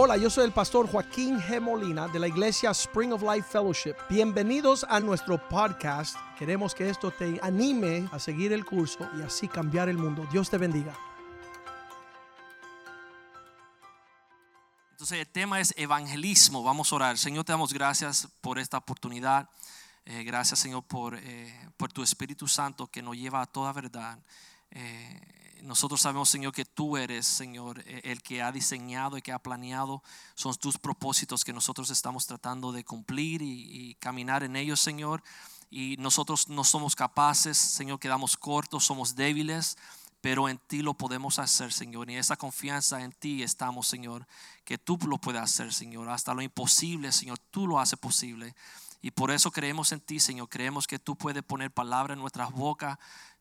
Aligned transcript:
Hola, 0.00 0.16
yo 0.16 0.30
soy 0.30 0.44
el 0.44 0.52
pastor 0.52 0.88
Joaquín 0.88 1.40
G. 1.40 1.60
Molina 1.60 2.06
de 2.06 2.20
la 2.20 2.28
iglesia 2.28 2.70
Spring 2.70 3.12
of 3.12 3.20
Life 3.20 3.48
Fellowship. 3.50 3.96
Bienvenidos 4.08 4.86
a 4.88 5.00
nuestro 5.00 5.48
podcast. 5.48 6.16
Queremos 6.38 6.72
que 6.72 6.88
esto 6.88 7.10
te 7.10 7.40
anime 7.42 8.08
a 8.12 8.20
seguir 8.20 8.52
el 8.52 8.64
curso 8.64 9.10
y 9.18 9.22
así 9.22 9.48
cambiar 9.48 9.88
el 9.88 9.98
mundo. 9.98 10.24
Dios 10.30 10.48
te 10.48 10.56
bendiga. 10.56 10.96
Entonces 14.92 15.18
el 15.18 15.26
tema 15.26 15.58
es 15.58 15.74
evangelismo. 15.76 16.62
Vamos 16.62 16.92
a 16.92 16.94
orar. 16.94 17.18
Señor, 17.18 17.44
te 17.44 17.50
damos 17.50 17.72
gracias 17.72 18.28
por 18.40 18.60
esta 18.60 18.78
oportunidad. 18.78 19.50
Eh, 20.04 20.22
gracias, 20.22 20.60
Señor, 20.60 20.84
por, 20.84 21.16
eh, 21.16 21.52
por 21.76 21.92
tu 21.92 22.04
Espíritu 22.04 22.46
Santo 22.46 22.86
que 22.86 23.02
nos 23.02 23.16
lleva 23.16 23.42
a 23.42 23.46
toda 23.46 23.72
verdad. 23.72 24.16
Eh, 24.70 25.58
nosotros 25.62 26.00
sabemos, 26.00 26.30
Señor, 26.30 26.52
que 26.52 26.64
tú 26.64 26.96
eres, 26.96 27.26
Señor, 27.26 27.82
eh, 27.86 28.00
el 28.04 28.22
que 28.22 28.42
ha 28.42 28.52
diseñado 28.52 29.16
y 29.16 29.22
que 29.22 29.32
ha 29.32 29.38
planeado. 29.38 30.02
Son 30.34 30.54
tus 30.56 30.78
propósitos 30.78 31.44
que 31.44 31.52
nosotros 31.52 31.90
estamos 31.90 32.26
tratando 32.26 32.72
de 32.72 32.84
cumplir 32.84 33.42
y, 33.42 33.90
y 33.90 33.94
caminar 33.96 34.42
en 34.42 34.56
ellos, 34.56 34.80
Señor. 34.80 35.22
Y 35.70 35.96
nosotros 35.98 36.48
no 36.48 36.64
somos 36.64 36.96
capaces, 36.96 37.58
Señor, 37.58 37.98
quedamos 38.00 38.36
cortos, 38.36 38.84
somos 38.84 39.14
débiles 39.14 39.76
pero 40.20 40.48
en 40.48 40.58
ti 40.58 40.82
lo 40.82 40.94
podemos 40.94 41.38
hacer, 41.38 41.72
Señor. 41.72 42.10
Y 42.10 42.16
esa 42.16 42.36
confianza 42.36 43.02
en 43.02 43.12
ti 43.12 43.42
estamos, 43.42 43.86
Señor, 43.86 44.26
que 44.64 44.78
tú 44.78 44.98
lo 45.06 45.18
puedes 45.18 45.40
hacer, 45.40 45.72
Señor. 45.72 46.08
Hasta 46.08 46.34
lo 46.34 46.42
imposible, 46.42 47.12
Señor, 47.12 47.38
tú 47.50 47.66
lo 47.66 47.78
haces 47.78 47.98
posible. 47.98 48.54
Y 49.00 49.12
por 49.12 49.30
eso 49.30 49.52
creemos 49.52 49.92
en 49.92 50.00
ti, 50.00 50.18
Señor. 50.18 50.48
Creemos 50.48 50.86
que 50.88 50.98
tú 50.98 51.16
puedes 51.16 51.44
poner 51.44 51.70
palabra 51.70 52.14
en 52.14 52.20
nuestras 52.20 52.50
bocas. 52.50 52.98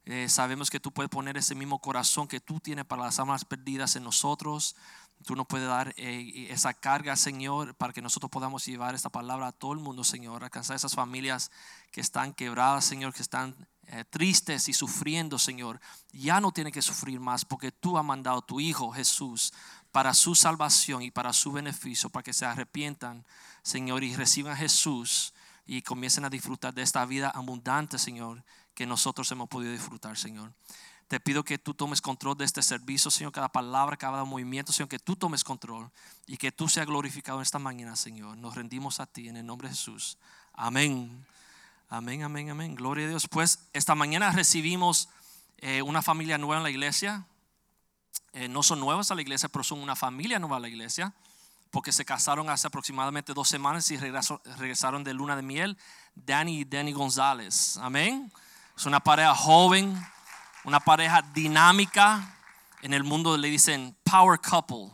Eh, 0.09 0.29
sabemos 0.29 0.69
que 0.69 0.79
tú 0.79 0.93
puedes 0.93 1.09
poner 1.09 1.35
ese 1.35 1.53
mismo 1.53 1.79
corazón 1.79 2.29
que 2.29 2.39
tú 2.39 2.61
tienes 2.61 2.85
para 2.85 3.03
las 3.03 3.19
almas 3.19 3.43
perdidas 3.43 3.97
en 3.97 4.05
nosotros. 4.05 4.77
Tú 5.25 5.35
nos 5.35 5.45
puedes 5.47 5.67
dar 5.67 5.93
eh, 5.97 6.47
esa 6.49 6.73
carga, 6.73 7.17
Señor, 7.17 7.75
para 7.75 7.91
que 7.91 8.01
nosotros 8.01 8.31
podamos 8.31 8.65
llevar 8.65 8.95
esta 8.95 9.09
palabra 9.09 9.47
a 9.47 9.51
todo 9.51 9.73
el 9.73 9.79
mundo, 9.79 10.05
Señor. 10.05 10.45
Alcanzar 10.45 10.77
esas 10.77 10.95
familias 10.95 11.51
que 11.91 11.99
están 11.99 12.33
quebradas, 12.33 12.85
Señor, 12.85 13.13
que 13.13 13.21
están 13.21 13.53
eh, 13.87 14.05
tristes 14.09 14.69
y 14.69 14.73
sufriendo, 14.73 15.37
Señor. 15.37 15.81
Ya 16.13 16.39
no 16.39 16.53
tienen 16.53 16.71
que 16.71 16.81
sufrir 16.81 17.19
más 17.19 17.43
porque 17.43 17.73
tú 17.73 17.97
has 17.97 18.05
mandado 18.05 18.37
a 18.37 18.45
tu 18.45 18.61
Hijo 18.61 18.93
Jesús 18.93 19.51
para 19.91 20.13
su 20.13 20.35
salvación 20.35 21.01
y 21.01 21.11
para 21.11 21.33
su 21.33 21.51
beneficio, 21.51 22.09
para 22.09 22.23
que 22.23 22.31
se 22.31 22.45
arrepientan, 22.45 23.25
Señor, 23.61 24.05
y 24.05 24.15
reciban 24.15 24.53
a 24.53 24.55
Jesús 24.55 25.33
y 25.65 25.81
comiencen 25.81 26.23
a 26.23 26.29
disfrutar 26.29 26.73
de 26.73 26.83
esta 26.83 27.05
vida 27.05 27.29
abundante, 27.29 27.99
Señor, 27.99 28.45
que 28.77 28.85
nosotros 28.85 29.31
hemos 29.31 29.49
podido 29.49 29.71
disfrutar, 29.71 30.15
Señor. 30.15 30.53
Te 31.07 31.19
pido 31.19 31.43
que 31.43 31.57
tú 31.57 31.73
tomes 31.73 31.99
control 31.99 32.37
de 32.37 32.45
este 32.45 32.61
servicio, 32.61 33.09
Señor, 33.09 33.31
cada 33.31 33.51
palabra, 33.51 33.97
cada 33.97 34.23
movimiento, 34.23 34.71
Señor, 34.71 34.87
que 34.87 34.99
tú 34.99 35.15
tomes 35.15 35.43
control 35.43 35.89
y 36.27 36.37
que 36.37 36.51
tú 36.51 36.69
seas 36.69 36.85
glorificado 36.85 37.39
en 37.39 37.41
esta 37.41 37.57
mañana, 37.57 37.95
Señor. 37.95 38.37
Nos 38.37 38.53
rendimos 38.53 38.99
a 38.99 39.07
ti 39.07 39.29
en 39.29 39.37
el 39.37 39.47
nombre 39.47 39.67
de 39.67 39.73
Jesús. 39.73 40.19
Amén. 40.53 41.25
Amén, 41.89 42.21
amén, 42.21 42.51
amén. 42.51 42.75
Gloria 42.75 43.07
a 43.07 43.09
Dios. 43.09 43.27
Pues 43.27 43.67
esta 43.73 43.95
mañana 43.95 44.31
recibimos 44.31 45.09
eh, 45.57 45.81
una 45.81 46.03
familia 46.03 46.37
nueva 46.37 46.57
en 46.57 46.63
la 46.63 46.69
iglesia. 46.69 47.25
Eh, 48.33 48.47
no 48.47 48.61
son 48.61 48.79
nuevos 48.79 49.09
a 49.09 49.15
la 49.15 49.23
iglesia, 49.23 49.49
pero 49.49 49.63
son 49.63 49.79
una 49.79 49.95
familia 49.95 50.37
nueva 50.37 50.57
a 50.57 50.59
la 50.59 50.67
iglesia, 50.67 51.15
porque 51.71 51.91
se 51.91 52.05
casaron 52.05 52.47
hace 52.51 52.67
aproximadamente 52.67 53.33
dos 53.33 53.49
semanas 53.49 53.89
y 53.89 53.97
regresaron 53.97 55.03
de 55.03 55.15
luna 55.15 55.35
de 55.35 55.41
miel. 55.41 55.79
Danny 56.13 56.59
y 56.59 56.63
Danny 56.63 56.91
González. 56.93 57.77
Amén. 57.77 58.31
Es 58.77 58.85
una 58.85 58.99
pareja 58.99 59.33
joven 59.33 59.99
una 60.67 60.81
pareja 60.81 61.21
dinámica. 61.33 62.37
En 62.81 62.93
el 62.93 63.05
mundo 63.05 63.37
le 63.37 63.47
dicen 63.47 63.95
power 64.03 64.37
couple. 64.37 64.91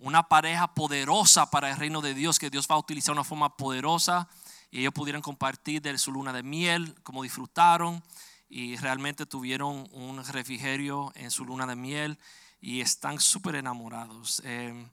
Una 0.00 0.24
pareja 0.24 0.74
poderosa 0.74 1.48
para 1.48 1.70
el 1.70 1.76
reino 1.76 2.00
de 2.00 2.12
Dios, 2.12 2.40
que 2.40 2.50
Dios 2.50 2.66
va 2.68 2.74
a 2.74 2.78
utilizar 2.78 3.14
de 3.14 3.20
una 3.20 3.24
forma 3.24 3.56
poderosa. 3.56 4.28
Y 4.72 4.80
ellos 4.80 4.92
pudieron 4.92 5.22
compartir 5.22 5.80
de 5.80 5.96
su 5.96 6.10
luna 6.10 6.32
de 6.32 6.42
miel, 6.42 6.96
como 7.04 7.22
disfrutaron. 7.22 8.02
Y 8.48 8.76
realmente 8.78 9.26
tuvieron 9.26 9.88
un 9.92 10.24
refrigerio 10.24 11.12
en 11.14 11.30
su 11.30 11.44
luna 11.44 11.66
de 11.66 11.76
miel. 11.76 12.18
Y 12.60 12.80
están 12.80 13.20
súper 13.20 13.54
enamorados. 13.54 14.42
Eh, 14.44 14.88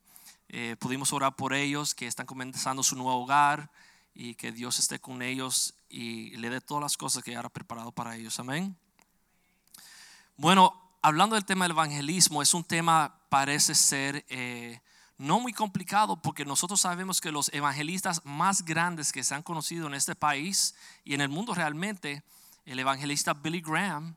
eh, 0.49 0.75
pudimos 0.79 1.11
orar 1.11 1.35
por 1.35 1.53
ellos, 1.53 1.95
que 1.95 2.05
están 2.05 2.27
comenzando 2.27 2.83
su 2.83 2.95
nuevo 2.95 3.15
hogar. 3.15 3.71
Y 4.13 4.35
que 4.35 4.51
Dios 4.51 4.79
esté 4.79 4.99
con 4.99 5.21
ellos 5.21 5.73
y 5.89 6.35
le 6.37 6.49
dé 6.49 6.61
todas 6.61 6.81
las 6.81 6.97
cosas 6.97 7.23
que 7.23 7.35
ha 7.35 7.49
preparado 7.49 7.91
para 7.91 8.15
ellos. 8.15 8.39
Amén. 8.39 8.77
Bueno, 10.37 10.73
hablando 11.01 11.35
del 11.35 11.45
tema 11.45 11.65
del 11.65 11.71
evangelismo, 11.71 12.41
es 12.41 12.53
un 12.53 12.63
tema, 12.63 13.19
parece 13.29 13.75
ser, 13.75 14.25
eh, 14.29 14.81
no 15.17 15.39
muy 15.39 15.53
complicado 15.53 16.21
porque 16.21 16.45
nosotros 16.45 16.81
sabemos 16.81 17.21
que 17.21 17.31
los 17.31 17.53
evangelistas 17.53 18.21
más 18.25 18.65
grandes 18.65 19.11
que 19.11 19.23
se 19.23 19.35
han 19.35 19.43
conocido 19.43 19.87
en 19.87 19.93
este 19.93 20.15
país 20.15 20.75
y 21.03 21.13
en 21.13 21.21
el 21.21 21.29
mundo 21.29 21.53
realmente, 21.53 22.23
el 22.65 22.79
evangelista 22.79 23.33
Billy 23.33 23.61
Graham 23.61 24.15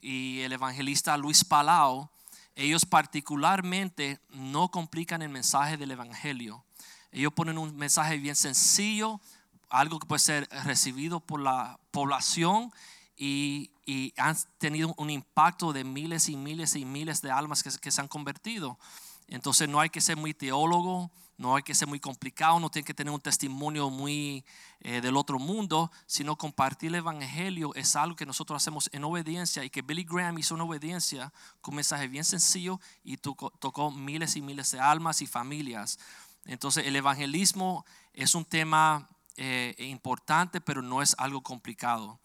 y 0.00 0.40
el 0.40 0.52
evangelista 0.52 1.16
Luis 1.16 1.44
Palau, 1.44 2.08
ellos 2.54 2.86
particularmente 2.86 4.20
no 4.30 4.70
complican 4.70 5.22
el 5.22 5.28
mensaje 5.28 5.76
del 5.76 5.90
evangelio. 5.90 6.64
Ellos 7.12 7.32
ponen 7.32 7.58
un 7.58 7.76
mensaje 7.76 8.16
bien 8.18 8.36
sencillo, 8.36 9.20
algo 9.68 9.98
que 9.98 10.06
puede 10.06 10.20
ser 10.20 10.48
recibido 10.64 11.20
por 11.20 11.40
la 11.40 11.78
población 11.90 12.72
y, 13.16 13.70
han 14.16 14.36
tenido 14.58 14.94
un 14.98 15.10
impacto 15.10 15.72
de 15.72 15.82
miles 15.82 16.28
y 16.28 16.36
miles 16.36 16.76
y 16.76 16.84
miles 16.84 17.22
de 17.22 17.32
almas 17.32 17.64
que, 17.64 17.90
se 17.90 18.00
han 18.00 18.06
convertido. 18.06 18.78
Entonces 19.26 19.68
no 19.68 19.80
hay 19.80 19.90
que 19.90 20.00
ser 20.00 20.16
muy 20.16 20.32
teólogo, 20.32 21.10
no 21.36 21.56
hay 21.56 21.64
que 21.64 21.74
ser 21.74 21.88
muy 21.88 21.98
complicado, 21.98 22.60
no 22.60 22.70
tiene 22.70 22.86
que 22.86 22.94
tener 22.94 23.12
un 23.12 23.20
testimonio 23.20 23.90
muy 23.90 24.44
eh, 24.80 25.00
del 25.00 25.16
otro 25.16 25.40
mundo, 25.40 25.90
sino 26.06 26.36
compartir 26.36 26.90
el 26.90 26.96
Evangelio 26.96 27.74
es 27.74 27.96
algo 27.96 28.14
que 28.14 28.26
nosotros 28.26 28.62
hacemos 28.62 28.88
en 28.92 29.02
obediencia 29.02 29.64
y 29.64 29.70
que 29.70 29.82
Billy 29.82 30.04
Graham 30.04 30.38
hizo 30.38 30.54
en 30.54 30.60
obediencia 30.60 31.32
con 31.60 31.72
un 31.72 31.76
mensaje 31.76 32.06
bien 32.06 32.24
sencillo 32.24 32.78
y 33.02 33.16
tocó, 33.16 33.50
tocó 33.50 33.90
miles 33.90 34.36
y 34.36 34.42
miles 34.42 34.70
de 34.70 34.78
almas 34.78 35.20
y 35.20 35.26
familias. 35.26 35.98
Entonces 36.44 36.86
el 36.86 36.96
evangelismo 36.96 37.84
es 38.12 38.34
un 38.34 38.44
tema 38.44 39.08
eh, 39.36 39.74
importante, 39.78 40.60
pero 40.60 40.82
no 40.82 41.02
es 41.02 41.14
algo 41.18 41.42
complicado. 41.42 42.18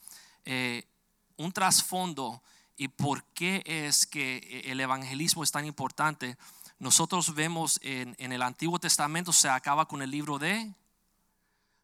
Eh, 0.43 0.87
un 1.37 1.51
trasfondo 1.51 2.41
y 2.77 2.87
por 2.87 3.23
qué 3.33 3.63
es 3.65 4.05
que 4.05 4.63
el 4.65 4.79
evangelismo 4.79 5.43
es 5.43 5.51
tan 5.51 5.65
importante. 5.65 6.37
Nosotros 6.79 7.33
vemos 7.33 7.79
en, 7.83 8.15
el 8.19 8.41
Antiguo 8.41 8.79
Testamento 8.79 9.31
se 9.31 9.49
acaba 9.49 9.87
con 9.87 10.01
el 10.01 10.11
libro 10.11 10.37
de 10.37 10.73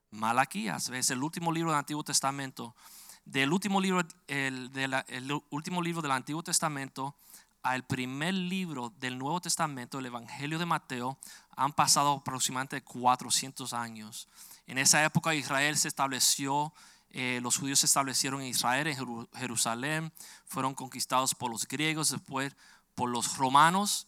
Malaquías, 0.09 0.89
es 0.89 1.09
el 1.09 1.23
último 1.23 1.51
libro 1.51 1.71
del 1.71 1.79
Antiguo 1.79 2.03
Testamento. 2.03 2.75
Del 3.23 3.53
último 3.53 3.79
libro, 3.79 4.01
el, 4.27 4.71
el 5.07 5.41
último 5.49 5.81
libro 5.81 6.01
del 6.01 6.11
Antiguo 6.11 6.43
Testamento 6.43 7.15
al 7.63 7.85
primer 7.85 8.33
libro 8.33 8.91
del 8.99 9.17
Nuevo 9.17 9.39
Testamento, 9.39 9.99
el 9.99 10.07
Evangelio 10.07 10.57
de 10.59 10.65
Mateo, 10.65 11.17
han 11.55 11.73
pasado 11.73 12.13
aproximadamente 12.13 12.81
400 12.81 13.73
años. 13.73 14.27
En 14.67 14.77
esa 14.77 15.03
época 15.03 15.35
Israel 15.35 15.77
se 15.77 15.87
estableció 15.87 16.73
eh, 17.13 17.39
los 17.41 17.57
judíos 17.57 17.79
se 17.79 17.85
establecieron 17.87 18.41
en 18.41 18.47
Israel, 18.47 18.87
en 18.87 19.27
Jerusalén, 19.33 20.13
fueron 20.45 20.73
conquistados 20.73 21.35
por 21.35 21.51
los 21.51 21.67
griegos, 21.67 22.09
después 22.09 22.55
por 22.95 23.09
los 23.09 23.37
romanos. 23.37 24.07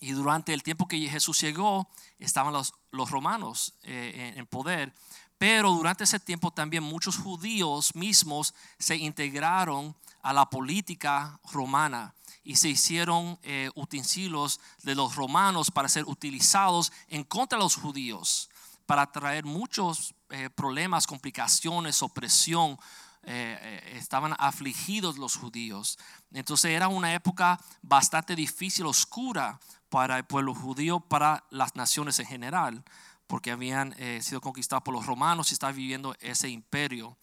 Y 0.00 0.12
durante 0.12 0.52
el 0.52 0.62
tiempo 0.62 0.88
que 0.88 0.98
Jesús 1.08 1.40
llegó, 1.40 1.88
estaban 2.18 2.52
los, 2.52 2.72
romanos 3.10 3.74
eh, 3.82 4.34
en, 4.36 4.46
poder. 4.46 4.92
Pero 5.38 5.70
durante 5.70 6.04
ese 6.04 6.18
tiempo 6.18 6.50
también 6.50 6.82
muchos 6.82 7.16
judíos 7.16 7.94
mismos 7.94 8.54
se 8.78 8.96
integraron 8.96 9.94
a 10.22 10.32
la 10.32 10.50
política 10.50 11.38
romana 11.52 12.14
y 12.48 12.56
se 12.56 12.70
hicieron 12.70 13.38
eh, 13.42 13.68
utensilios 13.74 14.58
de 14.82 14.94
los 14.94 15.16
romanos 15.16 15.70
para 15.70 15.86
ser 15.86 16.04
utilizados 16.06 16.90
en 17.08 17.22
contra 17.22 17.58
de 17.58 17.64
los 17.64 17.76
judíos 17.76 18.48
para 18.88 19.12
traer 19.12 19.44
muchos 19.44 20.14
eh, 20.30 20.48
problemas, 20.48 21.06
complicaciones, 21.06 22.02
opresión. 22.02 22.78
Eh, 23.24 23.58
eh, 23.60 23.98
estaban 23.98 24.34
afligidos 24.38 25.18
los 25.18 25.36
judíos. 25.36 25.98
Entonces 26.32 26.70
era 26.70 26.88
una 26.88 27.12
época 27.12 27.60
bastante 27.82 28.34
difícil, 28.34 28.86
oscura 28.86 29.60
para 29.90 30.16
el 30.16 30.24
pueblo 30.24 30.54
judío, 30.54 31.00
para 31.00 31.44
las 31.50 31.76
naciones 31.76 32.18
en 32.18 32.26
general, 32.26 32.82
porque 33.26 33.50
habían 33.50 33.94
sido 34.22 34.40
conquistados 34.40 34.82
por 34.82 34.94
los 34.94 35.04
romanos 35.04 35.50
y 35.50 35.54
estaban 35.54 35.76
viviendo 35.76 36.16
ese 36.20 36.48
imperio. 36.48 37.18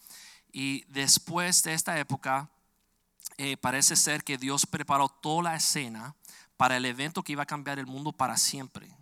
Y 0.51 0.83
después 0.89 1.63
de 1.63 1.73
esta 1.73 1.97
época, 1.97 2.51
parece 3.61 3.95
ser 3.95 4.23
que 4.23 4.37
Dios 4.37 4.65
preparó 4.65 5.09
toda 5.09 5.43
la 5.43 5.55
escena 5.55 6.15
para 6.57 6.77
el 6.77 6.85
evento 6.85 7.23
que 7.23 7.33
iba 7.33 7.43
a 7.43 7.47
cambiar 7.47 7.79
el 7.79 7.85
mundo 7.85 8.11
para 8.11 8.37
siempre. 8.37 8.95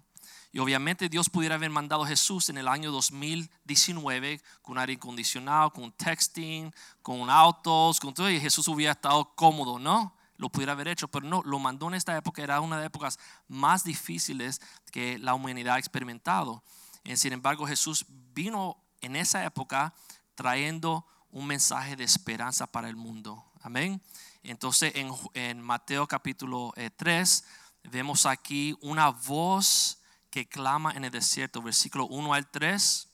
Y 0.52 0.60
obviamente 0.60 1.10
Dios 1.10 1.30
pudiera 1.30 1.56
haber 1.56 1.72
mandado 1.72 2.04
a 2.04 2.08
Jesús 2.08 2.50
en 2.50 2.58
el 2.58 2.68
año 2.68 2.92
2019 2.92 4.42
con 4.62 4.78
aire 4.78 4.94
acondicionado, 4.94 5.72
con 5.72 5.92
texting, 5.92 6.74
con 7.02 7.30
autos, 7.30 8.00
con 8.00 8.14
todo, 8.14 8.30
y 8.30 8.40
Jesús 8.40 8.68
hubiera 8.68 8.92
estado 8.92 9.34
cómodo, 9.36 9.80
¿no? 9.80 10.14
lo 10.38 10.50
pudiera 10.50 10.74
haber 10.74 10.90
hecho, 10.90 11.08
pero 11.08 11.26
no, 11.26 11.42
lo 11.44 11.58
mandó 11.58 11.88
en 11.88 11.94
esta 11.94 12.18
época, 12.18 12.44
era 12.44 12.60
una 12.60 12.76
de 12.76 12.82
las 12.82 12.88
épocas 12.88 13.18
más 13.48 13.84
difíciles 13.84 14.62
que 14.92 15.18
la 15.18 15.34
humanidad 15.34 15.76
ha 15.76 15.80
experimentado. 15.80 16.64
Y 17.04 17.16
sin 17.18 17.34
embargo, 17.34 17.66
Jesús 17.66 18.06
vino 18.34 18.78
en 19.02 19.16
esa 19.16 19.46
época 19.46 19.94
trayendo 20.36 21.06
un 21.32 21.48
mensaje 21.48 21.96
de 21.96 22.04
esperanza 22.04 22.68
para 22.68 22.90
el 22.90 22.96
mundo. 22.96 23.44
Amén. 23.66 24.02
Entonces 24.44 24.92
en, 24.94 25.10
en 25.34 25.62
Mateo 25.62 26.06
capítulo 26.06 26.74
3 26.98 27.44
eh, 27.86 27.90
vemos 27.90 28.26
aquí 28.26 28.76
una 28.82 29.08
voz 29.08 30.00
que 30.30 30.50
clama 30.50 30.92
en 30.92 31.06
el 31.06 31.12
desierto, 31.12 31.62
versículo 31.62 32.06
1 32.08 32.34
al 32.34 32.52
3. 32.52 33.08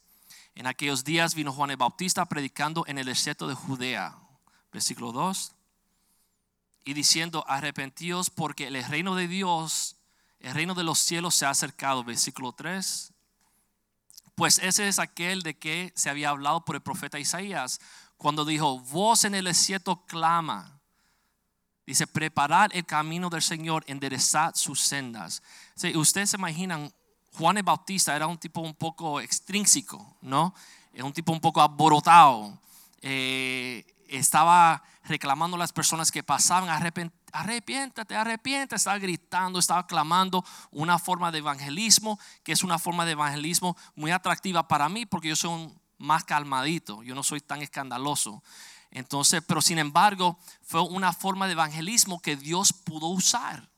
En 0.55 0.65
aquellos 0.65 1.03
días 1.03 1.35
vino 1.35 1.53
Juan 1.53 1.69
el 1.69 1.77
Bautista 1.77 2.25
predicando 2.25 2.83
en 2.87 2.97
el 2.97 3.05
desierto 3.05 3.47
de 3.47 3.53
Judea, 3.53 4.17
versículo 4.73 5.11
2, 5.11 5.53
y 6.83 6.95
diciendo, 6.95 7.45
arrepentíos 7.47 8.31
porque 8.31 8.69
el 8.69 8.83
reino 8.85 9.13
de 9.13 9.27
Dios, 9.27 9.97
el 10.39 10.55
reino 10.55 10.73
de 10.73 10.83
los 10.83 10.97
cielos 10.97 11.35
se 11.35 11.45
ha 11.45 11.51
acercado, 11.51 12.03
versículo 12.03 12.53
3. 12.53 13.13
Pues 14.33 14.57
ese 14.57 14.87
es 14.87 14.97
aquel 14.97 15.43
de 15.43 15.59
que 15.59 15.93
se 15.95 16.09
había 16.09 16.29
hablado 16.29 16.65
por 16.65 16.75
el 16.75 16.81
profeta 16.81 17.19
Isaías, 17.19 17.79
cuando 18.19 18.45
dijo, 18.45 18.79
voz 18.79 19.25
en 19.25 19.33
el 19.33 19.45
desierto 19.45 20.05
clama 20.05 20.79
Dice, 21.89 22.05
preparad 22.05 22.69
el 22.75 22.85
camino 22.85 23.31
del 23.31 23.41
Señor, 23.41 23.83
enderezad 23.87 24.53
sus 24.53 24.79
sendas. 24.79 25.41
ustedes 25.95 26.29
se 26.29 26.37
imaginan, 26.37 26.93
Juan 27.33 27.57
el 27.57 27.63
Bautista 27.63 28.15
era 28.15 28.27
un 28.27 28.37
tipo 28.37 28.61
un 28.61 28.75
poco 28.75 29.19
extrínseco, 29.19 30.17
¿no? 30.21 30.53
Era 30.93 31.05
un 31.05 31.13
tipo 31.13 31.31
un 31.31 31.39
poco 31.39 31.61
aborotado. 31.61 32.59
Eh, 33.01 33.83
estaba 34.07 34.83
reclamando 35.05 35.55
a 35.55 35.57
las 35.57 35.73
personas 35.73 36.11
que 36.11 36.21
pasaban, 36.21 36.69
arrepiéntate, 36.69 38.15
arrepiéntate, 38.15 38.75
estaba 38.75 38.99
gritando, 38.99 39.57
estaba 39.57 39.87
clamando 39.87 40.45
una 40.69 40.99
forma 40.99 41.31
de 41.31 41.39
evangelismo, 41.39 42.19
que 42.43 42.51
es 42.51 42.63
una 42.63 42.77
forma 42.77 43.03
de 43.03 43.13
evangelismo 43.13 43.75
muy 43.95 44.11
atractiva 44.11 44.67
para 44.67 44.89
mí, 44.89 45.07
porque 45.07 45.29
yo 45.29 45.35
soy 45.35 45.73
más 45.99 46.23
calmadito, 46.23 47.03
yo 47.03 47.13
no 47.13 47.23
soy 47.23 47.41
tan 47.41 47.61
escandaloso. 47.61 48.41
Entonces, 48.91 49.43
pero 49.45 49.61
sin 49.61 49.77
embargo, 49.77 50.39
fue 50.63 50.81
una 50.81 51.13
forma 51.13 51.45
de 51.45 51.51
evangelismo 51.51 52.21
que 52.21 52.35
Dios 52.35 52.73
pudo 52.73 53.07
usar 53.07 53.69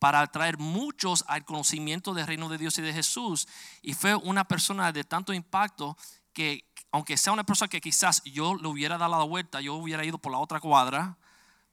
para 0.00 0.20
atraer 0.20 0.58
muchos 0.58 1.24
al 1.28 1.44
conocimiento 1.44 2.12
del 2.12 2.26
reino 2.26 2.48
de 2.48 2.58
Dios 2.58 2.76
y 2.78 2.82
de 2.82 2.92
Jesús. 2.92 3.46
Y 3.80 3.94
fue 3.94 4.14
una 4.14 4.44
persona 4.44 4.90
de 4.92 5.04
tanto 5.04 5.32
impacto 5.32 5.96
que, 6.32 6.68
aunque 6.90 7.16
sea 7.16 7.32
una 7.32 7.44
persona 7.44 7.68
que 7.68 7.80
quizás 7.80 8.22
yo 8.24 8.56
le 8.56 8.66
hubiera 8.66 8.98
dado 8.98 9.16
la 9.18 9.24
vuelta, 9.24 9.60
yo 9.60 9.74
hubiera 9.74 10.04
ido 10.04 10.18
por 10.18 10.32
la 10.32 10.38
otra 10.38 10.60
cuadra 10.60 11.16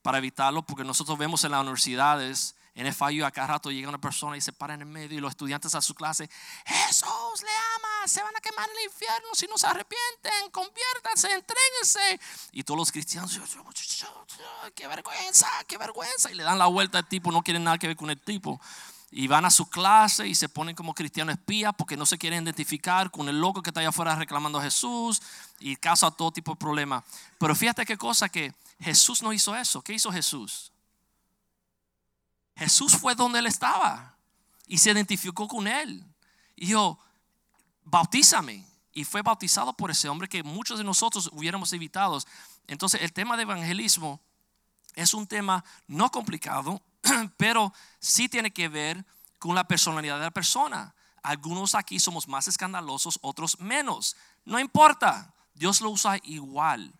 para 0.02 0.20
evitarlo, 0.20 0.64
porque 0.64 0.84
nosotros 0.84 1.18
vemos 1.18 1.44
en 1.44 1.52
las 1.52 1.62
universidades 1.62 2.56
en 2.74 2.94
FIU 2.94 3.26
a 3.26 3.32
cada 3.32 3.48
rato 3.48 3.70
llega 3.70 3.90
una 3.90 4.00
persona 4.00 4.38
y 4.38 4.42
se 4.42 4.54
para 4.54 4.74
en 4.74 4.82
el 4.82 4.88
medio 4.88 5.18
y 5.18 5.22
los 5.22 5.32
estudiantes 5.32 5.76
a 5.76 5.82
su 5.82 5.94
clase, 5.94 6.30
Jesús 6.66 7.42
le 7.42 7.52
ama, 7.76 8.08
se 8.08 8.24
van 8.24 8.36
a 8.36 8.40
quemar 8.40 8.70
en 8.70 8.78
el 8.78 8.84
infierno 8.86 9.28
si 9.34 9.46
no 9.48 9.58
se 9.58 9.68
arrepienten, 9.68 10.52
conviértanse, 10.52 11.34
entréguense. 11.34 12.20
Y 12.54 12.64
todos 12.64 12.78
los 12.78 12.92
cristianos, 12.92 13.40
qué 14.74 14.88
vergüenza, 14.88 15.48
qué 15.68 15.78
vergüenza. 15.78 16.32
Y 16.32 16.36
le 16.36 16.44
dan 16.44 16.58
la 16.58 16.68
vuelta 16.68 17.00
al 17.00 17.08
tipo, 17.08 17.32
no 17.32 17.42
quieren 17.42 17.64
nada 17.64 17.78
que 17.78 17.88
ver 17.88 17.98
con 17.98 18.10
el 18.10 18.20
tipo. 18.20 18.62
Y 19.14 19.28
van 19.28 19.44
a 19.44 19.50
su 19.50 19.70
clase 19.70 20.26
y 20.26 20.36
se 20.36 20.48
ponen 20.48 20.74
como 20.74 20.94
cristianos 20.94 21.36
espías 21.36 21.74
porque 21.78 21.98
no 21.98 22.06
se 22.06 22.18
quieren 22.18 22.44
identificar 22.44 23.12
con 23.12 23.28
el 23.28 23.42
loco 23.42 23.62
que 23.62 23.70
está 23.70 23.82
allá 23.82 23.90
afuera 23.90 24.16
reclamando 24.16 24.60
a 24.60 24.64
Jesús 24.64 25.22
y 25.60 25.76
causa 25.76 26.10
todo 26.10 26.32
tipo 26.32 26.52
de 26.52 26.58
problemas. 26.58 27.04
Pero 27.38 27.54
fíjate 27.54 27.86
qué 27.86 27.98
cosa 27.98 28.30
que 28.30 28.54
Jesús 28.80 29.22
no 29.22 29.34
hizo 29.34 29.54
eso. 29.54 29.82
¿Qué 29.82 29.92
hizo 29.92 30.14
Jesús? 30.14 30.72
Jesús 32.62 32.96
fue 32.96 33.16
donde 33.16 33.40
él 33.40 33.48
estaba 33.48 34.16
y 34.68 34.78
se 34.78 34.92
identificó 34.92 35.48
con 35.48 35.68
él. 35.68 36.06
Y 36.56 36.68
dijo, 36.68 37.00
bautízame. 37.84 38.68
Y 38.94 39.04
fue 39.04 39.24
bautizado 39.24 39.74
por 39.74 39.90
ese 39.90 40.08
hombre 40.08 40.30
que 40.30 40.44
muchos 40.44 40.78
de 40.78 40.84
nosotros 40.84 41.32
hubiéramos 41.34 41.74
evitado. 41.74 42.20
Entonces 42.68 43.02
el 43.02 43.14
tema 43.14 43.36
de 43.36 43.44
evangelismo 43.44 44.22
es 44.94 45.16
un 45.16 45.26
tema 45.26 45.66
no 45.88 46.12
complicado, 46.12 46.84
pero 47.38 47.74
sí 48.00 48.30
tiene 48.30 48.52
que 48.52 48.70
ver 48.70 49.04
con 49.40 49.56
la 49.56 49.64
personalidad 49.64 50.20
de 50.20 50.26
la 50.26 50.32
persona. 50.32 50.94
Algunos 51.24 51.74
aquí 51.74 52.00
somos 52.00 52.28
más 52.28 52.48
escandalosos, 52.48 53.18
otros 53.24 53.60
menos. 53.60 54.16
No 54.46 54.60
importa, 54.60 55.34
Dios 55.56 55.82
lo 55.82 55.90
usa 55.90 56.20
igual. 56.26 56.94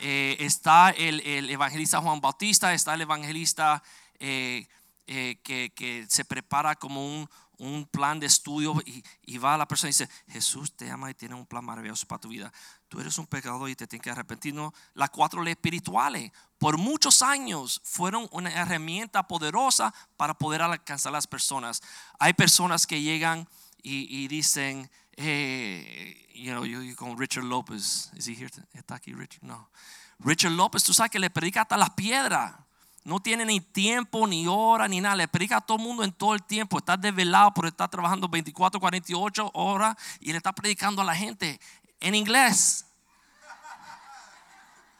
Eh, 0.00 0.36
está 0.40 0.90
el, 0.90 1.20
evangelista 1.48 2.00
Juan 2.00 2.20
Bautista, 2.20 2.74
está 2.74 2.94
el 2.94 3.02
evangelista 3.02 3.84
eh, 4.18 4.66
eh, 5.06 5.40
que, 5.42 6.06
se 6.08 6.24
prepara 6.24 6.74
como 6.74 7.06
un, 7.06 7.28
un 7.58 7.86
plan 7.86 8.20
de 8.20 8.26
estudio 8.26 8.82
y, 8.84 9.38
va 9.38 9.54
a 9.54 9.58
la 9.58 9.68
persona 9.68 9.88
y 9.88 9.92
dice, 9.92 10.08
Jesús 10.28 10.72
te 10.72 10.90
ama 10.90 11.10
y 11.10 11.14
tiene 11.14 11.34
un 11.34 11.46
plan 11.46 11.64
maravilloso 11.64 12.06
para 12.06 12.20
tu 12.20 12.28
vida. 12.28 12.52
Tú 12.88 13.00
eres 13.00 13.18
un 13.18 13.26
pecador 13.26 13.68
y 13.70 13.76
te 13.76 13.86
tienes 13.86 14.02
que 14.02 14.10
arrepentir. 14.10 14.54
No, 14.54 14.72
las 14.94 15.10
cuatro 15.10 15.42
leyes 15.42 15.56
espirituales 15.56 16.32
por 16.58 16.78
muchos 16.78 17.22
años 17.22 17.80
fueron 17.84 18.28
una 18.32 18.50
herramienta 18.50 19.26
poderosa 19.26 19.94
para 20.16 20.34
poder 20.34 20.62
alcanzar 20.62 21.10
a 21.10 21.18
las 21.18 21.26
personas. 21.26 21.82
Hay 22.18 22.32
personas 22.34 22.86
que 22.86 23.00
llegan 23.00 23.48
y, 23.82 24.26
dicen, 24.26 24.90
hey, 25.16 26.26
you 26.34 26.50
know, 26.50 26.64
yo, 26.64 26.80
con 26.96 27.16
Richard 27.16 27.44
López, 27.44 28.10
¿is 28.16 28.26
he 28.26 28.32
here? 28.32 28.50
¿Está 28.72 28.96
aquí 28.96 29.12
Richard? 29.12 29.44
No. 29.44 29.70
Richard 30.18 30.50
López, 30.50 30.82
tú 30.82 30.92
sabes 30.92 31.12
que 31.12 31.20
le 31.20 31.30
predica 31.30 31.62
hasta 31.62 31.76
las 31.76 31.90
piedras 31.90 32.65
no 33.06 33.20
tiene 33.20 33.44
ni 33.44 33.60
tiempo, 33.60 34.26
ni 34.26 34.48
hora, 34.48 34.88
ni 34.88 35.00
nada. 35.00 35.14
Le 35.14 35.28
predica 35.28 35.58
a 35.58 35.60
todo 35.60 35.76
el 35.76 35.84
mundo 35.84 36.02
en 36.02 36.10
todo 36.10 36.34
el 36.34 36.42
tiempo. 36.42 36.78
Está 36.78 36.96
desvelado 36.96 37.54
por 37.54 37.66
estar 37.66 37.88
trabajando 37.88 38.28
24, 38.28 38.80
48 38.80 39.50
horas 39.54 39.96
y 40.18 40.32
le 40.32 40.38
está 40.38 40.52
predicando 40.52 41.02
a 41.02 41.04
la 41.04 41.14
gente 41.14 41.60
en 42.00 42.16
inglés. 42.16 42.84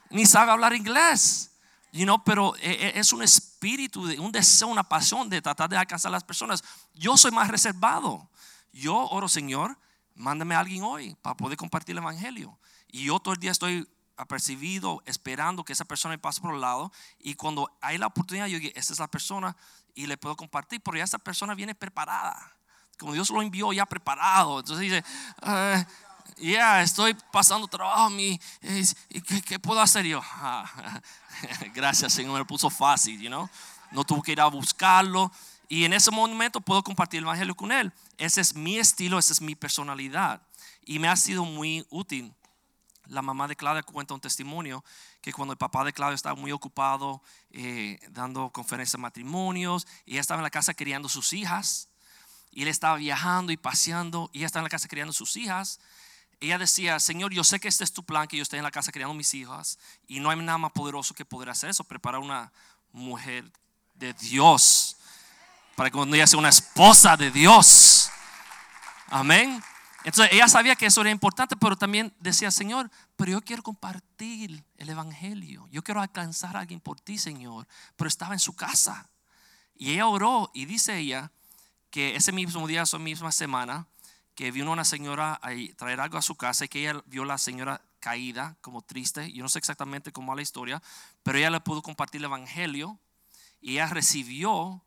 Ni 0.09 0.25
sabe 0.25 0.53
hablar 0.53 0.73
inglés. 0.73 1.51
You 1.91 2.05
know, 2.05 2.23
pero 2.23 2.55
e, 2.59 2.71
e, 2.71 3.01
es 3.01 3.13
un 3.13 3.25
espíritu, 3.25 4.03
un 4.03 4.31
deseo, 4.31 4.69
una 4.69 4.85
pasión 4.85 5.29
de 5.29 5.43
tratar 5.43 5.69
de 5.69 5.77
alcanzar 5.77 6.11
a 6.11 6.13
las 6.13 6.23
personas. 6.23 6.63
Yo 6.95 7.17
soy 7.17 7.33
más 7.33 7.49
reservado. 7.49 8.31
Yo 8.73 8.95
oro, 8.95 9.29
Señor, 9.29 9.77
mándame 10.15 10.55
a 10.55 10.61
alguien 10.61 10.85
hoy 10.85 11.17
para 11.23 11.37
poder 11.37 11.57
compartir 11.57 11.95
el 11.95 11.99
evangelio. 11.99 12.57
Y 12.87 13.07
yo 13.07 13.19
todo 13.19 13.35
el 13.35 13.41
día 13.41 13.51
estoy 13.51 13.89
apercibido, 14.17 15.03
esperando 15.07 15.65
que 15.65 15.73
esa 15.73 15.85
persona 15.85 16.17
pase 16.19 16.41
por 16.41 16.55
el 16.55 16.61
lado. 16.61 16.93
Y 17.19 17.35
cuando 17.35 17.71
hay 17.81 17.99
la 17.99 18.07
oportunidad, 18.07 18.47
yo 18.47 18.59
digo, 18.59 18.73
esta 18.75 18.93
es 18.93 18.99
la 18.99 19.09
persona 19.09 19.57
y 19.95 20.07
le 20.07 20.17
puedo 20.17 20.37
compartir, 20.37 20.81
ya 20.95 21.05
esa 21.05 21.19
persona 21.19 21.55
viene 21.55 21.75
preparada. 21.75 22.55
Como 22.99 23.13
Dios 23.13 23.31
lo 23.31 23.43
envió 23.43 23.73
ya 23.73 23.87
preparado. 23.87 24.61
Entonces 24.61 24.81
dice, 24.81 25.05
uh, 25.43 25.85
ya 26.39 26.83
estoy 26.83 27.15
pasando 27.33 27.67
trabajo, 27.67 28.11
mi, 28.11 28.41
¿qué, 29.47 29.59
puedo 29.59 29.81
hacer 29.81 30.05
yo? 30.05 30.23
gracias, 31.75 32.13
Señor, 32.13 32.33
me 32.33 32.39
lo 32.41 32.47
puso 32.47 32.71
fácil, 32.71 33.21
you 33.21 33.29
know? 33.29 33.49
No 33.91 34.05
tuve 34.05 34.23
que 34.23 34.33
ir 34.33 34.41
a 34.41 34.47
buscarlo. 34.47 35.31
Y 35.69 35.85
en 35.85 35.93
ese 35.93 36.11
momento 36.11 36.61
puedo 36.61 36.83
compartir 36.83 37.19
el 37.19 37.25
evangelio 37.25 37.55
con 37.55 37.73
él. 37.73 37.93
Ese 38.19 38.41
es 38.41 38.55
mi 38.55 38.79
estilo, 38.79 39.19
esa 39.19 39.33
es 39.33 39.41
mi 39.41 39.55
personalidad. 39.55 40.41
Y 40.85 40.99
me 40.99 41.09
ha 41.09 41.17
sido 41.17 41.45
muy 41.45 41.87
útil 41.91 42.33
la 43.09 43.23
mamá 43.23 43.49
de 43.49 43.57
Claudia 43.57 43.83
cuenta 43.83 44.15
un 44.15 44.21
testimonio 44.21 44.85
que 45.21 45.33
cuando 45.33 45.53
el 45.53 45.59
papá 45.59 45.85
de 45.85 45.93
Claudia 45.93 46.15
estaba 46.15 46.35
muy 46.35 46.53
ocupado 46.53 47.23
eh, 47.51 47.99
dando 48.11 48.51
conferencias 48.51 48.93
de 48.93 48.99
matrimonios, 48.99 49.87
y 50.05 50.13
ella 50.13 50.21
estaba 50.21 50.41
en 50.41 50.45
la 50.45 50.51
casa 50.51 50.75
criando 50.75 51.09
sus 51.09 51.33
hijas, 51.33 51.89
y 52.51 52.63
él 52.63 52.69
estaba 52.69 52.97
viajando 52.97 53.53
y 53.53 53.57
paseando, 53.57 54.31
y 54.33 54.39
ella 54.39 54.47
estaba 54.47 54.61
en 54.61 54.67
la 54.67 54.71
casa 54.71 54.89
criando 54.89 55.13
sus 55.13 55.37
hijas. 55.37 55.81
Ella 56.41 56.59
decía, 56.59 57.01
Señor, 57.01 57.33
yo 57.33 57.45
sé 57.45 57.61
que 57.61 57.69
este 57.69 57.85
es 57.85 57.93
tu 57.93 58.05
plan, 58.05 58.29
que 58.29 58.37
yo 58.37 58.43
esté 58.43 58.57
en 58.57 58.63
la 58.63 58.71
casa 58.71 58.93
criando 58.93 59.15
mis 59.15 59.33
hijas, 59.35 59.79
y 60.07 60.21
no 60.21 60.31
hay 60.31 60.39
nada 60.39 60.59
más 60.59 60.73
poderoso 60.73 61.15
que 61.15 61.25
poder 61.25 61.51
hacer 61.51 61.71
eso, 61.71 61.85
preparar 61.85 62.21
una 62.21 62.53
mujer 62.93 63.51
de 63.95 64.13
Dios, 64.15 64.97
para 65.75 65.91
que 65.91 65.97
cuando 65.97 66.17
ella 66.17 66.27
sea 66.27 66.39
una 66.39 66.49
esposa 66.49 67.17
de 67.17 67.31
Dios. 67.31 68.11
Amén. 69.09 69.63
Entonces 70.07 70.35
ella 70.35 70.47
sabía 70.47 70.77
que 70.77 70.87
eso 70.87 71.01
era 71.01 71.11
importante, 71.11 71.57
pero 71.57 71.75
también 71.75 72.15
decía, 72.21 72.53
Señor, 72.53 72.93
pero 73.17 73.33
yo 73.33 73.41
quiero 73.43 73.65
compartir 73.65 74.65
el 74.77 74.89
Evangelio. 74.89 75.67
Yo 75.73 75.83
quiero 75.83 76.01
alcanzar 76.01 76.57
a 76.57 76.61
alguien 76.61 76.79
por 76.79 77.01
ti, 77.01 77.19
Señor. 77.19 77.67
Pero 77.97 78.07
estaba 78.07 78.33
en 78.33 78.39
su 78.39 78.55
casa. 78.55 79.11
Y 79.75 79.91
ella 79.91 80.07
oró 80.07 80.53
y 80.55 80.65
dice 80.67 80.97
ella 80.97 81.33
que 81.91 82.15
ese 82.15 82.31
mismo 82.31 82.69
día, 82.69 82.83
esa 82.83 83.01
misma 83.01 83.33
semana, 83.33 83.89
que 84.37 84.53
vino 84.53 84.71
una 84.71 84.85
señora 84.85 85.41
a 85.43 85.51
traer 85.77 85.99
algo 85.99 86.19
a 86.19 86.23
su 86.23 86.37
casa 86.37 86.67
y 86.67 86.69
que 86.69 86.89
ella 86.89 87.03
vio 87.07 87.25
a 87.25 87.27
la 87.27 87.37
señora 87.37 87.83
caída, 87.99 88.57
como 88.61 88.83
triste. 88.83 89.33
Yo 89.33 89.43
no 89.43 89.49
sé 89.49 89.59
exactamente 89.59 90.13
cómo 90.13 90.31
va 90.31 90.37
la 90.37 90.43
historia, 90.43 90.81
pero 91.25 91.37
ella 91.39 91.51
le 91.51 91.59
pudo 91.59 91.83
compartir 91.83 92.21
el 92.21 92.27
Evangelio 92.27 93.01
y 93.61 93.73
ella 93.73 93.89
recibió 93.89 94.86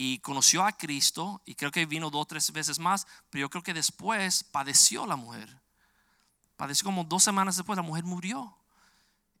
y 0.00 0.20
conoció 0.20 0.64
a 0.64 0.70
Cristo 0.70 1.42
y 1.44 1.56
creo 1.56 1.72
que 1.72 1.84
vino 1.84 2.08
dos 2.08 2.22
o 2.22 2.24
tres 2.24 2.52
veces 2.52 2.78
más, 2.78 3.04
pero 3.30 3.40
yo 3.40 3.50
creo 3.50 3.64
que 3.64 3.74
después 3.74 4.44
padeció 4.44 5.04
la 5.06 5.16
mujer. 5.16 5.60
Padeció 6.56 6.84
como 6.84 7.02
dos 7.02 7.24
semanas 7.24 7.56
después, 7.56 7.76
la 7.76 7.82
mujer 7.82 8.04
murió. 8.04 8.56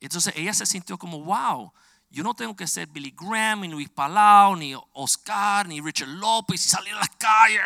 Entonces 0.00 0.34
ella 0.34 0.52
se 0.52 0.66
sintió 0.66 0.98
como, 0.98 1.22
wow, 1.22 1.72
Yo 2.10 2.24
no 2.24 2.34
tengo 2.34 2.56
que 2.56 2.66
ser 2.66 2.88
Billy 2.88 3.14
Graham, 3.16 3.60
ni 3.60 3.68
Luis 3.68 3.88
Palau, 3.88 4.56
ni 4.56 4.74
Oscar, 4.94 5.68
ni 5.68 5.80
Richard 5.80 6.08
López 6.08 6.64
y 6.64 6.68
salir 6.68 6.92
a 6.94 7.00
las 7.00 7.10
calles, 7.10 7.62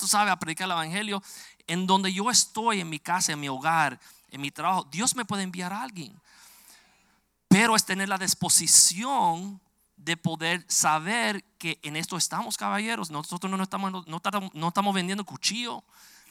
tú 0.00 0.06
sabes, 0.06 0.32
a 0.32 0.38
predicar 0.38 0.64
el 0.64 0.72
Evangelio. 0.72 1.22
En 1.66 1.86
donde 1.86 2.10
yo 2.10 2.30
estoy, 2.30 2.80
en 2.80 2.88
mi 2.88 3.00
casa, 3.00 3.32
en 3.32 3.40
mi 3.40 3.50
hogar, 3.50 4.00
en 4.30 4.40
mi 4.40 4.50
trabajo, 4.50 4.88
Dios 4.90 5.14
me 5.14 5.26
puede 5.26 5.42
enviar 5.42 5.74
a 5.74 5.82
alguien. 5.82 6.18
Pero 7.48 7.76
es 7.76 7.84
tener 7.84 8.08
la 8.08 8.16
disposición 8.16 9.60
de 9.98 10.16
poder 10.16 10.64
saber 10.68 11.44
que 11.58 11.78
en 11.82 11.96
esto 11.96 12.16
estamos, 12.16 12.56
caballeros. 12.56 13.10
Nosotros 13.10 13.50
no 13.50 13.62
estamos, 13.62 14.06
no, 14.06 14.68
estamos 14.68 14.94
vendiendo 14.94 15.24
cuchillo, 15.24 15.84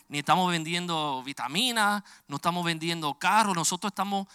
ni 0.08 0.20
estamos 0.20 0.50
vendiendo 0.50 1.22
vitamina, 1.24 2.04
no 2.28 2.38
estamos 2.38 2.66
vendiendo 2.66 3.14
carros. 3.20 3.56
Nosotros 3.56 3.92
estamos 3.92 4.28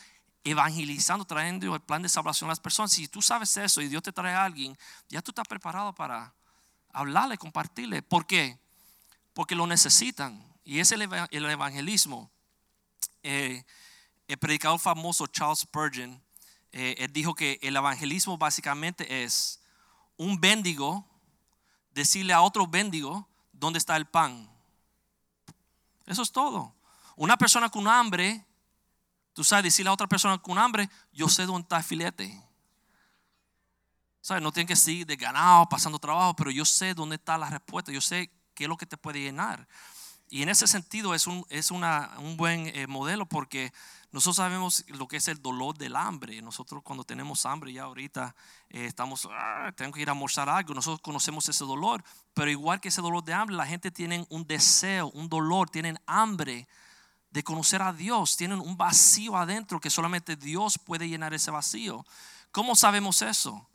evangelizando, 0.44 1.24
trayendo 1.24 1.74
el 1.74 1.80
plan 1.80 2.02
de 2.02 2.08
salvación 2.08 2.48
a 2.50 2.52
las 2.52 2.60
personas. 2.60 2.92
Si 2.92 3.08
tú 3.08 3.22
sabes 3.22 3.56
eso 3.56 3.80
y 3.80 3.88
Dios 3.88 4.02
te 4.02 4.12
trae 4.12 4.34
a 4.34 4.44
alguien, 4.44 4.76
ya 5.08 5.22
tú 5.22 5.30
estás 5.30 5.48
preparado 5.48 5.94
para 5.94 6.34
hablarle, 6.92 7.38
compartirle. 7.38 8.02
¿Por 8.02 8.26
qué? 8.26 8.58
Porque 9.32 9.54
lo 9.54 9.66
necesitan. 9.66 10.44
Y 10.62 10.78
es 10.78 10.92
el, 10.92 11.02
evangelismo. 11.02 12.30
Eh, 13.22 13.64
el 14.28 14.36
predicador 14.36 14.78
famoso 14.78 15.26
Charles 15.26 15.60
Spurgeon 15.60 16.20
eh, 16.72 16.94
él 16.98 17.12
dijo 17.12 17.34
que 17.34 17.58
el 17.62 17.76
evangelismo 17.76 18.38
básicamente 18.38 19.24
es 19.24 19.60
un 20.16 20.40
bendigo 20.40 21.06
decirle 21.92 22.32
a 22.32 22.40
otro 22.40 22.66
bendigo 22.66 23.28
dónde 23.52 23.78
está 23.78 23.96
el 23.96 24.06
pan. 24.06 24.50
Eso 26.06 26.22
es 26.22 26.32
todo. 26.32 26.74
Una 27.14 27.36
persona 27.36 27.68
con 27.68 27.86
hambre, 27.86 28.44
tú 29.34 29.44
sabes 29.44 29.64
decirle 29.64 29.90
a 29.90 29.92
otra 29.92 30.06
persona 30.06 30.38
con 30.38 30.58
hambre, 30.58 30.88
yo 31.12 31.28
sé 31.28 31.44
dónde 31.44 31.62
está 31.62 31.76
el 31.76 31.84
filete. 31.84 32.42
¿Sabes? 34.22 34.42
No 34.42 34.52
tiene 34.52 34.66
que 34.66 34.76
seguir 34.76 35.06
de 35.06 35.16
ganado, 35.16 35.68
pasando 35.68 35.98
trabajo, 35.98 36.34
pero 36.34 36.50
yo 36.50 36.64
sé 36.64 36.94
dónde 36.94 37.16
está 37.16 37.36
la 37.36 37.50
respuesta, 37.50 37.92
yo 37.92 38.00
sé 38.00 38.30
qué 38.54 38.64
es 38.64 38.68
lo 38.68 38.76
que 38.76 38.86
te 38.86 38.96
puede 38.96 39.20
llenar. 39.20 39.66
Y 40.32 40.42
en 40.42 40.48
ese 40.48 40.66
sentido 40.66 41.12
es 41.12 41.26
un, 41.26 41.44
es 41.50 41.70
una, 41.70 42.12
un 42.16 42.38
buen 42.38 42.66
eh, 42.68 42.86
modelo 42.86 43.26
porque 43.26 43.70
nosotros 44.12 44.36
sabemos 44.36 44.82
lo 44.88 45.06
que 45.06 45.18
es 45.18 45.28
el 45.28 45.42
dolor 45.42 45.76
del 45.76 45.94
hambre. 45.94 46.40
Nosotros 46.40 46.82
cuando 46.82 47.04
tenemos 47.04 47.44
hambre 47.44 47.70
ya 47.70 47.82
ahorita 47.82 48.34
eh, 48.70 48.86
estamos, 48.86 49.28
ah, 49.30 49.70
tengo 49.76 49.92
que 49.92 50.00
ir 50.00 50.08
a 50.08 50.12
almorzar 50.12 50.48
algo. 50.48 50.72
Nosotros 50.72 51.02
conocemos 51.02 51.46
ese 51.50 51.66
dolor. 51.66 52.02
Pero 52.32 52.50
igual 52.50 52.80
que 52.80 52.88
ese 52.88 53.02
dolor 53.02 53.22
de 53.22 53.34
hambre, 53.34 53.56
la 53.56 53.66
gente 53.66 53.90
tiene 53.90 54.26
un 54.30 54.46
deseo, 54.46 55.10
un 55.10 55.28
dolor, 55.28 55.68
tienen 55.68 56.00
hambre 56.06 56.66
de 57.30 57.44
conocer 57.44 57.82
a 57.82 57.92
Dios. 57.92 58.34
Tienen 58.38 58.58
un 58.58 58.74
vacío 58.74 59.36
adentro 59.36 59.80
que 59.80 59.90
solamente 59.90 60.36
Dios 60.36 60.78
puede 60.78 61.10
llenar 61.10 61.34
ese 61.34 61.50
vacío. 61.50 62.06
¿Cómo 62.52 62.74
sabemos 62.74 63.20
eso? 63.20 63.68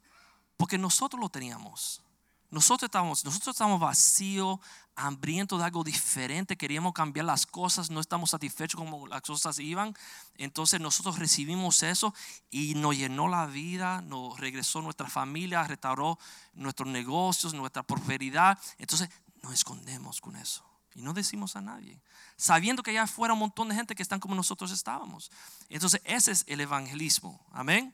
Porque 0.57 0.79
nosotros 0.79 1.21
lo 1.21 1.29
teníamos. 1.29 2.01
Nosotros 2.49 2.87
estamos, 2.87 3.25
nosotros 3.25 3.55
estamos 3.55 3.79
vacíos, 3.79 4.59
hambrientos 4.97 5.59
de 5.59 5.65
algo 5.65 5.83
diferente, 5.83 6.57
queríamos 6.57 6.93
cambiar 6.93 7.25
las 7.25 7.45
cosas, 7.45 7.91
no 7.91 8.01
estamos 8.01 8.31
satisfechos 8.31 8.79
como 8.79 9.07
las 9.07 9.21
cosas 9.21 9.59
iban. 9.59 9.95
Entonces 10.35 10.81
nosotros 10.81 11.19
recibimos 11.19 11.83
eso 11.83 12.13
y 12.49 12.73
nos 12.73 12.97
llenó 12.97 13.27
la 13.27 13.45
vida, 13.45 14.01
nos 14.01 14.39
regresó 14.39 14.81
nuestra 14.81 15.07
familia, 15.07 15.63
restauró 15.63 16.17
nuestros 16.55 16.89
negocios, 16.89 17.53
nuestra 17.53 17.83
prosperidad. 17.83 18.57
Entonces 18.79 19.09
nos 19.43 19.53
escondemos 19.53 20.19
con 20.19 20.35
eso 20.35 20.65
y 20.95 21.01
no 21.03 21.13
decimos 21.13 21.55
a 21.55 21.61
nadie, 21.61 22.01
sabiendo 22.35 22.81
que 22.81 22.91
ya 22.91 23.05
fuera 23.05 23.35
un 23.35 23.39
montón 23.39 23.69
de 23.69 23.75
gente 23.75 23.93
que 23.93 24.01
están 24.01 24.19
como 24.19 24.33
nosotros 24.33 24.71
estábamos. 24.71 25.31
Entonces 25.69 26.01
ese 26.05 26.31
es 26.31 26.43
el 26.47 26.59
evangelismo, 26.59 27.39
amén. 27.51 27.93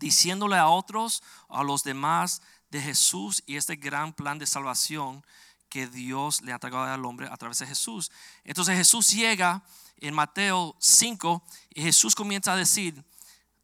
Diciéndole 0.00 0.56
a 0.56 0.66
otros, 0.66 1.22
a 1.48 1.62
los 1.62 1.84
demás, 1.84 2.42
de 2.70 2.80
Jesús 2.80 3.42
y 3.46 3.56
este 3.56 3.76
gran 3.76 4.12
plan 4.12 4.38
de 4.38 4.46
salvación 4.46 5.24
que 5.70 5.86
Dios 5.86 6.42
le 6.42 6.52
ha 6.52 6.56
entregado 6.56 6.84
al 6.84 7.04
hombre 7.06 7.28
a 7.30 7.36
través 7.36 7.60
de 7.60 7.66
Jesús. 7.66 8.10
Entonces 8.44 8.76
Jesús 8.76 9.10
llega 9.10 9.62
en 9.96 10.12
Mateo 10.12 10.76
5 10.78 11.42
y 11.70 11.82
Jesús 11.82 12.14
comienza 12.14 12.52
a 12.52 12.56
decir, 12.56 13.02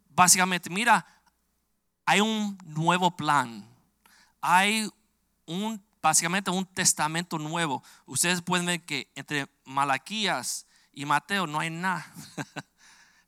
básicamente, 0.09 0.71
mira, 0.71 1.05
hay 2.07 2.21
un 2.21 2.57
nuevo 2.65 3.15
plan, 3.17 3.69
hay 4.41 4.89
un, 5.45 5.85
básicamente 6.01 6.51
un 6.51 6.65
testamento 6.65 7.39
nuevo. 7.39 7.83
Ustedes 8.07 8.41
pueden 8.41 8.67
ver 8.67 8.85
que 8.85 9.11
entre 9.15 9.49
Malaquías 9.65 10.67
y 10.93 11.05
Mateo 11.05 11.47
no 11.47 11.59
hay 11.59 11.71
nada. 11.71 12.07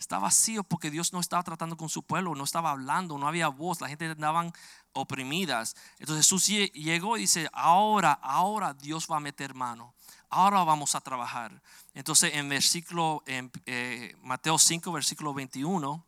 Está 0.09 0.19
vacío 0.19 0.65
porque 0.65 0.91
Dios 0.91 1.13
no 1.13 1.21
estaba 1.21 1.43
tratando 1.43 1.77
con 1.77 1.91
su 1.91 2.03
pueblo, 2.03 2.35
no 2.35 2.45
estaba 2.45 2.71
hablando, 2.71 3.19
no 3.19 3.29
había 3.29 3.49
voz, 3.49 3.83
la 3.83 3.91
gente 3.91 4.07
andaban 4.07 4.55
oprimidas. 4.95 5.77
Entonces 5.99 6.25
Jesús 6.25 6.47
llegó 6.47 7.19
y 7.19 7.21
dice, 7.21 7.51
ahora, 7.53 8.15
ahora 8.23 8.73
Dios 8.73 9.07
va 9.07 9.19
a 9.19 9.21
meter 9.21 9.53
mano, 9.53 9.95
ahora 10.31 10.65
vamos 10.65 10.95
a 10.95 11.03
trabajar. 11.03 11.61
Entonces 11.93 12.33
en 12.37 12.49
versículo, 12.49 13.23
en 13.27 13.53
eh, 13.67 14.17
Mateo 14.23 14.59
5, 14.59 14.91
versículo 14.93 15.35
21, 15.35 16.03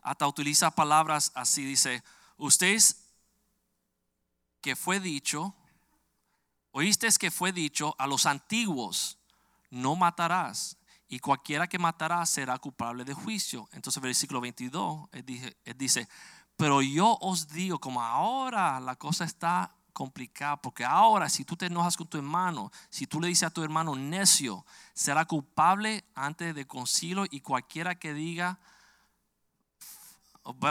hasta 0.00 0.26
utiliza 0.26 0.70
palabras 0.70 1.30
así, 1.34 1.66
dice, 1.66 2.02
ustedes 2.38 3.04
que 4.62 4.76
fue 4.76 4.98
dicho, 4.98 5.54
oíste 6.70 7.06
que 7.20 7.30
fue 7.30 7.52
dicho 7.52 7.94
a 7.98 8.06
los 8.06 8.24
antiguos, 8.24 9.18
no 9.68 9.94
matarás. 9.94 10.78
Y 11.12 11.18
cualquiera 11.18 11.66
que 11.68 11.78
matará 11.78 12.24
será 12.24 12.56
culpable 12.58 13.04
de 13.04 13.12
juicio. 13.12 13.68
Entonces, 13.72 14.02
versículo 14.02 14.40
22, 14.40 15.10
él 15.12 15.76
dice 15.76 16.08
pero 16.56 16.80
yo 16.80 17.18
os 17.20 17.48
digo, 17.48 17.78
como 17.78 18.00
ahora 18.00 18.80
la 18.80 18.96
cosa 18.96 19.24
está 19.24 19.74
complicada, 19.92 20.56
porque 20.56 20.84
ahora 20.84 21.28
si 21.28 21.44
tú 21.44 21.56
te 21.56 21.66
enojas 21.66 21.96
con 21.96 22.06
tu 22.06 22.16
hermano, 22.16 22.70
si 22.88 23.06
tú 23.06 23.20
le 23.20 23.28
dices 23.28 23.44
a 23.44 23.50
tu 23.50 23.62
hermano 23.62 23.94
necio, 23.94 24.64
será 24.94 25.24
culpable 25.24 26.04
antes 26.14 26.54
de 26.54 26.66
concilio 26.66 27.26
y 27.30 27.40
cualquiera 27.40 27.94
que 27.94 28.14
diga, 28.14 28.58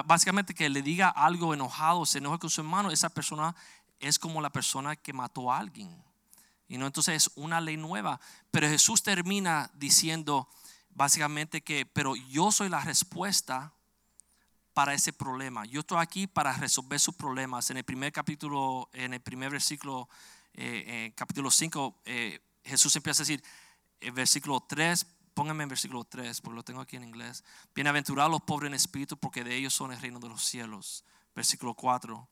básicamente 0.05 0.53
que 0.53 0.69
le 0.69 0.81
diga 0.81 1.09
algo 1.09 1.53
enojado, 1.53 2.05
se 2.05 2.17
enoja 2.17 2.39
con 2.39 2.49
su 2.49 2.61
hermano, 2.61 2.89
esa 2.89 3.09
persona 3.09 3.55
es 3.99 4.17
como 4.17 4.41
la 4.41 4.49
persona 4.49 4.95
que 4.95 5.13
mató 5.13 5.51
a 5.51 5.59
alguien. 5.59 6.10
Y 6.71 6.77
no, 6.77 6.87
entonces 6.87 7.27
es 7.27 7.31
una 7.35 7.59
ley 7.59 7.75
nueva. 7.75 8.17
Pero 8.49 8.65
Jesús 8.65 9.03
termina 9.03 9.69
diciendo 9.73 10.47
básicamente 10.91 11.59
que, 11.59 11.85
pero 11.85 12.15
yo 12.15 12.49
soy 12.49 12.69
la 12.69 12.79
respuesta 12.79 13.73
para 14.73 14.93
ese 14.93 15.11
problema. 15.11 15.65
Yo 15.65 15.81
estoy 15.81 15.97
aquí 15.99 16.27
para 16.27 16.53
resolver 16.53 16.97
sus 16.97 17.13
problemas. 17.13 17.69
En 17.71 17.75
el 17.75 17.83
primer 17.83 18.13
capítulo, 18.13 18.89
en 18.93 19.13
el 19.13 19.19
primer 19.19 19.51
versículo, 19.51 20.07
eh, 20.53 21.11
capítulo 21.13 21.51
5, 21.51 22.03
eh, 22.05 22.39
Jesús 22.63 22.95
empieza 22.95 23.23
a 23.23 23.25
decir, 23.25 23.43
el 23.99 24.13
versículo 24.13 24.61
3, 24.61 25.05
pónganme 25.33 25.63
en 25.63 25.69
versículo 25.69 26.05
3, 26.05 26.39
porque 26.39 26.55
lo 26.55 26.63
tengo 26.63 26.79
aquí 26.79 26.95
en 26.95 27.03
inglés. 27.03 27.43
Bienaventurados 27.75 28.31
los 28.31 28.43
pobres 28.43 28.69
en 28.69 28.75
espíritu, 28.75 29.17
porque 29.17 29.43
de 29.43 29.57
ellos 29.57 29.73
son 29.73 29.91
el 29.91 29.99
reino 29.99 30.21
de 30.21 30.29
los 30.29 30.45
cielos. 30.45 31.03
Versículo 31.35 31.73
4. 31.73 32.29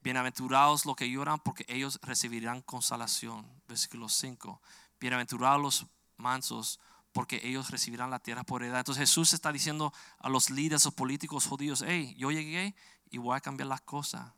Bienaventurados 0.00 0.86
los 0.86 0.94
que 0.94 1.10
lloran, 1.10 1.40
porque 1.40 1.64
ellos 1.68 1.98
recibirán 2.02 2.62
consolación. 2.62 3.44
Versículo 3.66 4.08
5. 4.08 4.62
Bienaventurados 5.00 5.60
los 5.60 5.86
mansos, 6.16 6.78
porque 7.12 7.40
ellos 7.42 7.70
recibirán 7.70 8.10
la 8.10 8.20
tierra 8.20 8.44
por 8.44 8.62
heredad. 8.62 8.78
Entonces 8.78 9.08
Jesús 9.08 9.32
está 9.32 9.50
diciendo 9.50 9.92
a 10.18 10.28
los 10.28 10.50
líderes 10.50 10.86
o 10.86 10.92
políticos 10.92 11.46
judíos, 11.46 11.84
hey, 11.86 12.14
yo 12.16 12.30
llegué 12.30 12.76
y 13.10 13.18
voy 13.18 13.36
a 13.36 13.40
cambiar 13.40 13.66
las 13.66 13.80
cosas. 13.80 14.32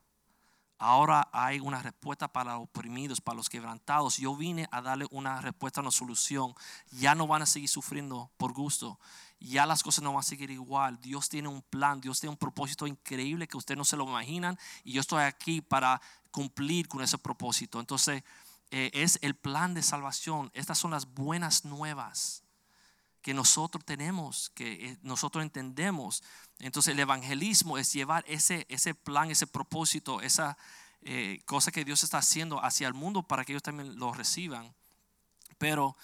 Ahora 0.79 1.29
hay 1.31 1.61
una 1.61 1.83
respuesta 1.83 2.27
para 2.27 2.55
los 2.55 2.63
oprimidos, 2.65 3.21
para 3.21 3.37
los 3.37 3.51
quebrantados. 3.51 4.17
Yo 4.17 4.35
vine 4.35 4.67
a 4.73 4.81
darle 4.81 5.07
una 5.11 5.43
respuesta, 5.43 5.83
una 5.83 5.91
solución. 5.91 6.55
Ya 6.91 7.15
no 7.15 7.27
van 7.27 7.43
a 7.43 7.47
seguir 7.47 7.69
sufriendo 7.69 8.31
por 8.39 8.55
gusto. 8.55 8.99
Ya 9.41 9.65
las 9.65 9.83
cosas 9.83 10.05
no 10.05 10.13
van 10.13 10.21
a 10.21 10.23
seguir 10.23 10.51
igual. 10.51 11.01
Dios 11.01 11.29
tiene 11.29 11.49
un 11.49 11.63
plan, 11.63 12.01
Dios 12.01 12.21
tiene 12.21 12.33
un 12.33 12.37
propósito 12.37 12.87
increíble 12.87 13.49
que 13.49 13.57
ustedes 13.57 13.79
no 13.79 13.87
se 13.87 13.97
lo 13.97 14.05
imaginan. 14.05 14.59
Y 14.85 14.93
yo 14.93 15.01
estoy 15.01 15.23
aquí 15.23 15.63
para 15.63 16.01
cumplir 16.31 16.87
con 16.87 17.03
ese 17.03 17.17
propósito. 17.17 17.81
Entonces, 17.81 18.23
eh, 18.71 18.91
es 18.93 19.19
el 19.23 19.35
plan 19.35 19.75
de 19.75 19.83
salvación. 19.83 20.51
Estas 20.55 20.79
son 20.79 20.93
las 20.93 21.13
buenas 21.13 21.65
nuevas 21.65 22.45
que 23.23 23.35
nosotros 23.35 23.85
tenemos, 23.85 24.51
que 24.51 24.91
eh, 24.91 24.99
nosotros 25.03 25.43
entendemos. 25.43 26.23
Entonces 26.59 26.93
el 26.93 27.01
evangelismo 27.01 27.79
es 27.79 27.93
llevar 27.93 28.25
ese, 28.29 28.67
ese 28.69 28.95
plan, 28.95 29.31
ese 29.31 29.47
propósito, 29.47 30.21
esa 30.21 30.57
eh, 31.03 31.41
cosa 31.47 31.73
que 31.73 31.85
Dios 31.85 32.05
está 32.05 32.19
haciendo 32.19 32.63
hacia 32.63 32.87
el 32.87 32.95
mundo 32.95 33.23
para 33.23 33.45
que 33.45 33.53
ellos 33.53 33.63
también 33.63 33.99
lo 33.99 34.13
reciban. 34.13 34.75
Pero 35.59 35.97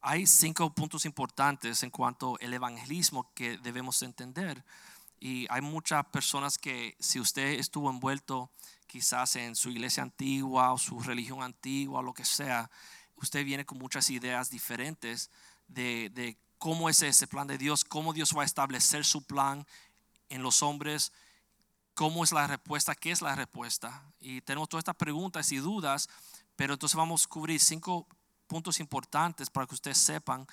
hay 0.00 0.26
cinco 0.26 0.72
puntos 0.72 1.04
importantes 1.04 1.82
en 1.82 1.90
cuanto 1.90 2.38
al 2.40 2.54
evangelismo 2.54 3.32
que 3.34 3.58
debemos 3.58 4.02
entender. 4.02 4.64
Y 5.20 5.46
hay 5.50 5.60
muchas 5.60 6.04
personas 6.06 6.58
que 6.58 6.96
si 7.00 7.18
usted 7.18 7.58
estuvo 7.58 7.90
envuelto 7.90 8.50
quizás 8.86 9.36
en 9.36 9.56
su 9.56 9.70
iglesia 9.70 10.02
antigua 10.02 10.72
o 10.72 10.78
su 10.78 11.00
religión 11.00 11.42
antigua, 11.42 12.00
o 12.00 12.02
lo 12.02 12.14
que 12.14 12.24
sea, 12.24 12.70
usted 13.16 13.44
viene 13.44 13.66
con 13.66 13.78
muchas 13.78 14.08
ideas 14.10 14.50
diferentes 14.50 15.30
de, 15.66 16.36
cómo 16.58 16.88
es 16.88 17.02
ese 17.02 17.26
plan 17.26 17.46
de 17.46 17.58
Dios, 17.58 17.84
cómo 17.84 18.12
Dios 18.12 18.36
va 18.36 18.42
a 18.42 18.46
establecer 18.46 19.04
su 19.04 19.22
plan 19.22 19.66
en 20.28 20.42
los 20.42 20.62
hombres, 20.62 21.12
cómo 21.94 22.24
es 22.24 22.32
la 22.32 22.46
respuesta, 22.46 22.94
qué 22.94 23.10
es 23.10 23.22
la 23.22 23.34
respuesta. 23.34 24.02
Y 24.20 24.40
tenemos 24.40 24.68
todas 24.68 24.82
estas 24.82 24.96
preguntas 24.96 25.50
y 25.52 25.56
dudas, 25.56 26.08
pero 26.56 26.74
entonces 26.74 26.96
vamos 26.96 27.24
a 27.24 27.28
cubrir 27.28 27.60
cinco 27.60 28.06
puntos 28.48 28.80
importantes 28.80 29.50
para 29.50 29.66
que 29.66 29.74
ustedes 29.74 29.98
sepan 29.98 30.46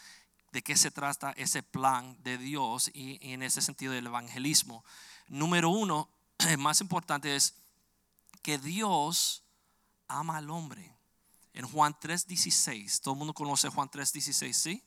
de 0.52 0.62
qué 0.62 0.78
se 0.78 0.92
trata 0.92 1.32
ese 1.32 1.64
plan 1.64 2.22
de 2.24 2.38
Dios 2.38 2.92
y, 2.94 3.18
en 3.34 3.42
ese 3.42 3.62
sentido 3.62 3.94
del 3.94 4.08
evangelismo. 4.08 4.86
Número 5.28 5.70
uno, 5.70 6.10
el 6.40 6.58
más 6.60 6.82
importante 6.82 7.36
es 7.36 7.56
que 8.44 8.58
Dios 8.58 9.44
ama 10.08 10.38
al 10.38 10.50
hombre. 10.50 10.96
En 11.54 11.66
Juan 11.68 11.96
3:16, 12.00 13.02
todo 13.02 13.14
el 13.16 13.18
mundo 13.18 13.34
conoce 13.34 13.70
Juan 13.70 13.90
3:16, 13.90 14.54
¿sí? 14.54 14.84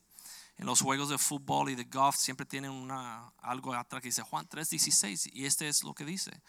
En 0.58 0.66
los 0.66 0.80
juegos 0.80 1.08
de 1.08 1.18
fútbol 1.18 1.70
y 1.70 1.74
de 1.74 1.84
golf 1.84 2.16
siempre 2.16 2.44
tienen 2.44 2.70
una, 2.70 3.32
algo 3.38 3.74
atrás 3.74 4.02
que 4.02 4.08
dice 4.08 4.22
Juan 4.22 4.48
3:16 4.48 5.30
y 5.32 5.46
este 5.46 5.68
es 5.68 5.82
lo 5.82 5.94
que 5.94 6.04
dice. 6.04 6.40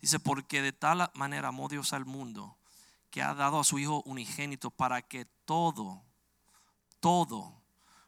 Dice, 0.00 0.18
porque 0.18 0.62
de 0.62 0.72
tal 0.72 1.10
manera 1.14 1.48
amó 1.48 1.68
Dios 1.68 1.92
al 1.92 2.04
mundo 2.04 2.56
que 3.12 3.22
ha 3.22 3.34
dado 3.34 3.60
a 3.60 3.64
su 3.64 3.78
Hijo 3.78 4.02
unigénito 4.06 4.70
para 4.70 5.02
que 5.02 5.26
todo, 5.44 6.02
todo, 6.98 7.62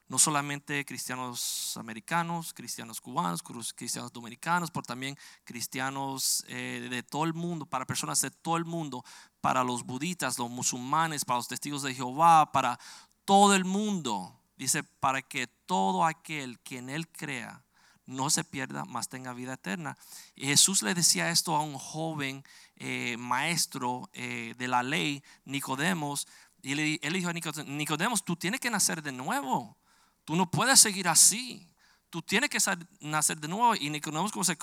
no 0.08 0.18
solamente 0.18 0.82
cristianos 0.86 1.76
americanos, 1.76 2.54
cristianos 2.54 3.02
cubanos, 3.02 3.42
cristianos 3.42 4.10
dominicanos, 4.12 4.70
pero 4.70 4.82
también 4.82 5.16
cristianos 5.44 6.42
eh, 6.48 6.88
de 6.90 7.02
todo 7.02 7.24
el 7.24 7.34
mundo, 7.34 7.66
para 7.66 7.84
personas 7.84 8.22
de 8.22 8.30
todo 8.30 8.56
el 8.56 8.64
mundo, 8.64 9.04
para 9.42 9.62
los 9.62 9.84
budistas, 9.84 10.38
los 10.38 10.48
musulmanes, 10.48 11.26
para 11.26 11.36
los 11.36 11.48
testigos 11.48 11.82
de 11.82 11.94
Jehová, 11.94 12.50
para 12.50 12.80
todo 13.26 13.54
el 13.54 13.66
mundo. 13.66 14.40
Dice, 14.56 14.84
para 14.84 15.20
que 15.20 15.46
todo 15.46 16.06
aquel 16.06 16.58
que 16.60 16.78
en 16.78 16.88
él 16.88 17.08
crea 17.08 17.62
no 18.06 18.30
se 18.30 18.44
pierda, 18.44 18.84
mas 18.84 19.08
tenga 19.08 19.32
vida 19.32 19.54
eterna. 19.54 19.96
Y 20.34 20.46
Jesús 20.46 20.82
le 20.82 20.94
decía 20.94 21.30
esto 21.30 21.56
a 21.56 21.62
un 21.62 21.78
joven 21.78 22.44
eh, 22.76 23.16
maestro 23.18 24.10
eh, 24.12 24.54
de 24.58 24.68
la 24.68 24.82
ley, 24.82 25.22
Nicodemos, 25.44 26.26
y 26.64 26.72
él, 26.72 26.98
él 27.02 27.12
dijo 27.12 27.28
a 27.28 27.32
Nicodemos, 27.32 28.24
tú 28.24 28.36
tienes 28.36 28.58
que 28.58 28.70
nacer 28.70 29.02
de 29.02 29.12
nuevo. 29.12 29.76
Tú 30.24 30.34
no 30.34 30.50
puedes 30.50 30.80
seguir 30.80 31.08
así. 31.08 31.70
Tú 32.08 32.22
tienes 32.22 32.48
que 32.48 32.58
nacer 33.00 33.38
de 33.38 33.48
nuevo. 33.48 33.74
Y 33.74 33.90
Nicodemos 33.90 34.32
como 34.32 34.44
se, 34.44 34.56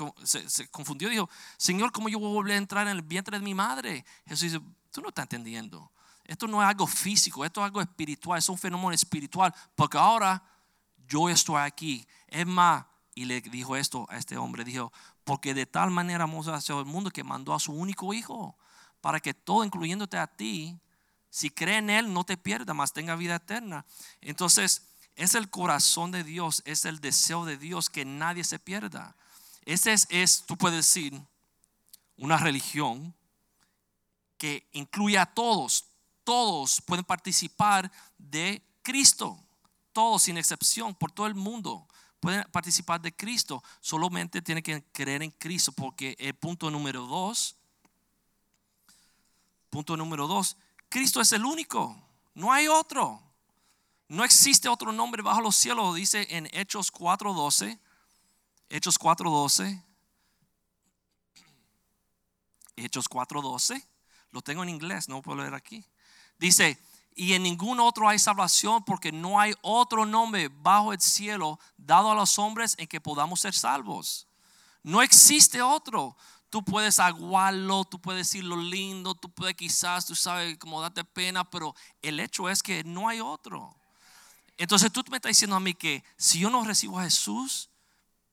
se, 0.50 0.68
confundió, 0.70 1.10
dijo, 1.10 1.30
Señor, 1.58 1.92
¿cómo 1.92 2.10
yo 2.10 2.18
voy 2.18 2.32
a 2.32 2.34
volver 2.34 2.54
a 2.56 2.58
entrar 2.58 2.88
en 2.88 2.98
el 2.98 3.04
vientre 3.04 3.38
de 3.38 3.46
mi 3.46 3.54
madre? 3.54 4.04
Jesús 4.26 4.52
dice, 4.52 4.66
tú 4.92 5.02
no 5.02 5.10
estás 5.10 5.26
entendiendo. 5.26 5.92
Esto 6.26 6.48
no 6.48 6.60
es 6.60 6.68
algo 6.68 6.88
físico, 6.88 7.46
esto 7.46 7.62
es 7.62 7.66
algo 7.66 7.82
espiritual, 7.82 8.40
es 8.40 8.50
un 8.50 8.58
fenómeno 8.58 8.94
espiritual. 8.94 9.54
Porque 9.76 10.00
ahora 10.00 10.44
yo 11.08 11.30
estoy 11.30 11.58
aquí. 11.58 12.08
Es 12.28 12.48
más, 12.48 12.84
y 13.14 13.26
le 13.26 13.42
dijo 13.42 13.76
esto 13.76 14.06
a 14.10 14.18
este 14.18 14.38
hombre, 14.38 14.64
dijo, 14.64 14.92
porque 15.24 15.54
de 15.54 15.66
tal 15.66 15.92
manera 15.92 16.24
amó 16.24 16.44
a 16.44 16.58
el 16.58 16.86
mundo 16.86 17.12
que 17.12 17.24
mandó 17.24 17.54
a 17.54 17.60
su 17.60 17.74
único 17.74 18.14
hijo, 18.14 18.58
para 19.02 19.20
que 19.20 19.34
todo, 19.34 19.64
incluyéndote 19.64 20.18
a 20.18 20.28
ti, 20.28 20.80
si 21.30 21.50
cree 21.50 21.78
en 21.78 21.90
él, 21.90 22.14
no 22.14 22.24
te 22.24 22.38
pierda, 22.38 22.74
más 22.74 22.94
tenga 22.94 23.16
vida 23.16 23.36
eterna. 23.36 23.86
Entonces, 24.22 24.88
es 25.16 25.36
el 25.36 25.50
corazón 25.50 26.12
de 26.12 26.24
Dios, 26.24 26.62
es 26.66 26.86
el 26.86 27.00
deseo 27.00 27.46
de 27.46 27.58
Dios 27.58 27.90
que 27.90 28.06
nadie 28.06 28.44
se 28.44 28.60
pierda. 28.60 29.16
Ese 29.66 29.94
es, 29.94 30.08
es 30.10 30.44
tú 30.46 30.58
puedes 30.58 30.78
decir, 30.78 31.20
una 32.18 32.38
religión 32.38 33.14
que 34.38 34.68
incluye 34.74 35.18
a 35.18 35.26
todos. 35.26 35.86
Todos 36.24 36.82
pueden 36.82 37.06
participar 37.06 37.92
de 38.18 38.64
Cristo. 38.82 39.38
Todos 39.94 40.24
sin 40.24 40.38
excepción, 40.38 40.96
por 40.96 41.12
todo 41.12 41.28
el 41.28 41.36
mundo 41.36 41.88
pueden 42.22 42.46
participar 42.52 43.02
de 43.02 43.14
Cristo. 43.14 43.62
Solamente 43.82 44.42
tienen 44.42 44.64
que 44.64 44.82
creer 44.94 45.24
en 45.24 45.32
Cristo 45.32 45.74
porque 45.74 46.16
el 46.20 46.36
punto 46.36 46.72
número 46.72 47.06
dos, 47.06 47.58
punto 49.70 49.98
número 49.98 50.28
dos, 50.28 50.56
Cristo 50.88 51.20
es 51.20 51.34
el 51.34 51.44
único, 51.44 52.02
no 52.34 52.54
hay 52.54 52.70
otro. 52.70 53.22
No 54.08 54.26
existe 54.26 54.68
otro 54.68 54.92
nombre 54.92 55.22
bajo 55.22 55.42
los 55.42 55.56
cielos, 55.56 55.96
dice 55.96 56.28
en 56.30 56.48
Hechos 56.52 56.92
4.12. 56.92 57.80
Hechos 58.70 59.00
4.12. 59.00 59.82
Hechos 62.76 63.10
4.12. 63.10 63.86
Lo 64.32 64.42
tengo 64.42 64.64
en 64.64 64.70
inglés, 64.70 65.08
no 65.08 65.22
puedo 65.22 65.42
leer 65.42 65.54
aquí. 65.54 65.86
Dice, 66.38 66.78
y 67.16 67.34
en 67.34 67.44
ningún 67.44 67.80
otro 67.80 68.08
hay 68.08 68.20
salvación 68.20 68.84
porque 68.84 69.12
no 69.12 69.40
hay 69.40 69.54
otro 69.62 70.06
nombre 70.06 70.50
bajo 70.50 70.94
el 70.94 71.02
cielo 71.02 71.60
dado 71.78 72.12
a 72.12 72.16
los 72.16 72.40
hombres 72.40 72.76
en 72.78 72.88
que 72.88 73.02
podamos 73.02 73.42
ser 73.42 73.54
salvos. 73.54 74.28
No 74.84 75.02
existe 75.02 75.62
otro. 75.62 76.16
Tú 76.50 76.64
puedes 76.64 77.00
aguarlo, 77.00 77.86
tú 77.86 78.00
puedes 78.00 78.28
decirlo 78.28 78.58
lindo, 78.58 79.16
tú 79.16 79.30
puedes 79.30 79.56
quizás, 79.56 80.06
tú 80.06 80.16
sabes, 80.16 80.58
como 80.58 80.82
darte 80.82 81.04
pena, 81.04 81.50
pero 81.50 81.76
el 82.02 82.20
hecho 82.20 82.50
es 82.50 82.62
que 82.62 82.84
no 82.84 83.08
hay 83.08 83.22
otro. 83.22 83.76
Entonces 84.58 84.92
tú 84.92 85.04
me 85.10 85.18
estás 85.18 85.30
diciendo 85.30 85.56
a 85.56 85.62
mí 85.62 85.74
que 85.74 86.04
si 86.18 86.40
yo 86.40 86.50
no 86.50 86.64
recibo 86.64 87.00
a 87.00 87.04
Jesús, 87.04 87.70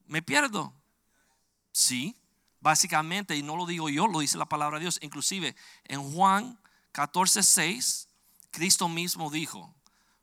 me 0.06 0.20
pierdo. 0.20 0.72
Sí, 1.72 2.16
básicamente, 2.60 3.36
y 3.36 3.42
no 3.42 3.56
lo 3.56 3.66
digo 3.66 3.88
yo, 3.88 4.06
lo 4.06 4.20
dice 4.20 4.36
la 4.36 4.48
palabra 4.48 4.78
de 4.78 4.84
Dios. 4.84 4.98
Inclusive 5.00 5.54
en 5.84 6.12
Juan 6.12 6.58
14, 6.92 7.42
6, 7.42 8.07
Cristo 8.58 8.88
mismo 8.88 9.30
dijo, 9.30 9.72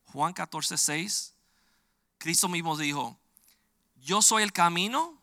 Juan 0.07 0.33
14, 0.33 0.77
6, 0.77 1.33
Cristo 2.17 2.49
mismo 2.49 2.75
dijo, 2.75 3.17
yo 4.01 4.21
soy 4.21 4.43
el 4.43 4.51
camino, 4.51 5.17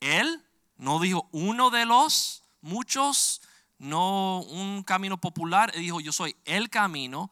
Él, 0.00 0.44
no 0.76 0.98
dijo 0.98 1.28
uno 1.30 1.70
de 1.70 1.86
los 1.86 2.42
muchos, 2.60 3.42
no 3.78 4.40
un 4.40 4.82
camino 4.82 5.20
popular, 5.20 5.70
Él 5.72 5.82
dijo, 5.82 6.00
yo 6.00 6.10
soy 6.10 6.34
el 6.46 6.68
camino, 6.68 7.30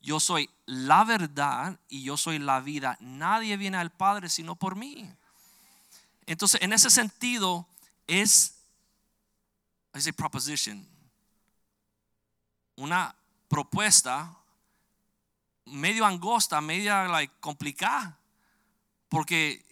yo 0.00 0.20
soy 0.20 0.48
la 0.64 1.02
verdad 1.02 1.80
y 1.88 2.04
yo 2.04 2.16
soy 2.16 2.38
la 2.38 2.60
vida. 2.60 2.96
Nadie 3.00 3.56
viene 3.56 3.78
al 3.78 3.90
Padre 3.90 4.28
sino 4.28 4.54
por 4.54 4.76
mí. 4.76 5.10
Entonces, 6.24 6.62
en 6.62 6.72
ese 6.72 6.88
sentido, 6.88 7.66
es, 8.06 8.54
es 9.92 10.12
proposition, 10.12 10.86
una 12.76 13.16
propuesta 13.48 14.37
medio 15.70 16.04
angosta, 16.06 16.60
media 16.60 17.06
complicada, 17.40 18.18
porque 19.08 19.64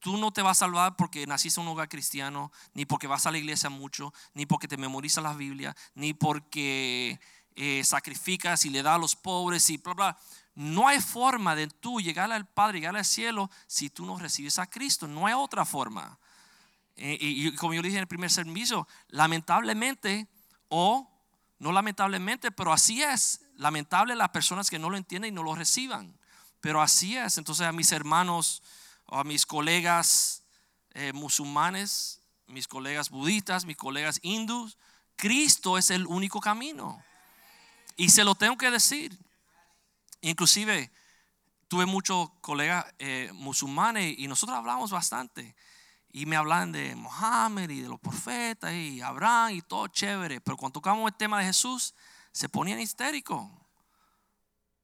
tú 0.00 0.16
no 0.16 0.32
te 0.32 0.42
vas 0.42 0.58
a 0.58 0.66
salvar 0.66 0.96
porque 0.96 1.26
naciste 1.26 1.60
en 1.60 1.66
un 1.66 1.72
hogar 1.72 1.88
cristiano, 1.88 2.52
ni 2.74 2.84
porque 2.86 3.06
vas 3.06 3.26
a 3.26 3.30
la 3.30 3.38
iglesia 3.38 3.70
mucho, 3.70 4.12
ni 4.34 4.46
porque 4.46 4.68
te 4.68 4.76
memorizas 4.76 5.24
la 5.24 5.34
Biblia, 5.34 5.74
ni 5.94 6.14
porque 6.14 7.18
eh, 7.56 7.82
sacrificas 7.84 8.64
y 8.64 8.70
le 8.70 8.82
das 8.82 8.96
a 8.96 8.98
los 8.98 9.16
pobres 9.16 9.68
y 9.70 9.78
bla, 9.78 9.94
bla. 9.94 10.18
No 10.54 10.88
hay 10.88 11.00
forma 11.00 11.54
de 11.54 11.66
tú 11.68 12.00
llegar 12.00 12.32
al 12.32 12.46
Padre, 12.46 12.78
llegar 12.78 12.96
al 12.96 13.04
cielo 13.04 13.50
si 13.66 13.90
tú 13.90 14.06
no 14.06 14.18
recibes 14.18 14.58
a 14.58 14.66
Cristo. 14.66 15.06
No 15.06 15.26
hay 15.26 15.34
otra 15.34 15.64
forma. 15.64 16.18
Eh, 16.96 17.18
y, 17.20 17.54
como 17.56 17.74
yo 17.74 17.82
dije 17.82 17.96
en 17.96 18.02
el 18.02 18.06
primer 18.06 18.30
servicio, 18.30 18.88
lamentablemente, 19.08 20.28
o 20.68 21.10
no 21.58 21.72
lamentablemente, 21.72 22.50
pero 22.50 22.72
así 22.72 23.02
es. 23.02 23.40
Lamentable 23.56 24.14
las 24.16 24.30
personas 24.30 24.70
que 24.70 24.78
no 24.78 24.90
lo 24.90 24.96
entienden 24.96 25.32
y 25.32 25.34
no 25.34 25.42
lo 25.42 25.54
reciban. 25.54 26.18
Pero 26.60 26.80
así 26.80 27.16
es. 27.16 27.38
Entonces 27.38 27.66
a 27.66 27.72
mis 27.72 27.92
hermanos, 27.92 28.62
a 29.08 29.24
mis 29.24 29.46
colegas 29.46 30.42
eh, 30.94 31.12
musulmanes, 31.12 32.20
mis 32.46 32.68
colegas 32.68 33.10
budistas, 33.10 33.64
mis 33.64 33.76
colegas 33.76 34.18
hindús, 34.22 34.78
Cristo 35.16 35.78
es 35.78 35.90
el 35.90 36.06
único 36.06 36.40
camino. 36.40 37.02
Y 37.96 38.10
se 38.10 38.24
lo 38.24 38.34
tengo 38.34 38.56
que 38.56 38.70
decir. 38.70 39.18
Inclusive 40.20 40.90
tuve 41.68 41.86
muchos 41.86 42.30
colegas 42.40 42.86
eh, 42.98 43.30
musulmanes 43.34 44.18
y 44.18 44.28
nosotros 44.28 44.56
hablamos 44.56 44.90
bastante. 44.90 45.56
Y 46.10 46.26
me 46.26 46.36
hablan 46.36 46.72
de 46.72 46.94
Mohammed 46.94 47.68
y 47.70 47.80
de 47.80 47.88
los 47.88 48.00
profetas 48.00 48.72
y 48.72 49.00
Abraham 49.00 49.52
y 49.52 49.62
todo 49.62 49.88
chévere. 49.88 50.40
Pero 50.40 50.56
cuando 50.56 50.74
tocamos 50.74 51.10
el 51.10 51.16
tema 51.16 51.40
de 51.40 51.46
Jesús, 51.46 51.94
se 52.36 52.50
ponían 52.50 52.78
histéricos. 52.78 53.48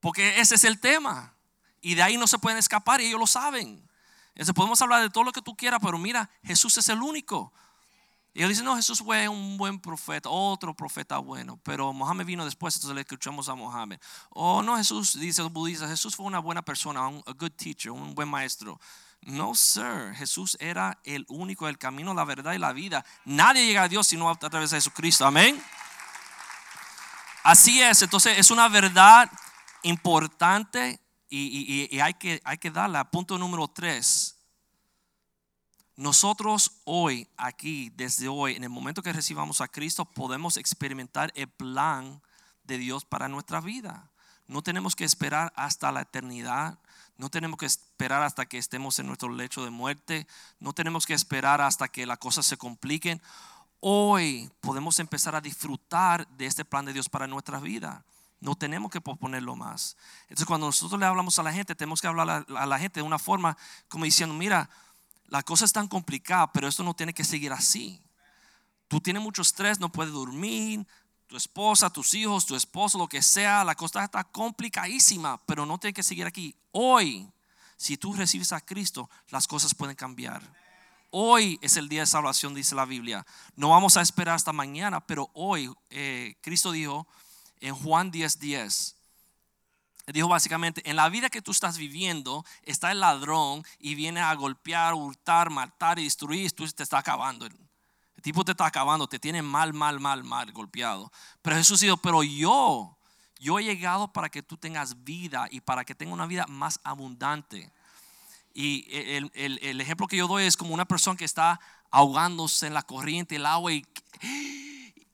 Porque 0.00 0.40
ese 0.40 0.54
es 0.54 0.64
el 0.64 0.80
tema. 0.80 1.34
Y 1.82 1.94
de 1.94 2.02
ahí 2.02 2.16
no 2.16 2.26
se 2.26 2.38
pueden 2.38 2.58
escapar 2.58 3.00
y 3.00 3.06
ellos 3.06 3.20
lo 3.20 3.26
saben. 3.26 3.86
Entonces 4.30 4.54
podemos 4.54 4.80
hablar 4.80 5.02
de 5.02 5.10
todo 5.10 5.22
lo 5.22 5.32
que 5.32 5.42
tú 5.42 5.54
quieras, 5.54 5.78
pero 5.82 5.98
mira, 5.98 6.30
Jesús 6.42 6.78
es 6.78 6.88
el 6.88 7.02
único. 7.02 7.52
Y 8.32 8.38
ellos 8.38 8.48
dicen, 8.48 8.64
no, 8.64 8.74
Jesús 8.74 9.00
fue 9.00 9.28
un 9.28 9.58
buen 9.58 9.78
profeta, 9.78 10.30
otro 10.30 10.74
profeta 10.74 11.18
bueno, 11.18 11.60
pero 11.62 11.92
Mohammed 11.92 12.24
vino 12.24 12.46
después, 12.46 12.74
entonces 12.76 12.94
le 12.94 13.02
escuchamos 13.02 13.50
a 13.50 13.54
Mohammed. 13.54 14.00
O 14.30 14.62
no, 14.62 14.78
Jesús, 14.78 15.20
dice 15.20 15.42
los 15.42 15.52
budistas, 15.52 15.90
Jesús 15.90 16.16
fue 16.16 16.24
una 16.24 16.38
buena 16.38 16.62
persona, 16.62 17.06
un 17.06 17.22
a 17.26 17.32
good 17.32 17.52
teacher, 17.52 17.92
un 17.92 18.14
buen 18.14 18.30
maestro. 18.30 18.80
No, 19.20 19.54
sir, 19.54 20.14
Jesús 20.14 20.56
era 20.58 20.98
el 21.04 21.26
único, 21.28 21.68
el 21.68 21.76
camino, 21.76 22.14
la 22.14 22.24
verdad 22.24 22.54
y 22.54 22.58
la 22.58 22.72
vida. 22.72 23.04
Nadie 23.26 23.66
llega 23.66 23.82
a 23.82 23.88
Dios 23.88 24.06
sino 24.06 24.30
a 24.30 24.34
través 24.36 24.70
de 24.70 24.78
Jesucristo, 24.78 25.26
amén. 25.26 25.62
Así 27.42 27.82
es, 27.82 28.02
entonces 28.02 28.38
es 28.38 28.50
una 28.50 28.68
verdad 28.68 29.30
importante 29.82 31.00
y, 31.28 31.98
hay, 31.98 32.14
que, 32.14 32.40
hay 32.44 32.58
que 32.58 32.70
darla. 32.70 33.10
Punto 33.10 33.38
número 33.38 33.66
tres 33.66 34.36
Nosotros 35.96 36.70
hoy, 36.84 37.28
aquí, 37.36 37.90
desde 37.96 38.28
hoy, 38.28 38.54
en 38.54 38.64
el 38.64 38.70
momento 38.70 39.02
que 39.02 39.12
recibamos 39.12 39.60
a 39.60 39.68
Cristo, 39.68 40.04
podemos 40.04 40.56
experimentar 40.56 41.32
el 41.34 41.48
plan 41.48 42.22
de 42.64 42.78
Dios 42.78 43.04
para 43.04 43.28
nuestra 43.28 43.60
vida. 43.60 44.10
No 44.46 44.62
tenemos 44.62 44.94
que 44.94 45.04
esperar 45.04 45.52
hasta 45.56 45.90
la 45.90 46.02
eternidad. 46.02 46.78
No 47.16 47.28
tenemos 47.28 47.58
que 47.58 47.66
esperar 47.66 48.22
hasta 48.22 48.46
que 48.46 48.58
estemos 48.58 48.98
en 48.98 49.06
nuestro 49.06 49.30
lecho 49.30 49.64
de 49.64 49.70
muerte. 49.70 50.26
No 50.60 50.72
tenemos 50.72 51.06
que 51.06 51.14
esperar 51.14 51.60
hasta 51.60 51.88
que 51.88 52.06
las 52.06 52.18
cosas 52.18 52.46
se 52.46 52.56
compliquen. 52.56 53.22
Hoy 53.84 54.48
podemos 54.60 55.00
empezar 55.00 55.34
a 55.34 55.40
disfrutar 55.40 56.28
de 56.36 56.46
este 56.46 56.64
plan 56.64 56.84
de 56.84 56.92
Dios 56.92 57.08
para 57.08 57.26
nuestra 57.26 57.58
vida. 57.58 58.04
No 58.38 58.54
tenemos 58.54 58.92
que 58.92 59.00
posponerlo 59.00 59.56
más. 59.56 59.96
Entonces 60.22 60.46
cuando 60.46 60.66
nosotros 60.66 61.00
le 61.00 61.06
hablamos 61.06 61.36
a 61.40 61.42
la 61.42 61.52
gente, 61.52 61.74
tenemos 61.74 62.00
que 62.00 62.06
hablar 62.06 62.46
a 62.48 62.66
la 62.66 62.78
gente 62.78 63.00
de 63.00 63.04
una 63.04 63.18
forma 63.18 63.56
como 63.88 64.04
diciendo, 64.04 64.36
mira, 64.36 64.70
la 65.26 65.42
cosa 65.42 65.64
es 65.64 65.72
tan 65.72 65.88
complicada, 65.88 66.52
pero 66.52 66.68
esto 66.68 66.84
no 66.84 66.94
tiene 66.94 67.12
que 67.12 67.24
seguir 67.24 67.52
así. 67.52 68.00
Tú 68.86 69.00
tienes 69.00 69.20
mucho 69.20 69.42
estrés, 69.42 69.80
no 69.80 69.90
puedes 69.90 70.12
dormir, 70.12 70.86
tu 71.26 71.36
esposa, 71.36 71.90
tus 71.90 72.14
hijos, 72.14 72.46
tu 72.46 72.54
esposo, 72.54 72.98
lo 72.98 73.08
que 73.08 73.20
sea, 73.20 73.64
la 73.64 73.74
cosa 73.74 74.04
está 74.04 74.22
complicadísima, 74.22 75.44
pero 75.44 75.66
no 75.66 75.78
tiene 75.78 75.92
que 75.92 76.04
seguir 76.04 76.26
aquí. 76.26 76.54
Hoy, 76.70 77.28
si 77.76 77.96
tú 77.96 78.12
recibes 78.12 78.52
a 78.52 78.60
Cristo, 78.60 79.10
las 79.30 79.48
cosas 79.48 79.74
pueden 79.74 79.96
cambiar. 79.96 80.61
Hoy 81.14 81.58
es 81.60 81.76
el 81.76 81.90
día 81.90 82.00
de 82.00 82.06
salvación, 82.06 82.54
dice 82.54 82.74
la 82.74 82.86
Biblia. 82.86 83.26
No 83.54 83.68
vamos 83.68 83.98
a 83.98 84.00
esperar 84.00 84.34
hasta 84.34 84.50
mañana, 84.50 85.06
pero 85.06 85.28
hoy 85.34 85.70
eh, 85.90 86.36
Cristo 86.40 86.72
dijo 86.72 87.06
en 87.60 87.74
Juan 87.74 88.10
10:10, 88.10 88.38
10, 88.38 88.96
dijo 90.06 90.26
básicamente, 90.26 90.80
en 90.88 90.96
la 90.96 91.10
vida 91.10 91.28
que 91.28 91.42
tú 91.42 91.50
estás 91.50 91.76
viviendo 91.76 92.46
está 92.62 92.92
el 92.92 93.00
ladrón 93.00 93.62
y 93.78 93.94
viene 93.94 94.20
a 94.20 94.34
golpear, 94.34 94.94
hurtar, 94.94 95.50
matar 95.50 95.98
y 95.98 96.04
destruir, 96.04 96.50
tú 96.52 96.66
te 96.66 96.82
está 96.82 96.96
acabando. 96.96 97.44
El 97.44 98.22
tipo 98.22 98.42
te 98.42 98.52
está 98.52 98.64
acabando, 98.64 99.06
te 99.06 99.18
tiene 99.18 99.42
mal, 99.42 99.74
mal, 99.74 100.00
mal, 100.00 100.24
mal 100.24 100.50
golpeado. 100.50 101.12
Pero 101.42 101.56
Jesús 101.56 101.80
dijo, 101.80 101.98
pero 101.98 102.22
yo, 102.22 102.96
yo 103.38 103.58
he 103.58 103.64
llegado 103.64 104.10
para 104.14 104.30
que 104.30 104.42
tú 104.42 104.56
tengas 104.56 105.04
vida 105.04 105.46
y 105.50 105.60
para 105.60 105.84
que 105.84 105.94
tenga 105.94 106.14
una 106.14 106.26
vida 106.26 106.46
más 106.48 106.80
abundante. 106.82 107.70
Y 108.54 108.86
el, 108.90 109.30
el, 109.34 109.80
ejemplo 109.80 110.06
que 110.06 110.16
yo 110.16 110.28
doy 110.28 110.44
es 110.44 110.56
como 110.56 110.74
una 110.74 110.84
persona 110.84 111.16
que 111.16 111.24
está 111.24 111.60
ahogándose 111.90 112.66
en 112.66 112.74
la 112.74 112.82
corriente, 112.82 113.36
el 113.36 113.46
agua 113.46 113.72
y, 113.72 113.84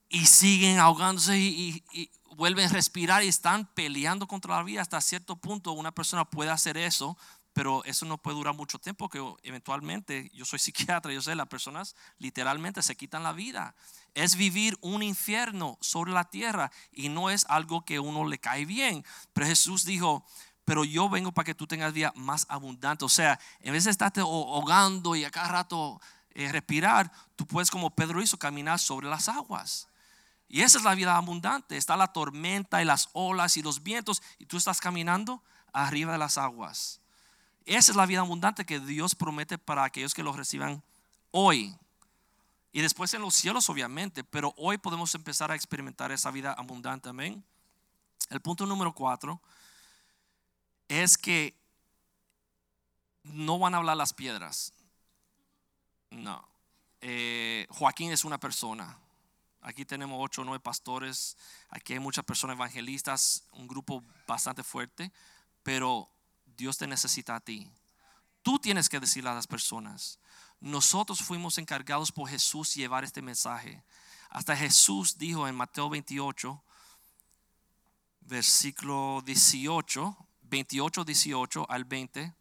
y 0.08 0.26
siguen 0.26 0.78
ahogándose 0.78 1.38
y, 1.38 1.84
y, 1.92 2.10
vuelven 2.36 2.66
a 2.66 2.72
respirar 2.72 3.24
y 3.24 3.28
están 3.28 3.66
peleando 3.74 4.28
contra 4.28 4.56
la 4.56 4.62
vida 4.62 4.80
hasta 4.80 5.00
cierto 5.00 5.36
punto. 5.36 5.72
Una 5.72 5.92
persona 5.92 6.24
puede 6.24 6.50
hacer 6.50 6.76
eso, 6.76 7.16
pero 7.52 7.84
eso 7.84 8.06
no 8.06 8.18
puede 8.18 8.36
durar 8.36 8.54
mucho 8.54 8.78
tiempo, 8.78 9.08
que 9.08 9.20
eventualmente, 9.42 10.30
yo 10.32 10.44
soy 10.44 10.58
psiquiatra, 10.60 11.12
yo 11.12 11.20
sé, 11.20 11.34
las 11.34 11.48
personas 11.48 11.96
literalmente 12.18 12.82
se 12.82 12.96
quitan 12.96 13.24
la 13.24 13.32
vida. 13.32 13.74
Es 14.14 14.36
vivir 14.36 14.78
un 14.80 15.02
infierno 15.02 15.76
sobre 15.80 16.12
la 16.12 16.30
tierra 16.30 16.70
y 16.92 17.08
no 17.08 17.30
es 17.30 17.44
algo 17.48 17.84
que 17.84 17.98
uno 17.98 18.24
le 18.28 18.38
cae 18.38 18.64
bien. 18.64 19.04
Pero 19.32 19.48
Jesús 19.48 19.84
dijo, 19.84 20.24
pero 20.68 20.84
yo 20.84 21.08
vengo 21.08 21.32
para 21.32 21.46
que 21.46 21.54
tú 21.54 21.66
tengas 21.66 21.94
vida 21.94 22.12
más 22.14 22.44
abundante. 22.46 23.02
O 23.02 23.08
sea, 23.08 23.40
en 23.60 23.72
vez 23.72 23.84
de 23.84 23.90
estarte 23.90 24.20
ahogando 24.20 25.16
y 25.16 25.24
a 25.24 25.30
cada 25.30 25.48
rato 25.48 25.98
eh, 26.32 26.52
respirar, 26.52 27.10
tú 27.36 27.46
puedes, 27.46 27.70
como 27.70 27.88
Pedro 27.88 28.20
hizo, 28.20 28.38
caminar 28.38 28.78
sobre 28.78 29.08
las 29.08 29.30
aguas. 29.30 29.88
Y 30.46 30.60
esa 30.60 30.76
es 30.76 30.84
la 30.84 30.94
vida 30.94 31.16
abundante. 31.16 31.78
Está 31.78 31.96
la 31.96 32.08
tormenta 32.08 32.82
y 32.82 32.84
las 32.84 33.08
olas 33.14 33.56
y 33.56 33.62
los 33.62 33.82
vientos 33.82 34.22
y 34.38 34.44
tú 34.44 34.58
estás 34.58 34.78
caminando 34.78 35.42
arriba 35.72 36.12
de 36.12 36.18
las 36.18 36.36
aguas. 36.36 37.00
Esa 37.64 37.92
es 37.92 37.96
la 37.96 38.04
vida 38.04 38.20
abundante 38.20 38.66
que 38.66 38.78
Dios 38.78 39.14
promete 39.14 39.56
para 39.56 39.84
aquellos 39.84 40.12
que 40.12 40.22
lo 40.22 40.34
reciban 40.34 40.82
hoy. 41.30 41.74
Y 42.72 42.82
después 42.82 43.14
en 43.14 43.22
los 43.22 43.32
cielos, 43.32 43.70
obviamente, 43.70 44.22
pero 44.22 44.52
hoy 44.58 44.76
podemos 44.76 45.14
empezar 45.14 45.50
a 45.50 45.54
experimentar 45.54 46.12
esa 46.12 46.30
vida 46.30 46.52
abundante. 46.52 47.08
Amén. 47.08 47.42
El 48.28 48.42
punto 48.42 48.66
número 48.66 48.92
cuatro 48.92 49.40
es 50.88 51.18
que 51.18 51.54
no 53.22 53.58
van 53.58 53.74
a 53.74 53.78
hablar 53.78 53.96
las 53.96 54.14
piedras. 54.14 54.72
No. 56.10 56.48
Eh, 57.00 57.66
Joaquín 57.70 58.10
es 58.10 58.24
una 58.24 58.38
persona. 58.38 58.98
Aquí 59.60 59.84
tenemos 59.84 60.18
ocho 60.20 60.42
o 60.42 60.44
nueve 60.44 60.60
pastores. 60.60 61.36
Aquí 61.68 61.92
hay 61.92 61.98
muchas 61.98 62.24
personas 62.24 62.56
evangelistas, 62.56 63.44
un 63.52 63.68
grupo 63.68 64.02
bastante 64.26 64.62
fuerte. 64.62 65.12
Pero 65.62 66.08
Dios 66.56 66.78
te 66.78 66.86
necesita 66.86 67.36
a 67.36 67.40
ti. 67.40 67.70
Tú 68.42 68.58
tienes 68.58 68.88
que 68.88 69.00
decirle 69.00 69.30
a 69.30 69.34
las 69.34 69.46
personas. 69.46 70.18
Nosotros 70.60 71.20
fuimos 71.20 71.58
encargados 71.58 72.10
por 72.10 72.28
Jesús 72.28 72.74
llevar 72.74 73.04
este 73.04 73.22
mensaje. 73.22 73.84
Hasta 74.30 74.56
Jesús 74.56 75.18
dijo 75.18 75.46
en 75.46 75.54
Mateo 75.54 75.88
28, 75.88 76.62
versículo 78.22 79.22
18, 79.24 80.27
28, 80.48 81.04
18 81.04 81.70
al 81.70 81.84
20. 81.84 82.34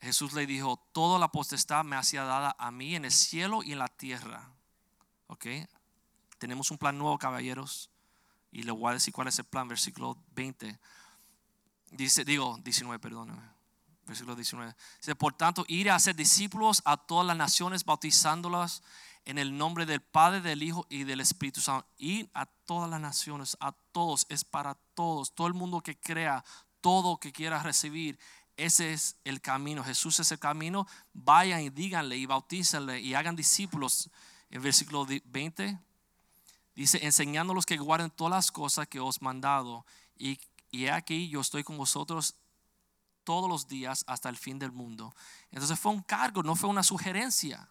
Jesús 0.00 0.32
le 0.34 0.46
dijo, 0.46 0.82
toda 0.92 1.18
la 1.18 1.28
potestad 1.28 1.84
me 1.84 1.96
ha 1.96 2.02
dada 2.02 2.54
a 2.58 2.70
mí 2.70 2.94
en 2.94 3.04
el 3.04 3.12
cielo 3.12 3.62
y 3.62 3.72
en 3.72 3.78
la 3.78 3.88
tierra. 3.88 4.50
¿Ok? 5.26 5.46
Tenemos 6.38 6.70
un 6.70 6.78
plan 6.78 6.98
nuevo, 6.98 7.18
caballeros. 7.18 7.90
Y 8.52 8.62
le 8.62 8.72
voy 8.72 8.90
a 8.90 8.94
decir 8.94 9.12
cuál 9.12 9.28
es 9.28 9.38
el 9.38 9.44
plan, 9.44 9.68
versículo 9.68 10.16
20. 10.34 10.78
Dice, 11.90 12.24
digo, 12.24 12.58
19, 12.62 12.98
perdóname. 12.98 13.55
Versículo 14.06 14.36
19. 14.36 14.74
Dice, 15.00 15.14
por 15.16 15.32
tanto, 15.32 15.64
ir 15.68 15.90
a 15.90 15.96
hacer 15.96 16.14
discípulos 16.14 16.82
a 16.84 16.96
todas 16.96 17.26
las 17.26 17.36
naciones, 17.36 17.84
bautizándolas 17.84 18.82
en 19.24 19.38
el 19.38 19.56
nombre 19.56 19.86
del 19.86 20.00
Padre, 20.00 20.40
del 20.40 20.62
Hijo 20.62 20.86
y 20.88 21.04
del 21.04 21.20
Espíritu 21.20 21.60
Santo. 21.60 21.88
Ir 21.98 22.30
a 22.32 22.46
todas 22.46 22.88
las 22.88 23.00
naciones, 23.00 23.56
a 23.60 23.72
todos, 23.92 24.26
es 24.28 24.44
para 24.44 24.74
todos. 24.94 25.34
Todo 25.34 25.48
el 25.48 25.54
mundo 25.54 25.80
que 25.80 25.98
crea, 25.98 26.44
todo 26.80 27.18
que 27.18 27.32
quiera 27.32 27.62
recibir. 27.62 28.18
Ese 28.56 28.92
es 28.92 29.16
el 29.24 29.40
camino. 29.40 29.82
Jesús 29.82 30.20
es 30.20 30.30
el 30.30 30.38
camino. 30.38 30.86
Vayan 31.12 31.60
y 31.62 31.70
díganle 31.70 32.16
y 32.16 32.26
bautícenle 32.26 33.00
y 33.00 33.14
hagan 33.14 33.34
discípulos 33.34 34.08
en 34.50 34.62
versículo 34.62 35.06
20, 35.06 35.78
dice, 36.74 37.04
enseñándolos 37.04 37.66
que 37.66 37.76
guarden 37.76 38.10
todas 38.10 38.32
las 38.32 38.52
cosas 38.52 38.86
que 38.88 39.00
os 39.00 39.20
he 39.20 39.24
mandado. 39.24 39.84
Y, 40.16 40.38
y 40.70 40.86
aquí 40.86 41.28
yo 41.28 41.40
estoy 41.40 41.64
con 41.64 41.76
vosotros 41.76 42.36
todos 43.26 43.50
los 43.50 43.68
días 43.68 44.04
hasta 44.06 44.30
el 44.30 44.38
fin 44.38 44.58
del 44.58 44.72
mundo. 44.72 45.14
Entonces 45.50 45.78
fue 45.78 45.92
un 45.92 46.00
cargo, 46.00 46.42
no 46.42 46.56
fue 46.56 46.70
una 46.70 46.82
sugerencia. 46.82 47.68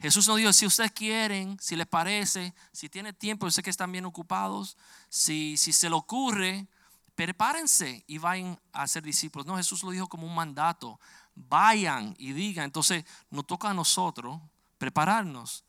Jesús 0.00 0.26
nos 0.26 0.38
dijo, 0.38 0.50
si 0.54 0.64
ustedes 0.64 0.92
quieren, 0.92 1.58
si 1.60 1.76
les 1.76 1.86
parece, 1.86 2.54
si 2.72 2.88
tienen 2.88 3.14
tiempo, 3.14 3.46
yo 3.46 3.50
sé 3.50 3.62
que 3.62 3.68
están 3.68 3.92
bien 3.92 4.06
ocupados, 4.06 4.78
si, 5.10 5.58
si 5.58 5.74
se 5.74 5.90
le 5.90 5.96
ocurre, 5.96 6.66
prepárense 7.14 8.02
y 8.06 8.16
vayan 8.16 8.58
a 8.72 8.88
ser 8.88 9.02
discípulos. 9.02 9.46
No, 9.46 9.58
Jesús 9.58 9.82
lo 9.82 9.90
dijo 9.90 10.08
como 10.08 10.26
un 10.26 10.34
mandato. 10.34 10.98
Vayan 11.34 12.14
y 12.16 12.32
digan. 12.32 12.64
Entonces 12.64 13.04
nos 13.30 13.46
toca 13.46 13.68
a 13.68 13.74
nosotros 13.74 14.40
prepararnos 14.78 15.64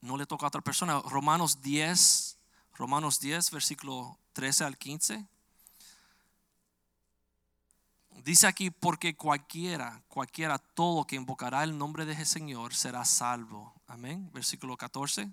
no 0.00 0.16
le 0.16 0.26
toca 0.26 0.46
a 0.46 0.48
otra 0.48 0.60
persona. 0.60 1.00
Romanos 1.00 1.62
10, 1.62 2.36
Romanos 2.74 3.20
10, 3.20 3.50
versículo 3.50 4.18
13 4.32 4.64
al 4.64 4.78
15. 4.78 5.26
Dice 8.16 8.46
aquí, 8.46 8.70
porque 8.70 9.16
cualquiera, 9.16 10.02
cualquiera, 10.08 10.58
todo 10.58 11.06
que 11.06 11.16
invocará 11.16 11.64
el 11.64 11.76
nombre 11.76 12.04
de 12.04 12.12
ese 12.12 12.26
Señor 12.26 12.74
será 12.74 13.04
salvo. 13.04 13.74
Amén. 13.86 14.30
Versículo 14.32 14.76
14. 14.76 15.30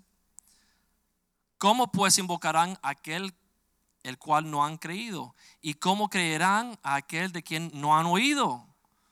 ¿Cómo 1.58 1.90
pues 1.90 2.18
invocarán 2.18 2.78
a 2.82 2.90
aquel 2.90 3.34
el 4.04 4.16
cual 4.16 4.50
no 4.50 4.64
han 4.64 4.78
creído? 4.78 5.34
¿Y 5.60 5.74
cómo 5.74 6.08
creerán 6.08 6.78
a 6.82 6.94
aquel 6.94 7.32
de 7.32 7.42
quien 7.42 7.70
no 7.74 7.98
han 7.98 8.06
oído? 8.06 8.66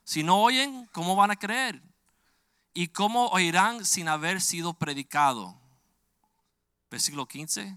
Si 0.04 0.22
no 0.22 0.40
oyen, 0.42 0.88
¿cómo 0.92 1.16
van 1.16 1.32
a 1.32 1.36
creer? 1.36 1.82
¿Y 2.72 2.88
cómo 2.88 3.26
oirán 3.28 3.84
sin 3.84 4.06
haber 4.06 4.40
sido 4.40 4.74
predicado? 4.74 5.58
Versículo 6.90 7.26
15. 7.26 7.76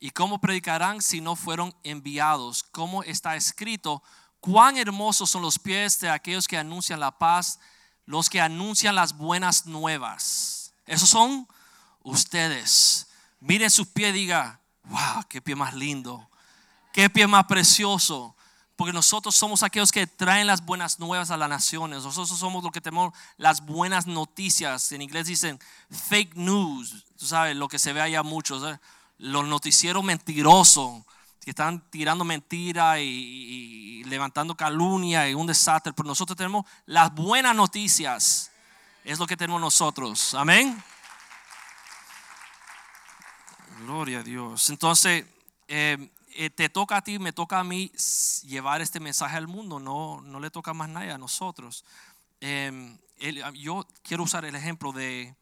¿Y 0.00 0.10
cómo 0.10 0.40
predicarán 0.40 1.00
si 1.00 1.20
no 1.20 1.36
fueron 1.36 1.74
enviados? 1.82 2.62
Como 2.62 3.02
está 3.04 3.36
escrito, 3.36 4.02
cuán 4.44 4.76
hermosos 4.76 5.30
son 5.30 5.40
los 5.40 5.58
pies 5.58 5.98
de 6.00 6.10
aquellos 6.10 6.46
que 6.46 6.58
anuncian 6.58 7.00
la 7.00 7.16
paz, 7.16 7.58
los 8.04 8.28
que 8.28 8.42
anuncian 8.42 8.94
las 8.94 9.16
buenas 9.16 9.64
nuevas. 9.64 10.74
Esos 10.84 11.08
son 11.08 11.48
ustedes. 12.02 13.06
Miren 13.40 13.70
sus 13.70 13.86
pies 13.86 14.10
y 14.10 14.18
diga, 14.18 14.60
wow, 14.82 15.24
qué 15.30 15.40
pie 15.40 15.56
más 15.56 15.72
lindo, 15.72 16.28
qué 16.92 17.08
pie 17.08 17.26
más 17.26 17.46
precioso. 17.46 18.36
Porque 18.76 18.92
nosotros 18.92 19.34
somos 19.34 19.62
aquellos 19.62 19.90
que 19.90 20.06
traen 20.06 20.46
las 20.46 20.62
buenas 20.62 20.98
nuevas 20.98 21.30
a 21.30 21.38
las 21.38 21.48
naciones. 21.48 22.02
Nosotros 22.02 22.38
somos 22.38 22.62
los 22.62 22.70
que 22.70 22.82
tenemos 22.82 23.14
las 23.38 23.64
buenas 23.64 24.06
noticias. 24.06 24.92
En 24.92 25.00
inglés 25.00 25.26
dicen 25.26 25.58
fake 25.90 26.34
news. 26.34 27.06
Tú 27.16 27.24
sabes, 27.24 27.56
lo 27.56 27.66
que 27.66 27.78
se 27.78 27.94
ve 27.94 28.02
allá 28.02 28.22
mucho. 28.22 28.60
Los 29.16 29.46
noticieros 29.46 30.04
mentirosos. 30.04 31.02
Que 31.44 31.50
están 31.50 31.80
tirando 31.90 32.24
mentira 32.24 33.00
y, 33.00 33.04
y 33.06 34.04
levantando 34.04 34.56
calumnia 34.56 35.28
y 35.28 35.34
un 35.34 35.46
desastre, 35.46 35.92
pero 35.92 36.06
nosotros 36.06 36.36
tenemos 36.36 36.64
las 36.86 37.14
buenas 37.14 37.54
noticias. 37.54 38.50
Es 39.04 39.18
lo 39.18 39.26
que 39.26 39.36
tenemos 39.36 39.60
nosotros. 39.60 40.34
Amén. 40.34 40.82
Gloria 43.80 44.20
a 44.20 44.22
Dios. 44.22 44.70
Entonces, 44.70 45.26
eh, 45.68 46.10
eh, 46.36 46.50
te 46.50 46.68
toca 46.68 46.96
a 46.96 47.02
ti, 47.02 47.18
me 47.18 47.32
toca 47.32 47.58
a 47.58 47.64
mí 47.64 47.92
llevar 48.44 48.80
este 48.80 48.98
mensaje 49.00 49.36
al 49.36 49.46
mundo, 49.46 49.78
no, 49.78 50.20
no 50.22 50.40
le 50.40 50.50
toca 50.50 50.72
más 50.72 50.88
nadie 50.88 51.10
a 51.10 51.18
nosotros. 51.18 51.84
Em, 52.40 52.98
yo 53.54 53.86
quiero 54.02 54.22
usar 54.22 54.44
el 54.44 54.54
ejemplo 54.54 54.92
de 54.92 55.34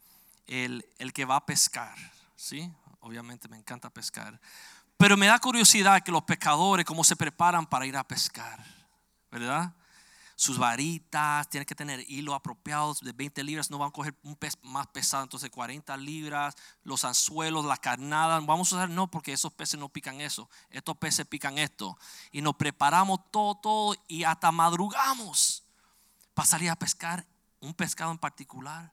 el, 0.46 0.84
el, 0.98 1.12
que 1.12 1.24
va 1.24 1.36
a 1.36 1.46
pescar, 1.46 1.96
¿sí? 2.36 2.70
Obviamente 3.00 3.48
me 3.48 3.56
encanta 3.56 3.90
pescar, 3.90 4.40
pero 5.02 5.16
me 5.16 5.26
da 5.26 5.36
curiosidad 5.40 6.00
que 6.00 6.12
los 6.12 6.22
pescadores, 6.22 6.86
cómo 6.86 7.02
se 7.02 7.16
preparan 7.16 7.66
para 7.66 7.84
ir 7.86 7.96
a 7.96 8.06
pescar, 8.06 8.64
¿verdad? 9.32 9.74
sus 10.36 10.58
varitas, 10.58 11.50
tienen 11.50 11.66
que 11.66 11.74
tener 11.74 12.08
hilo 12.08 12.34
apropiado 12.34 12.94
de 13.00 13.10
20 13.10 13.42
libras, 13.42 13.68
no 13.68 13.78
van 13.78 13.88
a 13.88 13.92
coger 13.92 14.14
un 14.22 14.36
pez 14.36 14.56
más 14.62 14.86
pesado, 14.86 15.24
entonces 15.24 15.50
40 15.50 15.96
libras, 15.96 16.54
los 16.84 17.04
anzuelos, 17.04 17.64
la 17.64 17.76
carnada, 17.78 18.38
vamos 18.38 18.72
a 18.72 18.76
usar, 18.76 18.90
no, 18.90 19.10
porque 19.10 19.32
esos 19.32 19.52
peces 19.52 19.80
no 19.80 19.88
pican 19.88 20.20
eso, 20.20 20.48
estos 20.70 20.96
peces 20.96 21.26
pican 21.26 21.58
esto. 21.58 21.98
Y 22.30 22.40
nos 22.40 22.54
preparamos 22.54 23.18
todo, 23.32 23.56
todo 23.56 23.96
y 24.06 24.22
hasta 24.22 24.52
madrugamos 24.52 25.64
para 26.32 26.46
salir 26.46 26.70
a 26.70 26.76
pescar 26.76 27.26
un 27.58 27.74
pescado 27.74 28.12
en 28.12 28.18
particular. 28.18 28.92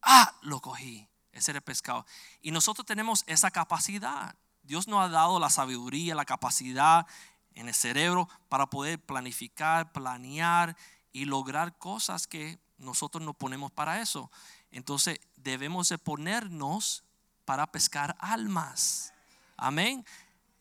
Ah, 0.00 0.34
lo 0.40 0.60
cogí, 0.60 1.06
ese 1.32 1.50
era 1.50 1.58
el 1.58 1.64
pescado. 1.64 2.06
Y 2.40 2.50
nosotros 2.50 2.86
tenemos 2.86 3.24
esa 3.26 3.50
capacidad. 3.50 4.34
Dios 4.62 4.88
nos 4.88 5.00
ha 5.00 5.08
dado 5.08 5.38
la 5.40 5.50
sabiduría, 5.50 6.14
la 6.14 6.24
capacidad, 6.24 7.06
en 7.54 7.68
el 7.68 7.74
cerebro 7.74 8.28
para 8.48 8.66
poder 8.66 8.98
planificar, 8.98 9.92
planear 9.92 10.76
y 11.12 11.24
lograr 11.24 11.76
cosas 11.78 12.26
que 12.26 12.58
nosotros 12.78 13.24
nos 13.24 13.36
ponemos 13.36 13.70
para 13.70 14.00
eso. 14.00 14.30
Entonces 14.70 15.20
debemos 15.36 15.88
de 15.88 15.98
ponernos 15.98 17.04
para 17.44 17.70
pescar 17.70 18.16
almas. 18.18 19.12
Amén. 19.56 20.04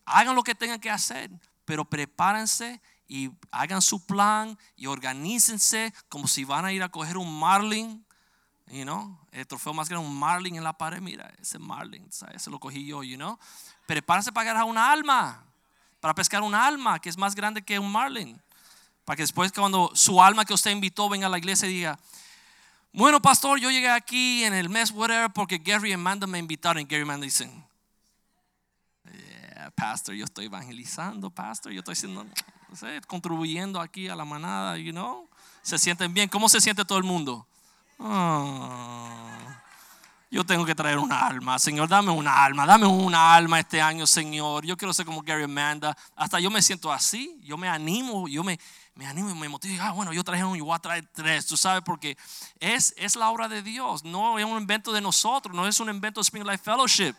Hagan 0.06 0.36
lo 0.36 0.44
que 0.44 0.56
tengan 0.56 0.80
que 0.80 0.90
hacer, 0.90 1.32
pero 1.66 1.86
prepárense 1.86 2.82
y 3.08 3.32
hagan 3.52 3.82
su 3.82 4.06
plan 4.06 4.58
y 4.76 4.88
organícense 4.88 5.94
como 6.10 6.28
si 6.28 6.44
van 6.44 6.66
a 6.66 6.74
ir 6.74 6.84
a 6.84 6.90
coger 6.90 7.18
un 7.18 7.40
marlin. 7.40 8.06
You 8.70 8.84
know, 8.84 9.18
el 9.32 9.48
trofeo 9.48 9.74
más 9.74 9.90
grande, 9.90 10.08
un 10.08 10.16
marlin 10.16 10.56
en 10.56 10.64
la 10.64 10.74
pared. 10.74 11.02
Mira, 11.02 11.34
ese 11.40 11.58
marlin, 11.58 12.08
ese 12.34 12.50
lo 12.50 12.60
cogí 12.60 12.86
yo, 12.86 13.04
you 13.04 13.18
know. 13.18 13.38
Prepárense 13.88 14.32
para 14.32 14.52
agarrar 14.52 14.70
una 14.70 14.92
alma 14.92 15.44
para 16.00 16.14
pescar 16.14 16.42
un 16.42 16.56
alma 16.56 17.00
que 17.00 17.10
es 17.10 17.18
más 17.18 17.36
grande 17.36 17.62
que 17.62 17.78
un 17.78 17.92
marlin. 17.92 18.40
Para 19.06 19.18
que 19.18 19.24
después 19.24 19.52
cuando 19.52 19.92
su 19.94 20.22
alma 20.22 20.46
que 20.46 20.54
usted 20.54 20.72
invitó 20.72 21.10
venga 21.10 21.28
a 21.28 21.30
la 21.30 21.38
iglesia 21.38 21.68
y 21.68 21.74
diga, 21.74 22.00
bueno 22.94 23.22
pastor, 23.22 23.60
yo 23.60 23.70
llegué 23.70 23.90
aquí 23.90 24.44
en 24.44 24.54
el 24.54 24.70
mes 24.70 24.92
whatever 24.92 25.32
porque 25.32 25.58
Gary 25.58 25.90
y 25.90 25.94
Amanda 25.94 26.28
me 26.28 26.40
invitaron. 26.40 26.82
Y 26.82 26.86
Gary 26.86 27.00
y 27.00 27.04
Amanda 27.04 27.26
dicen, 27.26 27.52
yeah, 29.06 29.72
pastor, 29.76 30.16
yo 30.16 30.26
estoy 30.26 30.46
evangelizando, 30.46 31.30
pastor, 31.30 31.72
yo 31.72 31.80
estoy 31.80 31.96
siendo, 31.96 32.26
contribuyendo 33.08 33.82
aquí 33.82 34.08
a 34.08 34.16
la 34.16 34.26
manada, 34.26 34.78
you 34.78 34.92
know. 34.92 35.28
Se 35.62 35.78
sienten 35.78 36.14
bien. 36.14 36.30
¿Cómo 36.30 36.48
se 36.48 36.62
siente 36.62 36.86
todo 36.86 36.98
el 36.98 37.04
mundo? 37.04 37.46
Oh 38.00 39.20
yo 40.32 40.44
tengo 40.44 40.66
que 40.66 40.76
traer 40.76 41.00
una 41.00 41.20
alma. 41.20 41.58
Señor, 41.58 41.90
dame 41.90 42.12
una 42.12 42.46
alma, 42.46 42.66
dame 42.66 42.86
una 42.86 43.36
alma 43.36 43.60
este 43.60 43.82
año, 43.82 44.06
Señor. 44.06 44.66
Yo 44.66 44.78
quiero 44.78 44.94
ser 44.94 45.06
como 45.06 45.22
Gary 45.24 45.44
Amanda. 45.44 45.98
Hasta 46.16 46.40
yo 46.40 46.52
me 46.52 46.62
siento 46.62 46.92
así, 46.92 47.40
yo 47.44 47.58
me 47.58 47.68
animo, 47.68 48.28
yo 48.28 48.44
me, 48.44 48.60
me 48.94 49.08
animo 49.08 49.32
y 49.32 49.36
me 49.36 49.50
motivo. 49.50 49.82
Ah, 49.82 49.92
bueno, 49.92 50.14
yo 50.14 50.24
traje 50.24 50.44
uno, 50.44 50.56
yo 50.56 50.66
voy 50.66 50.76
a 50.76 50.80
traer 50.80 51.08
tres, 51.14 51.48
tú 51.48 51.58
sabes, 51.58 51.82
porque 51.84 52.16
es, 52.60 52.94
es 52.98 53.16
la 53.16 53.30
obra 53.32 53.48
de 53.48 53.64
Dios, 53.64 54.04
no 54.04 54.38
es 54.38 54.46
un 54.46 54.58
invento 54.58 54.92
de 54.92 55.02
nosotros, 55.02 55.56
no 55.56 55.68
es 55.68 55.80
un 55.80 55.90
invento 55.90 56.20
de 56.20 56.24
Spring 56.24 56.46
Life 56.46 56.64
Fellowship. 56.64 57.16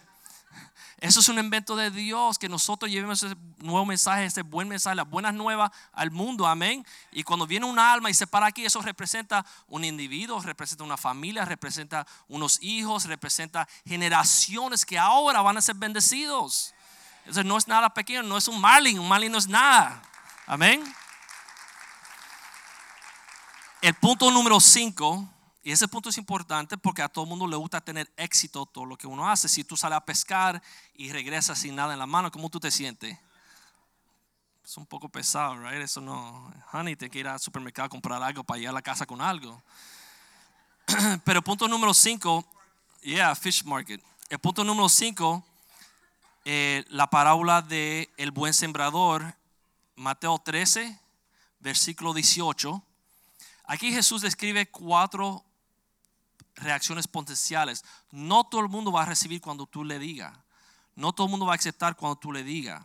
Eso 1.00 1.20
es 1.20 1.28
un 1.30 1.38
invento 1.38 1.76
de 1.76 1.90
Dios, 1.90 2.38
que 2.38 2.46
nosotros 2.46 2.90
llevemos 2.90 3.22
ese 3.22 3.34
nuevo 3.56 3.86
mensaje, 3.86 4.26
ese 4.26 4.42
buen 4.42 4.68
mensaje, 4.68 4.94
las 4.94 5.08
buenas 5.08 5.32
nuevas 5.32 5.70
al 5.94 6.10
mundo, 6.10 6.46
amén. 6.46 6.84
Y 7.10 7.22
cuando 7.22 7.46
viene 7.46 7.64
un 7.64 7.78
alma 7.78 8.10
y 8.10 8.14
se 8.14 8.26
para 8.26 8.46
aquí, 8.46 8.66
eso 8.66 8.82
representa 8.82 9.46
un 9.68 9.82
individuo, 9.82 10.42
representa 10.42 10.84
una 10.84 10.98
familia, 10.98 11.46
representa 11.46 12.06
unos 12.28 12.58
hijos, 12.60 13.06
representa 13.06 13.66
generaciones 13.86 14.84
que 14.84 14.98
ahora 14.98 15.40
van 15.40 15.56
a 15.56 15.62
ser 15.62 15.76
bendecidos. 15.76 16.74
Eso 17.24 17.42
no 17.44 17.56
es 17.56 17.66
nada 17.66 17.94
pequeño, 17.94 18.22
no 18.22 18.36
es 18.36 18.46
un 18.46 18.60
marlin, 18.60 18.98
un 18.98 19.08
marlin 19.08 19.32
no 19.32 19.38
es 19.38 19.48
nada, 19.48 20.02
amén. 20.46 20.84
El 23.80 23.94
punto 23.94 24.30
número 24.30 24.60
5 24.60 25.26
y 25.70 25.72
ese 25.72 25.86
punto 25.86 26.08
es 26.08 26.18
importante 26.18 26.76
porque 26.76 27.00
a 27.00 27.08
todo 27.08 27.22
el 27.22 27.28
mundo 27.28 27.46
le 27.46 27.54
gusta 27.54 27.80
tener 27.80 28.12
éxito 28.16 28.66
todo 28.66 28.84
lo 28.84 28.98
que 28.98 29.06
uno 29.06 29.30
hace. 29.30 29.48
Si 29.48 29.62
tú 29.62 29.76
sales 29.76 29.98
a 29.98 30.04
pescar 30.04 30.60
y 30.94 31.12
regresas 31.12 31.60
sin 31.60 31.76
nada 31.76 31.92
en 31.92 32.00
la 32.00 32.06
mano, 32.06 32.28
¿cómo 32.32 32.50
tú 32.50 32.58
te 32.58 32.72
sientes? 32.72 33.16
Es 34.64 34.76
un 34.76 34.84
poco 34.84 35.08
pesado, 35.08 35.56
right? 35.62 35.80
Eso 35.80 36.00
no, 36.00 36.52
honey, 36.72 36.96
te 36.96 37.08
que 37.08 37.20
ir 37.20 37.28
al 37.28 37.38
supermercado 37.38 37.86
a 37.86 37.88
comprar 37.88 38.20
algo 38.20 38.42
para 38.42 38.58
ir 38.58 38.66
a 38.66 38.72
la 38.72 38.82
casa 38.82 39.06
con 39.06 39.20
algo. 39.20 39.62
Pero 41.24 41.40
punto 41.40 41.68
número 41.68 41.94
5, 41.94 42.44
yeah, 43.02 43.32
fish 43.36 43.62
market. 43.62 44.02
El 44.28 44.40
punto 44.40 44.64
número 44.64 44.88
5, 44.88 45.44
eh, 46.46 46.84
la 46.88 47.08
parábola 47.08 47.62
de 47.62 48.10
el 48.16 48.32
buen 48.32 48.54
sembrador, 48.54 49.36
Mateo 49.94 50.36
13, 50.40 50.98
versículo 51.60 52.12
18. 52.12 52.82
Aquí 53.66 53.92
Jesús 53.92 54.22
describe 54.22 54.66
cuatro 54.66 55.44
reacciones 56.60 57.08
potenciales. 57.08 57.84
No 58.10 58.44
todo 58.44 58.60
el 58.60 58.68
mundo 58.68 58.92
va 58.92 59.02
a 59.02 59.06
recibir 59.06 59.40
cuando 59.40 59.66
tú 59.66 59.84
le 59.84 59.98
digas. 59.98 60.36
No 60.94 61.12
todo 61.12 61.26
el 61.26 61.30
mundo 61.30 61.46
va 61.46 61.52
a 61.52 61.56
aceptar 61.56 61.96
cuando 61.96 62.16
tú 62.16 62.32
le 62.32 62.44
digas. 62.44 62.82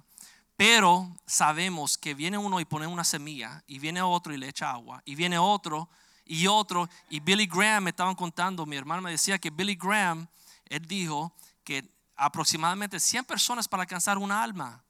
Pero 0.57 1.13
sabemos 1.25 1.97
que 1.97 2.13
viene 2.13 2.38
uno 2.38 2.59
y 2.59 2.65
pone 2.65 2.88
una 2.88 3.03
semilla, 3.03 3.63
y 3.67 3.79
viene 3.79 4.01
otro 4.01 4.33
y 4.33 4.38
le 4.38 4.47
echa 4.47 4.71
agua, 4.71 5.01
y 5.05 5.15
viene 5.15 5.38
otro 5.38 5.89
y 6.23 6.47
otro. 6.47 6.89
Y 7.09 7.19
Billy 7.19 7.45
Graham 7.45 7.83
me 7.83 7.89
estaban 7.89 8.15
contando, 8.15 8.65
mi 8.65 8.77
hermano 8.77 9.01
me 9.01 9.11
decía 9.11 9.38
que 9.38 9.49
Billy 9.49 9.75
Graham, 9.75 10.27
él 10.67 10.85
dijo 10.88 11.35
que 11.63 11.83
aproximadamente 12.15 12.99
100 12.99 13.25
personas 13.25 13.67
para 13.67 13.83
alcanzar 13.83 14.17
una 14.17 14.41
alma. 14.41 14.81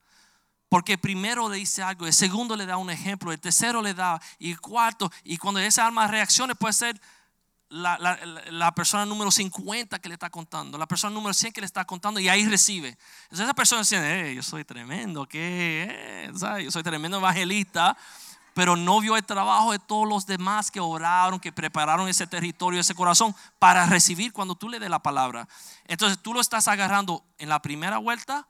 Porque 0.69 0.98
primero 0.98 1.50
le 1.50 1.58
dice 1.58 1.82
algo, 1.82 2.06
el 2.06 2.13
segundo 2.13 2.56
le 2.56 2.65
da 2.65 2.78
un 2.78 2.89
ejemplo, 2.89 3.32
el 3.32 3.39
tercero 3.39 3.82
le 3.82 3.93
da, 3.93 4.21
y 4.38 4.56
cuarto, 4.56 5.12
y 5.24 5.38
cuando 5.38 5.60
esa 5.60 5.86
alma 5.86 6.08
reaccione 6.08 6.54
puede 6.54 6.74
ser 6.74 7.02
la, 7.69 7.97
la, 7.97 8.19
la, 8.51 8.71
persona 8.73 9.06
número 9.06 9.32
50 9.32 9.99
que 9.99 10.08
le 10.08 10.13
está 10.13 10.30
contando, 10.30 10.78
la 10.78 10.86
persona 10.86 11.13
número 11.13 11.34
100 11.34 11.54
que 11.54 11.62
le 11.62 11.65
está 11.65 11.86
contando 11.86 12.19
y 12.19 12.30
ahí 12.30 12.45
recibe. 12.47 12.97
Entonces 13.23 13.45
esa 13.45 13.54
persona 13.54 13.82
dice, 13.82 14.36
yo 14.36 14.43
soy 14.43 14.63
tremendo, 14.63 15.25
¿qué? 15.25 16.32
Yo 16.63 16.71
soy 16.71 16.84
tremendo 16.84 17.17
evangelista, 17.17 17.97
pero 18.54 18.75
no 18.75 19.01
vio 19.01 19.17
el 19.17 19.25
trabajo 19.25 19.71
de 19.71 19.80
todos 19.80 20.08
los 20.08 20.25
demás 20.25 20.71
que 20.71 20.80
oraron, 20.80 21.39
que 21.39 21.51
prepararon 21.51 22.08
ese 22.08 22.28
territorio, 22.28 22.80
ese 22.80 22.95
corazón 22.95 23.36
para 23.60 23.86
recibir 23.88 24.32
cuando 24.32 24.56
tú 24.56 24.69
le 24.69 24.80
des 24.80 24.89
la 24.89 24.99
palabra. 24.99 25.47
Entonces 25.86 26.19
tú 26.19 26.34
lo 26.34 26.41
estás 26.41 26.67
agarrando 26.67 27.23
en 27.38 27.49
la 27.49 27.62
primera 27.62 27.97
vuelta 27.97 28.47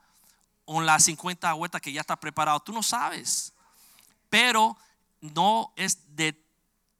o 0.65 0.79
en 0.79 0.85
la 0.85 0.99
50 0.99 1.53
vueltas 1.53 1.81
que 1.81 1.91
ya 1.91 2.01
está 2.01 2.19
preparado, 2.19 2.59
tú 2.59 2.73
no 2.73 2.83
sabes. 2.83 3.53
Pero 4.29 4.77
no 5.21 5.71
es 5.75 6.15
de 6.15 6.44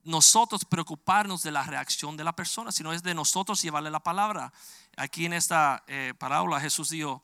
nosotros 0.06 0.64
preocuparnos 0.66 1.44
de 1.44 1.52
la 1.52 1.64
reacción 1.64 2.16
de 2.16 2.24
la 2.24 2.36
persona, 2.36 2.72
sino 2.72 2.94
es 2.94 3.04
de 3.04 3.14
nosotros 3.14 3.62
llevarle 3.62 3.90
la 3.90 4.00
palabra. 4.00 4.54
Aquí 4.96 5.26
en 5.26 5.34
esta 5.34 5.84
eh, 5.88 6.14
parábola 6.18 6.62
Jesús 6.62 6.90
dijo, 6.90 7.24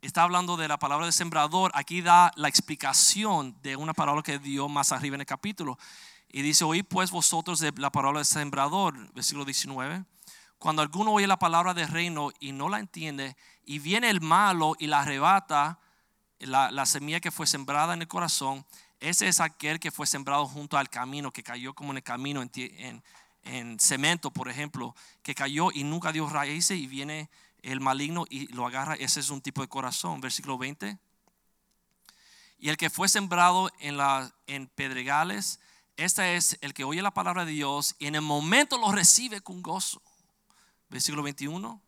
está 0.00 0.22
hablando 0.22 0.56
de 0.56 0.68
la 0.68 0.78
palabra 0.78 1.06
de 1.06 1.12
sembrador, 1.12 1.72
aquí 1.74 2.00
da 2.00 2.32
la 2.36 2.48
explicación 2.48 3.60
de 3.62 3.76
una 3.76 3.92
palabra 3.92 4.22
que 4.22 4.38
dio 4.38 4.68
más 4.68 4.92
arriba 4.92 5.16
en 5.16 5.22
el 5.22 5.26
capítulo. 5.26 5.76
Y 6.28 6.42
dice, 6.42 6.64
oí 6.64 6.84
pues 6.84 7.10
vosotros 7.10 7.58
de 7.58 7.72
la 7.72 7.90
palabra 7.90 8.20
de 8.20 8.24
sembrador, 8.24 9.12
versículo 9.12 9.44
19. 9.44 10.04
Cuando 10.58 10.82
alguno 10.82 11.12
oye 11.12 11.26
la 11.26 11.38
palabra 11.38 11.74
del 11.74 11.88
reino 11.88 12.30
y 12.38 12.52
no 12.52 12.68
la 12.68 12.78
entiende, 12.78 13.36
y 13.64 13.80
viene 13.80 14.08
el 14.08 14.20
malo 14.20 14.76
y 14.78 14.86
la 14.86 15.00
arrebata, 15.00 15.80
la 16.38 16.86
semilla 16.86 17.20
que 17.20 17.30
fue 17.30 17.46
sembrada 17.46 17.92
en 17.92 18.02
el 18.02 18.08
corazón, 18.08 18.64
ese 19.00 19.28
es 19.28 19.40
aquel 19.40 19.80
que 19.80 19.90
fue 19.90 20.06
sembrado 20.06 20.46
junto 20.46 20.76
al 20.76 20.90
camino, 20.90 21.32
que 21.32 21.42
cayó 21.42 21.74
como 21.74 21.92
en 21.92 21.96
el 21.96 22.02
camino, 22.02 22.42
en, 22.42 23.02
en, 23.44 23.80
cemento, 23.80 24.30
por 24.30 24.48
ejemplo, 24.48 24.94
que 25.22 25.34
cayó 25.34 25.70
y 25.72 25.84
nunca 25.84 26.12
dio 26.12 26.28
raíces 26.28 26.78
y 26.78 26.86
viene 26.86 27.30
el 27.62 27.80
maligno 27.80 28.26
y 28.28 28.48
lo 28.48 28.66
agarra. 28.66 28.94
Ese 28.94 29.20
es 29.20 29.30
un 29.30 29.40
tipo 29.40 29.62
de 29.62 29.68
corazón. 29.68 30.20
Versículo 30.20 30.58
20. 30.58 30.98
Y 32.58 32.68
el 32.68 32.76
que 32.76 32.90
fue 32.90 33.08
sembrado 33.08 33.70
en, 33.78 33.96
la, 33.96 34.34
en 34.46 34.66
pedregales, 34.66 35.60
este 35.96 36.36
es 36.36 36.58
el 36.60 36.74
que 36.74 36.84
oye 36.84 37.00
la 37.00 37.10
palabra 37.10 37.46
de 37.46 37.52
Dios 37.52 37.96
y 37.98 38.06
en 38.06 38.16
el 38.16 38.20
momento 38.20 38.76
lo 38.76 38.92
recibe 38.92 39.40
con 39.40 39.62
gozo. 39.62 40.02
Versículo 40.90 41.22
21. 41.22 41.80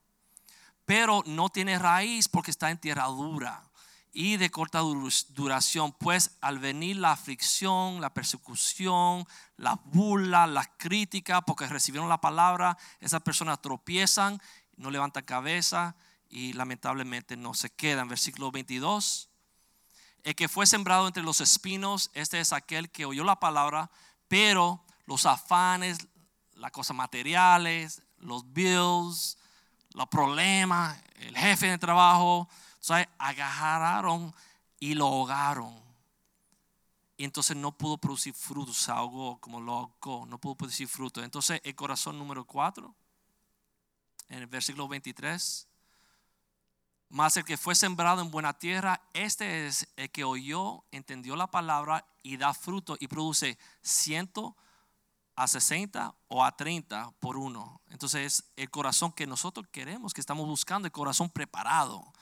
Pero 0.86 1.22
no 1.26 1.50
tiene 1.50 1.78
raíz 1.78 2.26
porque 2.26 2.50
está 2.50 2.70
en 2.70 2.78
tierra 2.78 3.04
dura 3.04 3.62
y 4.12 4.36
de 4.36 4.50
corta 4.50 4.80
duración, 4.80 5.92
pues 5.92 6.36
al 6.42 6.58
venir 6.58 6.96
la 6.96 7.12
aflicción, 7.12 8.00
la 8.00 8.12
persecución, 8.12 9.26
la 9.56 9.80
burla, 9.84 10.46
la 10.46 10.64
crítica, 10.76 11.40
porque 11.40 11.66
recibieron 11.66 12.10
la 12.10 12.20
palabra, 12.20 12.76
esas 13.00 13.22
personas 13.22 13.62
tropiezan, 13.62 14.40
no 14.76 14.90
levantan 14.90 15.24
cabeza 15.24 15.96
y 16.28 16.52
lamentablemente 16.52 17.36
no 17.36 17.54
se 17.54 17.70
quedan. 17.70 18.08
Versículo 18.08 18.50
22. 18.50 19.30
El 20.24 20.34
que 20.34 20.48
fue 20.48 20.66
sembrado 20.66 21.06
entre 21.06 21.22
los 21.22 21.40
espinos, 21.40 22.10
este 22.12 22.38
es 22.38 22.52
aquel 22.52 22.90
que 22.90 23.06
oyó 23.06 23.24
la 23.24 23.40
palabra, 23.40 23.90
pero 24.28 24.84
los 25.06 25.24
afanes, 25.24 25.98
las 26.54 26.70
cosas 26.70 26.96
materiales, 26.96 28.02
los 28.18 28.52
bills, 28.52 29.38
los 29.94 30.08
problemas, 30.08 31.02
el 31.16 31.36
jefe 31.36 31.66
de 31.66 31.78
trabajo, 31.78 32.48
¿sabes? 32.82 33.06
agarraron 33.16 34.34
y 34.80 34.94
lo 34.94 35.06
ahogaron. 35.06 35.80
Y 37.16 37.24
entonces 37.24 37.56
no 37.56 37.70
pudo 37.72 37.96
producir 37.96 38.34
frutos, 38.34 38.76
se 38.76 38.90
ahogó 38.90 39.38
como 39.38 39.60
loco, 39.60 40.26
no 40.26 40.38
pudo 40.38 40.56
producir 40.56 40.88
frutos. 40.88 41.22
Entonces 41.22 41.60
el 41.64 41.76
corazón 41.76 42.18
número 42.18 42.44
4, 42.44 42.92
en 44.28 44.38
el 44.40 44.46
versículo 44.48 44.88
23, 44.88 45.68
más 47.10 47.36
el 47.36 47.44
que 47.44 47.56
fue 47.56 47.74
sembrado 47.76 48.20
en 48.20 48.30
buena 48.30 48.52
tierra, 48.54 49.00
este 49.12 49.68
es 49.68 49.86
el 49.96 50.10
que 50.10 50.24
oyó, 50.24 50.82
entendió 50.90 51.36
la 51.36 51.46
palabra 51.46 52.04
y 52.24 52.36
da 52.36 52.52
fruto 52.52 52.96
y 52.98 53.06
produce 53.06 53.58
ciento 53.82 54.56
a 55.36 55.46
60 55.46 56.14
o 56.26 56.44
a 56.44 56.56
30 56.56 57.12
por 57.20 57.36
uno. 57.36 57.80
Entonces 57.90 58.50
el 58.56 58.70
corazón 58.70 59.12
que 59.12 59.28
nosotros 59.28 59.68
queremos, 59.70 60.12
que 60.12 60.20
estamos 60.20 60.46
buscando, 60.46 60.86
el 60.86 60.92
corazón 60.92 61.30
preparado, 61.30 62.12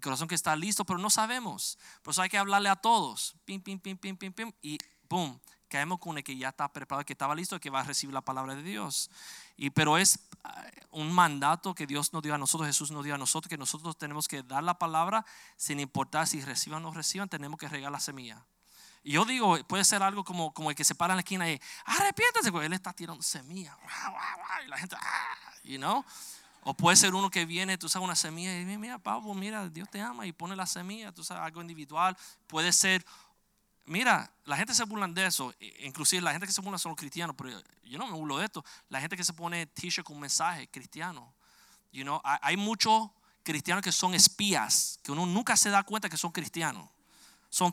corazón 0.00 0.28
que 0.28 0.34
está 0.34 0.54
listo, 0.56 0.84
pero 0.84 0.98
no 0.98 1.10
sabemos. 1.10 1.78
Por 2.02 2.12
eso 2.12 2.22
hay 2.22 2.28
que 2.28 2.38
hablarle 2.38 2.68
a 2.68 2.76
todos. 2.76 3.34
Pim, 3.44 3.60
pim, 3.60 3.78
pim, 3.78 3.96
pim, 3.96 4.16
pim, 4.16 4.32
pim. 4.32 4.52
Y 4.62 4.78
boom, 5.08 5.40
caemos 5.68 5.98
con 5.98 6.16
el 6.18 6.24
que 6.24 6.36
ya 6.36 6.48
está 6.48 6.72
preparado, 6.72 7.04
que 7.04 7.12
estaba 7.12 7.34
listo, 7.34 7.60
que 7.60 7.70
va 7.70 7.80
a 7.80 7.84
recibir 7.84 8.12
la 8.12 8.22
palabra 8.22 8.54
de 8.54 8.62
Dios. 8.62 9.10
Y 9.56 9.70
pero 9.70 9.98
es 9.98 10.16
eh, 10.16 10.86
un 10.90 11.12
mandato 11.12 11.74
que 11.74 11.86
Dios 11.86 12.12
nos 12.12 12.22
dio 12.22 12.34
a 12.34 12.38
nosotros, 12.38 12.66
Jesús 12.66 12.90
nos 12.90 13.04
dio 13.04 13.14
a 13.14 13.18
nosotros, 13.18 13.48
que 13.48 13.58
nosotros 13.58 13.96
tenemos 13.96 14.28
que 14.28 14.42
dar 14.42 14.64
la 14.64 14.78
palabra 14.78 15.24
sin 15.56 15.80
importar 15.80 16.26
si 16.26 16.40
reciban 16.40 16.84
o 16.84 16.88
no 16.88 16.94
reciban, 16.94 17.28
tenemos 17.28 17.58
que 17.58 17.68
regar 17.68 17.92
la 17.92 18.00
semilla. 18.00 18.44
Y 19.04 19.12
yo 19.12 19.24
digo, 19.24 19.56
puede 19.68 19.84
ser 19.84 20.02
algo 20.02 20.24
como, 20.24 20.52
como 20.52 20.70
el 20.70 20.76
que 20.76 20.84
se 20.84 20.94
para 20.94 21.14
en 21.14 21.18
la 21.18 21.20
esquina 21.20 21.50
y 21.50 21.60
arrepiéntase, 21.84 22.50
porque 22.50 22.66
él 22.66 22.72
está 22.72 22.92
tirando 22.92 23.22
semilla. 23.22 23.76
Y 24.64 24.68
la 24.68 24.76
gente, 24.76 24.96
ah", 25.00 25.52
you 25.62 25.78
know. 25.78 26.04
O 26.62 26.74
puede 26.74 26.96
ser 26.96 27.14
uno 27.14 27.30
que 27.30 27.46
viene, 27.46 27.78
tú 27.78 27.88
sabes, 27.88 28.04
una 28.04 28.16
semilla 28.16 28.60
y 28.60 28.64
mira, 28.78 28.98
Pablo, 28.98 29.32
mira, 29.34 29.68
Dios 29.68 29.88
te 29.88 30.00
ama 30.00 30.26
y 30.26 30.32
pone 30.32 30.54
la 30.54 30.66
semilla, 30.66 31.12
tú 31.12 31.24
sabes, 31.24 31.42
algo 31.42 31.60
individual. 31.60 32.16
Puede 32.46 32.72
ser 32.72 33.04
Mira, 33.88 34.30
la 34.44 34.56
gente 34.56 34.74
se 34.74 34.84
burla 34.84 35.08
de 35.08 35.26
eso. 35.26 35.54
E, 35.58 35.86
inclusive 35.86 36.20
la 36.20 36.32
gente 36.32 36.46
que 36.46 36.52
se 36.52 36.60
burla 36.60 36.76
son 36.78 36.90
los 36.90 36.98
cristianos, 36.98 37.34
pero 37.36 37.58
yo 37.84 37.98
no 37.98 38.06
me 38.06 38.12
burlo 38.12 38.36
de 38.36 38.44
esto. 38.44 38.62
La 38.90 39.00
gente 39.00 39.16
que 39.16 39.24
se 39.24 39.32
pone 39.32 39.66
t-shirt 39.66 40.06
con 40.06 40.20
mensaje 40.20 40.68
cristiano. 40.68 41.34
You 41.90 42.02
know, 42.02 42.20
hay 42.22 42.58
muchos 42.58 43.10
cristianos 43.42 43.82
que 43.82 43.90
son 43.90 44.12
espías, 44.12 44.98
que 45.02 45.10
uno 45.10 45.24
nunca 45.24 45.56
se 45.56 45.70
da 45.70 45.82
cuenta 45.82 46.10
que 46.10 46.18
son 46.18 46.30
cristianos. 46.30 46.86
Son, 47.48 47.72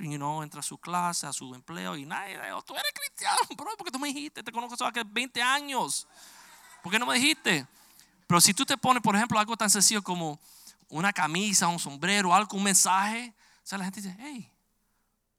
you 0.00 0.16
know, 0.16 0.42
entra 0.42 0.60
a 0.60 0.62
su 0.62 0.76
clase, 0.76 1.26
a 1.26 1.32
su 1.32 1.54
empleo 1.54 1.96
y 1.96 2.04
nadie, 2.04 2.38
tú 2.66 2.74
eres 2.74 2.92
cristiano, 2.92 3.38
bro, 3.56 3.74
porque 3.78 3.90
tú 3.90 3.98
me 3.98 4.08
dijiste, 4.08 4.42
te 4.42 4.52
conozco 4.52 4.84
hace 4.84 5.02
20 5.02 5.40
años. 5.40 6.06
¿Por 6.84 6.92
qué 6.92 7.00
no 7.00 7.06
me 7.06 7.14
dijiste? 7.14 7.66
Pero 8.28 8.40
si 8.40 8.54
tú 8.54 8.64
te 8.64 8.76
pones, 8.76 9.02
por 9.02 9.16
ejemplo, 9.16 9.40
algo 9.40 9.56
tan 9.56 9.70
sencillo 9.70 10.02
como 10.02 10.38
una 10.88 11.12
camisa, 11.12 11.66
un 11.66 11.80
sombrero, 11.80 12.32
algo, 12.32 12.56
un 12.56 12.62
mensaje, 12.62 13.34
o 13.64 13.66
sea, 13.66 13.78
la 13.78 13.84
gente 13.84 14.00
dice, 14.00 14.16
hey, 14.20 14.48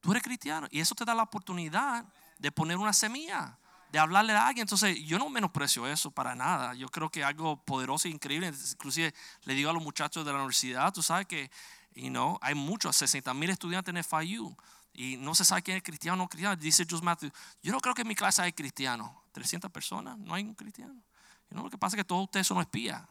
Tú 0.05 0.11
eres 0.11 0.21
cristiano 0.21 0.67
y 0.69 0.81
eso 0.81 0.93
te 0.93 1.03
da 1.03 1.15
la 1.15 1.23
oportunidad 1.23 2.05
de 2.37 2.51
poner 2.51 2.77
una 2.77 2.93
semilla, 2.93 3.57
de 3.91 3.97
hablarle 3.97 4.33
a 4.33 4.45
alguien. 4.45 4.61
Entonces, 4.61 5.03
yo 5.03 5.17
no 5.17 5.29
menosprecio 5.29 5.87
eso 5.87 6.11
para 6.11 6.35
nada. 6.35 6.75
Yo 6.75 6.89
creo 6.89 7.09
que 7.09 7.23
algo 7.23 7.57
poderoso 7.65 8.07
e 8.07 8.11
increíble. 8.11 8.53
Inclusive 8.73 9.15
le 9.45 9.53
digo 9.55 9.71
a 9.71 9.73
los 9.73 9.81
muchachos 9.81 10.23
de 10.23 10.31
la 10.31 10.37
universidad, 10.37 10.93
tú 10.93 11.01
sabes 11.01 11.25
que 11.25 11.49
you 11.95 12.09
know, 12.09 12.37
hay 12.43 12.53
muchos, 12.53 12.95
60 12.97 13.33
mil 13.33 13.49
estudiantes 13.49 13.95
en 13.95 14.03
FIU 14.03 14.55
y 14.93 15.17
no 15.17 15.33
se 15.33 15.43
sabe 15.43 15.63
quién 15.63 15.77
es 15.77 15.83
cristiano 15.83 16.13
o 16.13 16.25
no 16.25 16.29
cristiano. 16.29 16.55
Dice 16.55 16.85
Jus 16.87 17.01
Matthew, 17.01 17.31
yo 17.63 17.71
no 17.71 17.79
creo 17.79 17.95
que 17.95 18.03
en 18.03 18.07
mi 18.07 18.13
clase 18.13 18.43
hay 18.43 18.53
cristiano. 18.53 19.23
300 19.31 19.71
personas, 19.71 20.19
no 20.19 20.35
hay 20.35 20.43
un 20.43 20.53
cristiano. 20.53 21.01
You 21.49 21.63
lo 21.63 21.69
que 21.69 21.77
pasa 21.77 21.95
es 21.95 22.03
que 22.03 22.07
todos 22.07 22.23
ustedes 22.23 22.47
son 22.47 22.59
espías. 22.59 23.01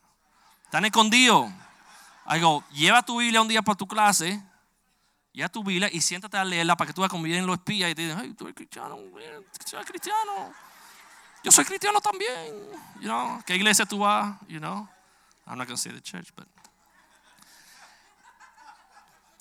Están 0.64 0.84
escondidos. 0.84 1.50
Digo, 2.32 2.64
lleva 2.72 3.02
tu 3.02 3.18
Biblia 3.18 3.40
un 3.40 3.48
día 3.48 3.62
para 3.62 3.76
tu 3.76 3.86
clase 3.86 4.42
ya 5.34 5.48
tu 5.48 5.64
Biblia 5.64 5.90
y 5.92 6.00
siéntate 6.00 6.36
a 6.36 6.44
leerla 6.44 6.76
para 6.76 6.86
que 6.86 6.94
tú 6.94 7.00
veas 7.00 7.10
cómo 7.10 7.24
vienen 7.24 7.44
los 7.44 7.56
espías 7.56 7.90
y 7.90 7.94
te 7.94 8.02
dicen, 8.02 8.18
hey, 8.22 8.34
tú 8.38 8.44
eres 8.44 8.54
cristiano, 8.54 8.96
cristiano. 9.84 10.54
Yo 11.42 11.50
soy 11.50 11.64
cristiano 11.64 12.00
también. 12.00 13.42
¿qué 13.44 13.56
iglesia 13.56 13.84
tú 13.84 13.98
vas? 13.98 14.36
You 14.48 14.60
know, 14.60 14.88
I'm 15.44 15.58
not 15.58 15.66
going 15.66 15.76
to 15.76 15.76
say 15.76 15.92
the 15.92 16.00
church, 16.00 16.32
but. 16.36 16.46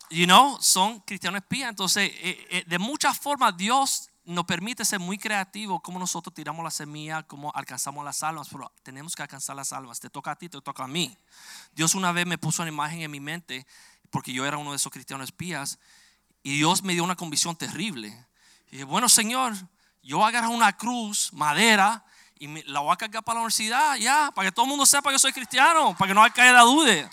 You 0.09 0.25
know, 0.25 0.57
son 0.61 0.99
cristianos 1.01 1.41
espías. 1.41 1.69
Entonces, 1.69 2.11
eh, 2.15 2.47
eh, 2.49 2.63
de 2.67 2.79
muchas 2.79 3.17
formas, 3.17 3.55
Dios 3.55 4.09
nos 4.25 4.45
permite 4.45 4.85
ser 4.85 4.99
muy 4.99 5.17
creativos, 5.17 5.81
como 5.81 5.99
nosotros 5.99 6.33
tiramos 6.33 6.63
la 6.63 6.71
semilla, 6.71 7.23
cómo 7.23 7.51
alcanzamos 7.53 8.05
las 8.05 8.23
almas, 8.23 8.47
pero 8.49 8.71
tenemos 8.83 9.15
que 9.15 9.21
alcanzar 9.21 9.55
las 9.55 9.73
almas. 9.73 9.99
Te 9.99 10.09
toca 10.09 10.31
a 10.31 10.35
ti, 10.35 10.49
te 10.49 10.61
toca 10.61 10.83
a 10.83 10.87
mí. 10.87 11.17
Dios 11.73 11.95
una 11.95 12.11
vez 12.11 12.25
me 12.25 12.37
puso 12.37 12.61
una 12.61 12.71
imagen 12.71 13.01
en 13.01 13.11
mi 13.11 13.19
mente 13.19 13.65
porque 14.13 14.31
yo 14.31 14.45
era 14.45 14.57
uno 14.59 14.69
de 14.69 14.75
esos 14.75 14.91
cristianos 14.91 15.25
espías, 15.25 15.79
y 16.43 16.57
Dios 16.57 16.83
me 16.83 16.93
dio 16.93 17.03
una 17.03 17.15
convicción 17.15 17.55
terrible. 17.55 18.09
Y 18.67 18.73
dije, 18.73 18.83
bueno, 18.83 19.09
Señor, 19.09 19.53
yo 20.03 20.17
voy 20.17 20.25
a 20.25 20.27
agarrar 20.27 20.51
una 20.51 20.77
cruz, 20.77 21.33
madera, 21.33 22.05
y 22.37 22.61
la 22.69 22.81
voy 22.81 22.93
a 22.93 22.95
cargar 22.95 23.23
para 23.23 23.35
la 23.35 23.41
universidad, 23.41 23.95
ya, 23.95 24.31
para 24.35 24.49
que 24.49 24.51
todo 24.51 24.65
el 24.65 24.69
mundo 24.69 24.85
sepa 24.85 25.11
que 25.11 25.17
soy 25.17 25.33
cristiano, 25.33 25.95
para 25.97 26.09
que 26.09 26.13
no 26.13 26.23
haya 26.23 26.51
la 26.51 26.61
duda, 26.61 27.09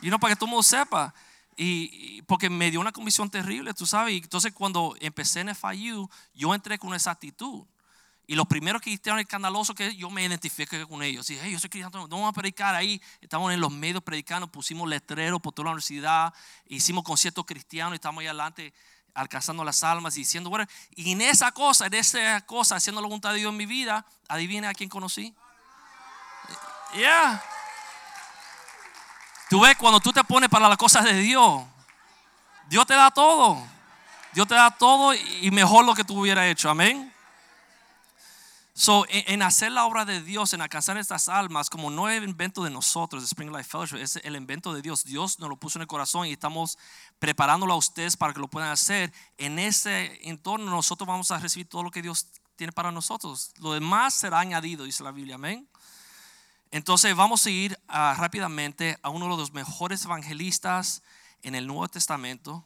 y 0.00 0.08
no 0.08 0.18
para 0.18 0.32
que 0.32 0.36
todo 0.36 0.46
el 0.46 0.52
mundo 0.52 0.62
sepa. 0.62 1.12
Y, 1.60 2.22
porque 2.22 2.48
me 2.48 2.70
dio 2.70 2.80
una 2.80 2.92
convicción 2.92 3.28
terrible, 3.28 3.74
tú 3.74 3.84
sabes. 3.84 4.14
Y 4.14 4.18
entonces 4.18 4.52
cuando 4.52 4.94
empecé 5.00 5.40
en 5.40 5.54
FIU, 5.54 6.08
yo 6.32 6.54
entré 6.54 6.78
con 6.78 6.94
esa 6.94 7.10
actitud. 7.10 7.66
Y 8.28 8.36
los 8.36 8.46
primeros 8.46 8.80
cristianos 8.80 9.22
escandalosos 9.22 9.74
que 9.74 9.96
yo 9.96 10.08
me 10.08 10.24
identifiqué 10.24 10.86
con 10.86 11.02
ellos. 11.02 11.26
Dije, 11.26 11.40
hey, 11.42 11.52
yo 11.52 11.58
soy 11.58 11.68
cristiano, 11.68 12.06
no 12.06 12.16
vamos 12.16 12.28
a 12.28 12.32
predicar 12.32 12.74
ahí. 12.76 13.02
Estamos 13.20 13.52
en 13.52 13.60
los 13.60 13.72
medios 13.72 14.02
predicando, 14.04 14.46
pusimos 14.46 14.88
letreros 14.88 15.40
por 15.40 15.52
toda 15.52 15.64
la 15.64 15.70
universidad, 15.72 16.32
hicimos 16.66 17.02
conciertos 17.02 17.44
cristianos 17.44 17.94
y 17.94 17.96
estamos 17.96 18.20
ahí 18.20 18.26
adelante 18.28 18.72
alcanzando 19.14 19.64
las 19.64 19.82
almas 19.82 20.16
y 20.16 20.20
diciendo, 20.20 20.50
bueno, 20.50 20.66
y 20.94 21.10
en 21.10 21.22
esa 21.22 21.50
cosa, 21.50 21.86
en 21.86 21.94
esa 21.94 22.40
cosa, 22.42 22.76
haciendo 22.76 23.00
la 23.00 23.08
voluntad 23.08 23.32
de 23.32 23.38
Dios 23.38 23.50
en 23.50 23.56
mi 23.56 23.66
vida, 23.66 24.06
adivina 24.28 24.68
a 24.68 24.74
quién 24.74 24.88
conocí. 24.88 25.34
Yeah. 26.94 27.42
Tú 29.48 29.60
ves, 29.60 29.76
cuando 29.76 30.00
tú 30.00 30.12
te 30.12 30.22
pones 30.24 30.48
para 30.50 30.68
las 30.68 30.76
cosas 30.76 31.04
de 31.04 31.14
Dios, 31.14 31.62
Dios 32.68 32.86
te 32.86 32.94
da 32.94 33.10
todo. 33.10 33.62
Dios 34.32 34.46
te 34.46 34.54
da 34.54 34.70
todo 34.70 35.14
y 35.14 35.50
mejor 35.50 35.84
lo 35.84 35.94
que 35.94 36.04
tú 36.04 36.20
hubieras 36.20 36.46
hecho. 36.46 36.68
Amén. 36.68 37.12
So, 38.78 39.06
en, 39.08 39.42
hacer 39.42 39.72
la 39.72 39.86
obra 39.86 40.04
de 40.04 40.22
Dios, 40.22 40.52
en 40.52 40.60
alcanzar 40.60 40.96
estas 40.98 41.28
almas, 41.28 41.68
como 41.68 41.90
no 41.90 42.08
es 42.08 42.18
el 42.18 42.28
invento 42.28 42.62
de 42.62 42.70
nosotros, 42.70 43.22
de 43.22 43.26
Spring 43.26 43.50
Life 43.50 43.64
Fellowship, 43.64 43.96
es 43.96 44.16
el 44.22 44.36
invento 44.36 44.72
de 44.72 44.82
Dios. 44.82 45.02
Dios 45.02 45.40
nos 45.40 45.48
lo 45.48 45.56
puso 45.56 45.78
en 45.78 45.82
el 45.82 45.88
corazón 45.88 46.26
y 46.26 46.32
estamos 46.34 46.78
preparándolo 47.18 47.72
a 47.72 47.76
ustedes 47.76 48.16
para 48.16 48.32
que 48.32 48.38
lo 48.38 48.46
puedan 48.46 48.70
hacer. 48.70 49.12
En 49.36 49.58
ese 49.58 50.20
entorno 50.28 50.70
nosotros 50.70 51.08
vamos 51.08 51.32
a 51.32 51.38
recibir 51.38 51.68
todo 51.68 51.82
lo 51.82 51.90
que 51.90 52.02
Dios 52.02 52.28
tiene 52.54 52.72
para 52.72 52.92
nosotros. 52.92 53.50
Lo 53.58 53.72
demás 53.72 54.14
será 54.14 54.38
añadido, 54.38 54.84
dice 54.84 55.02
la 55.02 55.10
Biblia. 55.10 55.34
Amén. 55.34 55.68
Entonces 56.70 57.14
vamos 57.16 57.46
a 57.46 57.50
ir 57.50 57.78
ah, 57.88 58.14
rápidamente 58.18 58.98
a 59.02 59.08
uno 59.08 59.28
de 59.30 59.36
los 59.36 59.52
mejores 59.52 60.04
evangelistas 60.04 61.02
en 61.42 61.54
el 61.54 61.66
Nuevo 61.66 61.88
Testamento. 61.88 62.64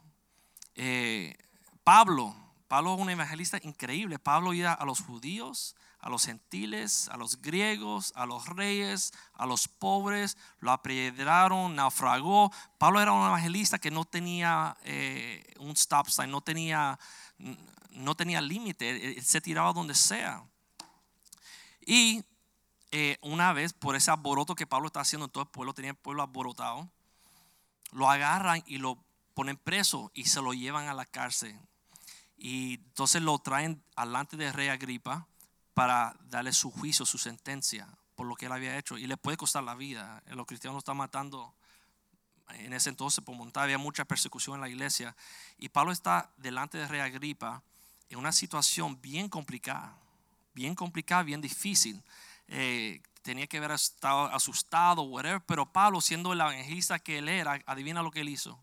Eh, 0.74 1.36
Pablo. 1.84 2.34
Pablo 2.68 2.94
es 2.94 3.00
un 3.00 3.10
evangelista 3.10 3.58
increíble. 3.62 4.18
Pablo 4.18 4.54
iba 4.54 4.72
a 4.72 4.84
los 4.84 5.00
judíos 5.00 5.76
a 6.02 6.10
los 6.10 6.26
gentiles, 6.26 7.08
a 7.10 7.16
los 7.16 7.40
griegos, 7.40 8.12
a 8.16 8.26
los 8.26 8.46
reyes, 8.46 9.12
a 9.34 9.46
los 9.46 9.68
pobres, 9.68 10.36
lo 10.58 10.72
apedrearon, 10.72 11.76
naufragó. 11.76 12.52
Pablo 12.76 13.00
era 13.00 13.12
un 13.12 13.24
evangelista 13.24 13.78
que 13.78 13.92
no 13.92 14.04
tenía 14.04 14.76
eh, 14.82 15.54
un 15.60 15.70
stop 15.70 16.08
sign, 16.08 16.28
no 16.28 16.40
tenía, 16.40 16.98
no 17.90 18.16
tenía 18.16 18.40
límite, 18.40 19.22
se 19.22 19.40
tiraba 19.40 19.72
donde 19.72 19.94
sea. 19.94 20.44
Y 21.86 22.24
eh, 22.92 23.18
una 23.22 23.52
vez, 23.52 23.72
por 23.72 23.96
ese 23.96 24.10
alboroto 24.10 24.54
que 24.54 24.66
Pablo 24.66 24.86
está 24.86 25.00
haciendo 25.00 25.24
en 25.26 25.32
todo 25.32 25.42
el 25.42 25.50
pueblo, 25.50 25.74
tenía 25.74 25.90
el 25.90 25.96
pueblo 25.96 26.22
alborotado, 26.22 26.88
lo 27.90 28.08
agarran 28.08 28.62
y 28.66 28.78
lo 28.78 29.02
ponen 29.34 29.56
preso 29.56 30.10
y 30.14 30.26
se 30.26 30.40
lo 30.40 30.52
llevan 30.52 30.88
a 30.88 30.94
la 30.94 31.06
cárcel. 31.06 31.58
Y 32.36 32.74
entonces 32.74 33.22
lo 33.22 33.38
traen 33.38 33.82
alante 33.96 34.36
de 34.36 34.52
rey 34.52 34.68
Agripa 34.68 35.26
para 35.74 36.14
darle 36.28 36.52
su 36.52 36.70
juicio, 36.70 37.04
su 37.06 37.18
sentencia 37.18 37.88
por 38.14 38.26
lo 38.26 38.36
que 38.36 38.46
él 38.46 38.52
había 38.52 38.76
hecho. 38.78 38.98
Y 38.98 39.06
le 39.06 39.16
puede 39.16 39.36
costar 39.36 39.64
la 39.64 39.74
vida. 39.74 40.22
Los 40.26 40.46
cristianos 40.46 40.78
están 40.78 40.96
matando 40.96 41.54
en 42.50 42.72
ese 42.72 42.90
entonces 42.90 43.24
por 43.24 43.34
montar 43.34 43.64
había 43.64 43.78
mucha 43.78 44.04
persecución 44.04 44.56
en 44.56 44.60
la 44.60 44.68
iglesia. 44.68 45.16
Y 45.58 45.70
Pablo 45.70 45.92
está 45.92 46.30
delante 46.36 46.78
de 46.78 46.86
Rey 46.86 47.00
Agripa 47.00 47.62
en 48.10 48.18
una 48.18 48.32
situación 48.32 49.00
bien 49.00 49.28
complicada, 49.28 49.96
bien 50.54 50.74
complicada, 50.74 51.22
bien 51.22 51.40
difícil. 51.40 52.02
Eh, 52.54 53.00
tenía 53.22 53.46
que 53.46 53.56
haber 53.56 53.70
estado 53.70 54.26
asustado, 54.26 55.02
whatever, 55.02 55.40
pero 55.46 55.64
Pablo, 55.64 56.02
siendo 56.02 56.34
el 56.34 56.40
evangelista 56.40 56.98
que 56.98 57.18
él 57.18 57.30
era, 57.30 57.58
adivina 57.64 58.02
lo 58.02 58.10
que 58.10 58.20
él 58.20 58.28
hizo. 58.28 58.62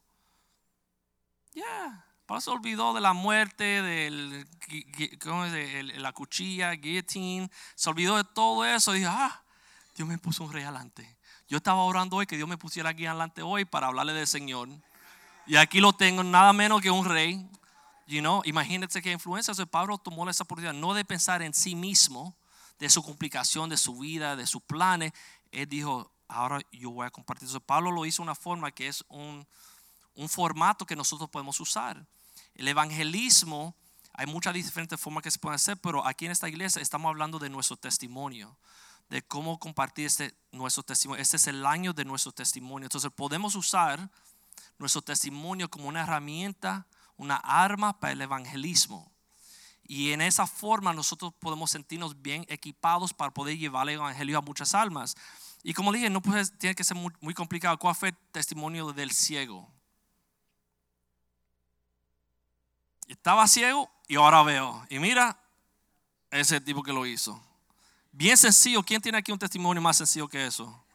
Ya, 1.54 2.06
Pablo 2.28 2.42
se 2.42 2.52
olvidó 2.52 2.94
de 2.94 3.02
la 3.02 3.14
muerte, 3.14 3.64
de 3.64 4.46
la 5.98 6.14
cuchilla, 6.14 6.72
guillotine, 6.74 7.50
se 7.74 7.90
olvidó 7.90 8.18
de 8.18 8.26
todo 8.26 8.64
eso 8.64 8.92
dijo, 8.92 9.10
ah, 9.12 9.42
Dios 9.96 10.08
me 10.08 10.20
puso 10.20 10.44
un 10.44 10.54
rey 10.54 10.64
adelante. 10.64 11.18
Yo 11.48 11.58
estaba 11.58 11.82
orando 11.82 12.18
hoy 12.18 12.28
que 12.28 12.38
Dios 12.38 12.48
me 12.48 12.60
pusiera 12.60 12.92
aquí 12.92 13.08
adelante 13.08 13.42
hoy 13.42 13.66
para 13.66 13.88
hablarle 13.88 14.14
del 14.14 14.28
Señor. 14.28 14.70
Y 15.48 15.56
aquí 15.56 15.80
lo 15.80 15.94
tengo, 15.94 16.24
nada 16.24 16.54
menos 16.54 16.80
que 16.80 16.92
un 16.92 17.06
rey. 17.06 17.50
You 18.06 18.20
know, 18.22 18.44
imagínense 18.46 19.02
qué 19.02 19.12
influencia. 19.12 19.54
Pablo 19.66 19.98
tomó 19.98 20.30
esa 20.30 20.44
oportunidad 20.44 20.74
no 20.74 20.94
de 20.94 21.04
pensar 21.04 21.42
en 21.42 21.56
sí 21.56 21.74
mismo, 21.74 22.36
de 22.80 22.90
su 22.90 23.04
complicación, 23.04 23.70
de 23.70 23.78
su 23.78 23.98
vida, 23.98 24.36
de 24.36 24.48
sus 24.48 24.62
planes. 24.64 25.12
Él 25.52 25.68
dijo, 25.68 26.12
ahora 26.28 26.60
yo 26.72 26.92
voy 26.92 27.06
a 27.06 27.12
compartir 27.12 27.48
eso. 27.48 27.60
Pablo 27.60 27.92
lo 27.92 28.06
hizo 28.06 28.22
de 28.24 28.28
una 28.28 28.36
forma 28.36 28.72
que 28.72 28.88
es 28.88 29.04
un, 29.10 29.46
un 30.16 30.30
formato 30.30 30.86
que 30.86 30.96
nosotros 30.96 31.30
podemos 31.30 31.60
usar. 31.60 32.06
El 32.56 32.68
evangelismo, 32.68 33.76
hay 34.14 34.26
muchas 34.26 34.54
diferentes 34.54 35.00
formas 35.00 35.24
que 35.24 35.32
se 35.32 35.40
pueden 35.40 35.56
hacer, 35.56 35.78
pero 35.78 36.06
aquí 36.06 36.26
en 36.26 36.32
esta 36.32 36.50
iglesia 36.50 36.82
estamos 36.82 37.10
hablando 37.10 37.40
de 37.40 37.50
nuestro 37.50 37.78
testimonio 37.78 38.58
de 39.10 39.24
cómo 39.24 39.60
compartir 39.60 40.06
este, 40.06 40.36
nuestro 40.52 40.84
testimonio. 40.84 41.22
Este 41.22 41.38
es 41.38 41.48
el 41.48 41.66
año 41.66 41.94
de 41.94 42.06
nuestro 42.06 42.32
testimonio. 42.32 42.86
Entonces 42.86 43.12
podemos 43.12 43.56
usar 43.56 44.10
nuestro 44.78 45.02
testimonio 45.02 45.70
como 45.70 45.88
una 45.88 46.04
herramienta, 46.04 46.86
una 47.18 47.38
arma 47.38 48.00
para 48.00 48.14
el 48.14 48.22
evangelismo. 48.22 49.12
Y 49.92 50.12
en 50.12 50.22
esa 50.22 50.46
forma 50.46 50.94
nosotros 50.94 51.34
podemos 51.40 51.72
sentirnos 51.72 52.22
bien 52.22 52.46
equipados 52.48 53.12
para 53.12 53.32
poder 53.32 53.58
llevar 53.58 53.90
el 53.90 53.96
evangelio 53.96 54.38
a 54.38 54.42
muchas 54.42 54.76
almas. 54.76 55.16
Y 55.64 55.74
como 55.74 55.92
dije, 55.92 56.12
no 56.12 56.22
puede, 56.22 56.46
tiene 56.46 56.76
que 56.76 56.84
ser 56.84 56.96
muy, 56.96 57.34
complicado. 57.34 57.76
¿Cuál 57.80 57.96
fue 57.96 58.10
el 58.10 58.18
testimonio 58.32 58.94
del 58.94 59.10
ciego? 59.10 59.68
Estaba 63.08 63.48
ciego 63.48 63.90
y 64.08 64.16
ahora 64.16 64.44
veo. 64.44 64.86
Y 64.92 65.00
mira, 65.00 65.40
ese 66.30 66.62
tipo 66.62 66.84
que 66.84 66.94
lo 66.94 67.08
hizo. 67.08 67.42
Bien 68.12 68.38
sencillo. 68.38 68.84
¿Quién 68.84 69.02
tiene 69.02 69.18
aquí 69.18 69.32
un 69.32 69.40
testimonio 69.40 69.82
más 69.82 69.98
sencillo 69.98 70.28
que 70.28 70.46
eso? 70.46 70.86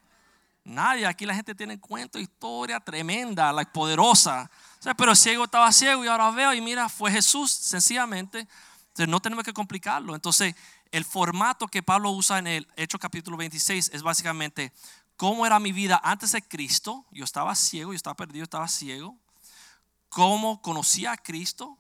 Nadie. 0.63 1.05
Aquí 1.05 1.27
la 1.27 1.35
gente 1.35 1.53
tiene 1.53 1.81
cuento, 1.81 2.17
historia 2.17 2.79
tremenda, 2.79 3.53
la 3.53 3.65
poderosa. 3.65 4.49
pero 4.97 5.11
el 5.11 5.17
ciego 5.17 5.43
estaba 5.47 5.73
ciego 5.73 6.05
y 6.05 6.07
ahora 6.07 6.31
veo 6.31 6.55
y 6.55 6.61
mira, 6.61 6.89
fue 6.89 7.11
Jesús, 7.11 7.51
sencillamente. 7.51 8.47
Entonces 8.95 9.11
no 9.11 9.19
tenemos 9.19 9.45
que 9.45 9.53
complicarlo. 9.53 10.15
Entonces, 10.15 10.55
el 10.93 11.05
formato 11.05 11.67
que 11.67 11.83
Pablo 11.83 12.13
usa 12.13 12.39
en 12.39 12.47
el 12.47 12.69
Hecho 12.77 12.97
capítulo 12.97 13.37
26 13.37 13.91
es 13.93 14.03
básicamente 14.05 14.73
cómo 15.17 15.45
era 15.45 15.59
mi 15.59 15.73
vida 15.73 16.01
antes 16.05 16.31
de 16.31 16.47
Cristo. 16.47 17.05
Yo 17.11 17.25
estaba 17.25 17.57
ciego, 17.57 17.93
yo 17.93 17.97
estaba 17.97 18.15
perdido, 18.15 18.45
estaba 18.45 18.69
ciego. 18.69 19.19
Cómo 20.09 20.63
conocía 20.63 21.11
a 21.11 21.17
Cristo 21.17 21.77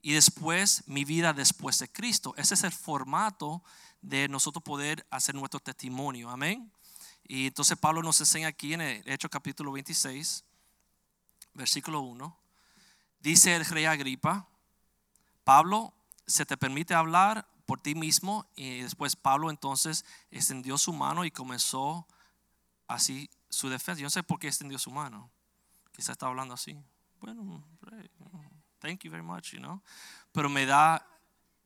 y 0.00 0.14
después 0.14 0.82
mi 0.86 1.04
vida 1.04 1.34
después 1.34 1.78
de 1.78 1.92
Cristo. 1.92 2.32
Ese 2.38 2.54
es 2.54 2.64
el 2.64 2.72
formato 2.72 3.62
de 4.00 4.26
nosotros 4.26 4.62
poder 4.62 5.06
hacer 5.10 5.34
nuestro 5.34 5.60
testimonio. 5.60 6.30
Amén. 6.30 6.72
Y 7.24 7.48
entonces 7.48 7.76
Pablo 7.76 8.02
nos 8.02 8.18
enseña 8.18 8.48
aquí 8.48 8.72
en 8.72 8.80
el 8.80 9.06
Hechos 9.06 9.30
capítulo 9.30 9.72
26, 9.72 10.42
versículo 11.52 12.00
1. 12.00 12.34
Dice 13.18 13.54
el 13.54 13.66
rey 13.66 13.84
Agripa, 13.84 14.48
Pablo, 15.44 15.92
se 16.30 16.46
te 16.46 16.56
permite 16.56 16.94
hablar 16.94 17.46
por 17.66 17.80
ti 17.80 17.94
mismo. 17.94 18.46
Y 18.54 18.80
después 18.80 19.16
Pablo 19.16 19.50
entonces 19.50 20.04
extendió 20.30 20.78
su 20.78 20.92
mano 20.92 21.24
y 21.24 21.30
comenzó 21.30 22.06
así 22.86 23.28
su 23.48 23.68
defensa. 23.68 24.00
Yo 24.00 24.06
no 24.06 24.10
sé 24.10 24.22
por 24.22 24.38
qué 24.38 24.46
extendió 24.46 24.78
su 24.78 24.90
mano. 24.90 25.30
Quizá 25.92 26.12
está 26.12 26.26
hablando 26.26 26.54
así. 26.54 26.78
Bueno, 27.20 27.62
thank 28.78 29.02
you 29.02 29.10
very 29.10 29.22
much, 29.22 29.52
you 29.52 29.58
know. 29.58 29.82
Pero 30.32 30.48
me 30.48 30.64
da 30.64 31.06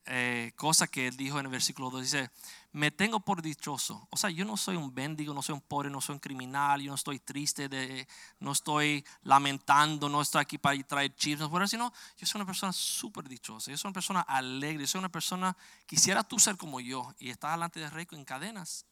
eh, 0.07 0.53
cosa 0.57 0.87
que 0.87 1.07
él 1.09 1.17
dijo 1.17 1.39
en 1.39 1.47
el 1.47 1.53
versículo 1.53 1.91
2. 1.91 2.01
Dice, 2.01 2.31
me 2.75 2.91
tengo 2.91 3.20
por 3.20 3.41
dichoso. 3.41 4.09
O 4.11 4.16
sea, 4.16 4.31
yo 4.31 4.45
no 4.45 4.57
soy 4.57 4.75
un 4.75 4.93
bendigo, 4.93 5.33
no 5.33 5.43
soy 5.43 5.55
un 5.55 5.61
pobre, 5.61 5.89
no 5.91 6.01
soy 6.01 6.14
un 6.14 6.18
criminal, 6.18 6.83
yo 6.83 6.91
no 6.91 6.97
estoy 6.97 7.20
triste, 7.20 7.68
de, 7.68 8.09
no 8.41 8.51
estoy 8.51 9.05
lamentando, 9.22 10.09
no 10.09 10.20
estoy 10.20 10.41
aquí 10.41 10.59
para 10.59 10.77
traer 10.83 11.14
chismes, 11.14 11.49
sino 11.70 11.93
yo 12.18 12.27
soy 12.27 12.41
una 12.41 12.47
persona 12.47 12.72
súper 12.72 13.29
dichosa, 13.29 13.70
yo 13.70 13.77
soy 13.79 13.91
una 13.91 13.95
persona 13.95 14.20
alegre, 14.22 14.83
yo 14.83 14.89
soy 14.89 14.99
una 14.99 15.09
persona, 15.09 15.57
quisiera 15.87 16.25
tú 16.25 16.41
ser 16.41 16.57
como 16.57 16.81
yo 16.81 17.14
y 17.20 17.31
estar 17.31 17.53
delante 17.53 17.79
de 17.79 17.89
rey 17.91 18.09
en 18.11 18.25
cadenas. 18.25 18.85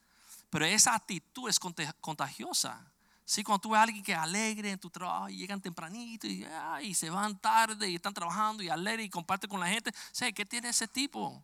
Pero 0.48 0.64
esa 0.64 0.94
actitud 0.94 1.48
es 1.48 1.58
contagiosa. 1.58 2.86
Sí, 3.24 3.42
cuando 3.42 3.62
tú 3.62 3.70
ves 3.70 3.80
a 3.80 3.82
alguien 3.82 4.04
que 4.04 4.12
es 4.12 4.18
alegre 4.18 4.70
en 4.70 4.78
tu 4.78 4.90
trabajo 4.90 5.28
y 5.28 5.38
llegan 5.38 5.60
tempranito 5.60 6.28
y, 6.28 6.94
se 6.94 7.10
van 7.10 7.36
tarde 7.36 7.90
y 7.90 7.96
están 7.96 8.14
trabajando 8.14 8.62
y 8.62 8.68
alegre 8.68 9.02
y 9.02 9.10
comparte 9.10 9.48
con 9.48 9.58
la 9.58 9.66
gente, 9.66 9.92
sé 10.12 10.32
¿qué 10.32 10.46
tiene 10.46 10.68
ese 10.68 10.86
tipo? 10.86 11.42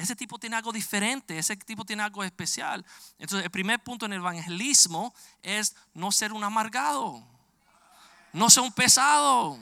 Ese 0.00 0.16
tipo 0.16 0.38
tiene 0.38 0.56
algo 0.56 0.72
diferente, 0.72 1.38
ese 1.38 1.54
tipo 1.56 1.84
tiene 1.84 2.02
algo 2.02 2.24
especial. 2.24 2.82
Entonces, 3.18 3.44
el 3.44 3.50
primer 3.50 3.78
punto 3.80 4.06
en 4.06 4.14
el 4.14 4.20
evangelismo 4.20 5.12
es 5.42 5.76
no 5.92 6.10
ser 6.10 6.32
un 6.32 6.42
amargado, 6.42 7.22
no 8.32 8.48
ser 8.48 8.62
un 8.62 8.72
pesado. 8.72 9.58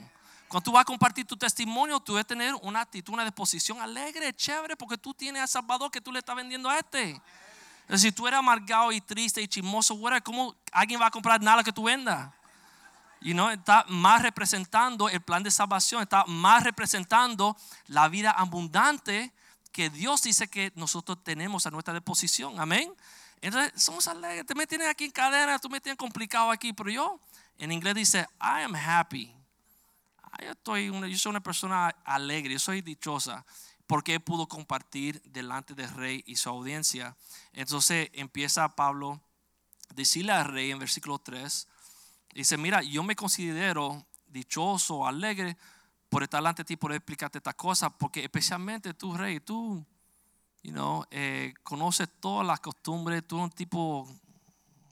Cuando 0.47 0.63
tú 0.63 0.71
vas 0.71 0.83
a 0.83 0.85
compartir 0.85 1.25
tu 1.25 1.35
testimonio, 1.35 1.99
tú 1.99 2.13
debes 2.13 2.25
tener 2.25 2.55
una 2.61 2.79
actitud, 2.79 3.13
una 3.13 3.25
disposición 3.25 3.81
alegre, 3.81 4.33
chévere, 4.33 4.77
porque 4.77 4.97
tú 4.97 5.13
tienes 5.13 5.41
al 5.41 5.49
Salvador 5.49 5.91
que 5.91 5.99
tú 5.99 6.09
le 6.09 6.19
estás 6.19 6.37
vendiendo 6.37 6.69
a 6.69 6.79
este. 6.79 7.21
Si 7.95 8.09
tú 8.13 8.25
eres 8.25 8.39
amargado 8.39 8.93
y 8.93 9.01
triste 9.01 9.41
y 9.41 9.47
chismoso, 9.49 9.99
¿cómo 10.23 10.55
alguien 10.71 11.01
va 11.01 11.07
a 11.07 11.11
comprar 11.11 11.41
nada 11.41 11.65
que 11.65 11.73
tú 11.73 11.83
vendas? 11.83 12.31
You 13.19 13.33
know, 13.33 13.49
está 13.49 13.83
más 13.89 14.21
representando 14.21 15.09
el 15.09 15.19
plan 15.19 15.43
de 15.43 15.51
salvación, 15.51 16.01
está 16.01 16.23
más 16.27 16.63
representando 16.63 17.57
la 17.87 18.07
vida 18.07 18.31
abundante 18.31 19.33
que 19.71 19.89
Dios 19.89 20.21
dice 20.23 20.47
que 20.47 20.71
nosotros 20.75 21.23
tenemos 21.23 21.65
a 21.65 21.71
nuestra 21.71 21.93
disposición. 21.93 22.59
Amén. 22.59 22.93
Entonces, 23.41 23.81
somos 23.81 24.07
alegres. 24.07 24.45
Tú 24.45 24.55
me 24.55 24.67
tienes 24.67 24.87
aquí 24.87 25.05
en 25.05 25.11
cadena, 25.11 25.59
tú 25.59 25.69
me 25.69 25.79
tienes 25.79 25.97
complicado 25.97 26.51
aquí, 26.51 26.73
pero 26.73 26.89
yo, 26.89 27.19
en 27.57 27.71
inglés 27.71 27.95
dice, 27.95 28.27
I 28.41 28.63
am 28.63 28.75
happy. 28.75 29.33
Yo, 30.43 30.51
estoy 30.51 30.85
yo 30.87 31.17
soy 31.17 31.29
una 31.29 31.43
persona 31.43 31.89
alegre, 32.03 32.53
yo 32.53 32.59
soy 32.59 32.81
dichosa 32.81 33.45
porque 33.89 34.19
pudo 34.19 34.47
compartir 34.47 35.19
delante 35.23 35.73
del 35.73 35.89
rey 35.89 36.23
y 36.27 36.35
su 36.35 36.47
audiencia. 36.47 37.17
Entonces 37.53 38.09
empieza 38.13 38.75
Pablo 38.75 39.19
a 39.89 39.93
decirle 39.95 40.31
al 40.31 40.45
rey 40.45 40.69
en 40.69 40.77
versículo 40.77 41.17
3, 41.17 41.67
dice, 42.35 42.57
mira, 42.57 42.83
yo 42.83 43.01
me 43.01 43.15
considero 43.15 44.05
dichoso, 44.27 45.07
alegre 45.07 45.57
por 46.09 46.23
estar 46.23 46.39
delante 46.39 46.63
de 46.63 46.67
ti, 46.67 46.75
por 46.75 46.91
explicarte 46.91 47.37
esta 47.37 47.53
cosa, 47.53 47.89
porque 47.89 48.23
especialmente 48.23 48.93
tú, 48.93 49.15
rey, 49.15 49.39
tú, 49.39 49.85
you 50.63 50.71
know, 50.71 51.05
eh, 51.11 51.53
conoces 51.63 52.09
todas 52.19 52.45
las 52.45 52.59
costumbres, 52.59 53.25
tú 53.25 53.37
eres 53.37 53.45
un 53.45 53.51
tipo 53.51 54.07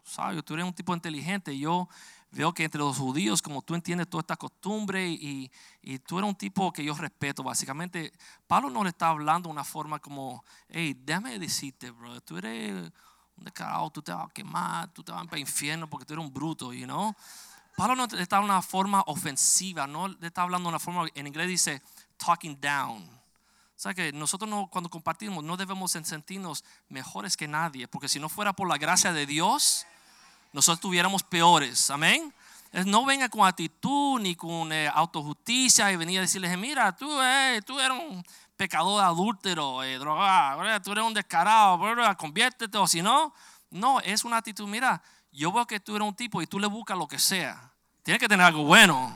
sabio, 0.05 0.43
tú 0.43 0.53
eres 0.53 0.65
un 0.65 0.73
tipo 0.73 0.93
inteligente, 0.93 1.57
yo 1.57 1.89
veo 2.31 2.53
que 2.53 2.63
entre 2.63 2.79
los 2.79 2.97
judíos, 2.97 3.41
como 3.41 3.61
tú 3.61 3.73
entiendes 3.73 4.09
toda 4.09 4.21
esta 4.21 4.35
costumbre 4.35 5.07
y, 5.07 5.51
y, 5.81 5.99
tú 5.99 6.19
eres 6.19 6.29
un 6.29 6.35
tipo 6.35 6.71
que 6.71 6.83
yo 6.83 6.93
respeto, 6.93 7.41
básicamente, 7.43 8.13
Pablo 8.45 8.69
no 8.69 8.83
le 8.83 8.89
está 8.89 9.09
hablando 9.09 9.49
de 9.49 9.53
una 9.53 9.63
forma 9.63 9.99
como, 9.99 10.43
hey, 10.69 10.95
déjame 11.03 11.39
decirte, 11.39 11.89
bro, 11.89 12.21
tú 12.21 12.37
eres 12.37 12.91
un 13.37 13.43
descarado, 13.43 13.89
tú 13.89 14.01
te 14.01 14.11
vas 14.11 14.29
a 14.29 14.33
quemar, 14.33 14.93
tú 14.93 15.03
te 15.03 15.11
vas 15.11 15.25
para 15.25 15.37
el 15.37 15.41
infierno 15.41 15.89
porque 15.89 16.05
tú 16.05 16.13
eres 16.13 16.25
un 16.25 16.33
bruto, 16.33 16.73
you 16.73 16.85
know. 16.85 17.15
Pablo 17.77 17.95
no 17.95 18.05
está 18.05 18.39
de 18.39 18.43
una 18.43 18.63
forma 18.63 19.03
ofensiva, 19.05 19.85
no 19.85 20.07
le 20.07 20.25
está 20.25 20.41
hablando 20.41 20.67
de 20.67 20.69
una 20.69 20.79
forma, 20.79 21.05
en 21.13 21.27
inglés 21.27 21.47
dice 21.47 21.83
talking 22.17 22.59
down. 22.59 23.03
O 23.03 23.79
sea 23.79 23.93
que 23.93 24.11
nosotros 24.11 24.49
no, 24.49 24.65
cuando 24.65 24.89
compartimos 24.89 25.43
no 25.43 25.55
debemos 25.55 25.91
sentirnos 25.91 26.63
mejores 26.89 27.37
que 27.37 27.47
nadie, 27.47 27.87
porque 27.87 28.09
si 28.09 28.19
no 28.19 28.29
fuera 28.29 28.51
por 28.51 28.67
la 28.67 28.79
gracia 28.79 29.13
de 29.13 29.27
Dios, 29.27 29.85
nosotros 30.53 30.79
tuviéramos 30.79 31.21
peores. 31.21 31.91
Amén. 31.91 32.33
No 32.87 33.05
venga 33.05 33.29
con 33.29 33.45
actitud 33.45 34.19
ni 34.21 34.35
con 34.35 34.73
eh, 34.73 34.89
autojusticia 34.91 35.91
y 35.91 35.97
venir 35.97 36.17
a 36.17 36.21
decirles, 36.21 36.57
mira, 36.57 36.95
tú, 36.95 37.21
eh, 37.21 37.61
tú 37.63 37.79
eres 37.79 37.95
un 37.95 38.25
pecador 38.55 39.03
adúltero, 39.03 39.83
eh, 39.83 39.99
drogado, 39.99 40.63
tú 40.81 40.93
eres 40.93 41.03
un 41.03 41.13
descarado, 41.13 41.79
conviértete 42.17 42.75
o 42.75 42.87
si 42.87 43.03
no. 43.03 43.35
No, 43.69 43.99
es 43.99 44.23
una 44.23 44.37
actitud, 44.37 44.67
mira, 44.67 44.99
yo 45.37 45.51
veo 45.51 45.67
que 45.67 45.79
tú 45.79 45.95
eres 45.95 46.07
un 46.07 46.15
tipo 46.15 46.41
y 46.41 46.47
tú 46.47 46.59
le 46.59 46.67
buscas 46.67 46.97
lo 46.97 47.07
que 47.07 47.19
sea. 47.19 47.71
Tienes 48.01 48.19
que 48.19 48.27
tener 48.27 48.43
algo 48.43 48.63
bueno. 48.63 49.15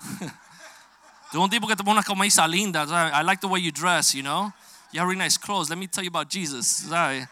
tú 0.18 0.24
eres 0.24 1.44
un 1.44 1.50
tipo 1.50 1.68
que 1.68 1.76
te 1.76 1.84
pone 1.84 1.98
una 1.98 2.02
camisa 2.02 2.46
linda. 2.48 2.82
I 2.84 3.24
like 3.24 3.40
the 3.40 3.46
way 3.46 3.62
you 3.62 3.70
dress, 3.70 4.14
you 4.14 4.22
know. 4.22 4.52
You 4.90 5.00
have 5.00 5.08
really 5.08 5.22
nice 5.22 5.38
clothes. 5.38 5.70
Let 5.70 5.76
me 5.76 5.86
tell 5.86 6.02
you 6.02 6.10
about 6.10 6.28
Jesus. 6.28 6.66
¿sabes? 6.88 7.28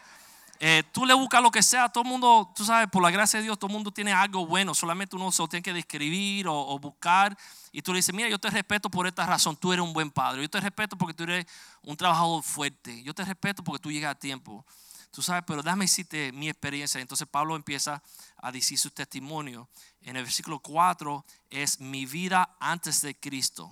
Eh, 0.61 0.85
tú 0.93 1.05
le 1.05 1.15
buscas 1.15 1.43
lo 1.43 1.51
que 1.51 1.61
sea, 1.61 1.89
todo 1.89 2.05
el 2.05 2.11
mundo, 2.11 2.53
tú 2.55 2.65
sabes, 2.65 2.89
por 2.89 3.03
la 3.03 3.11
gracia 3.11 3.41
de 3.41 3.43
Dios, 3.43 3.59
todo 3.59 3.67
el 3.67 3.73
mundo 3.73 3.91
tiene 3.91 4.13
algo 4.13 4.47
bueno, 4.47 4.75
solamente 4.77 5.17
uno 5.17 5.33
se 5.33 5.43
lo 5.43 5.49
tiene 5.49 5.61
que 5.61 5.73
describir 5.73 6.47
o, 6.47 6.57
o, 6.57 6.79
buscar. 6.79 7.37
Y 7.73 7.83
tú 7.83 7.93
le 7.93 7.97
dices, 7.97 8.15
mira, 8.15 8.29
yo 8.29 8.39
te 8.39 8.49
respeto 8.49 8.89
por 8.89 9.09
esta 9.09 9.27
razón, 9.27 9.57
tú 9.57 9.73
eres 9.73 9.85
un 9.85 9.93
buen 9.93 10.13
padre, 10.13 10.43
yo 10.43 10.49
te 10.49 10.61
respeto 10.61 10.97
porque 10.97 11.15
tú 11.15 11.25
eres 11.25 11.47
un 11.83 11.97
trabajador 11.97 12.45
fuerte, 12.45 13.03
yo 13.03 13.13
te 13.13 13.25
respeto 13.25 13.65
porque 13.65 13.83
tú 13.83 13.91
llegas 13.91 14.13
a 14.13 14.15
tiempo. 14.15 14.65
Tú 15.13 15.23
sabes, 15.23 15.45
pero 15.47 15.63
dame 15.63 15.85
decirte 15.85 16.33
mi 16.33 16.49
experiencia. 16.49 17.01
Entonces 17.01 17.29
Pablo 17.29 17.55
empieza 17.55 18.03
a 18.39 18.51
decir 18.51 18.79
su 18.79 18.91
testimonio. 18.91 19.69
En 20.01 20.17
el 20.17 20.25
versículo 20.25 20.59
4 20.59 21.25
es 21.51 21.79
mi 21.79 22.07
vida 22.07 22.57
antes 22.59 23.01
de 23.03 23.15
Cristo. 23.15 23.71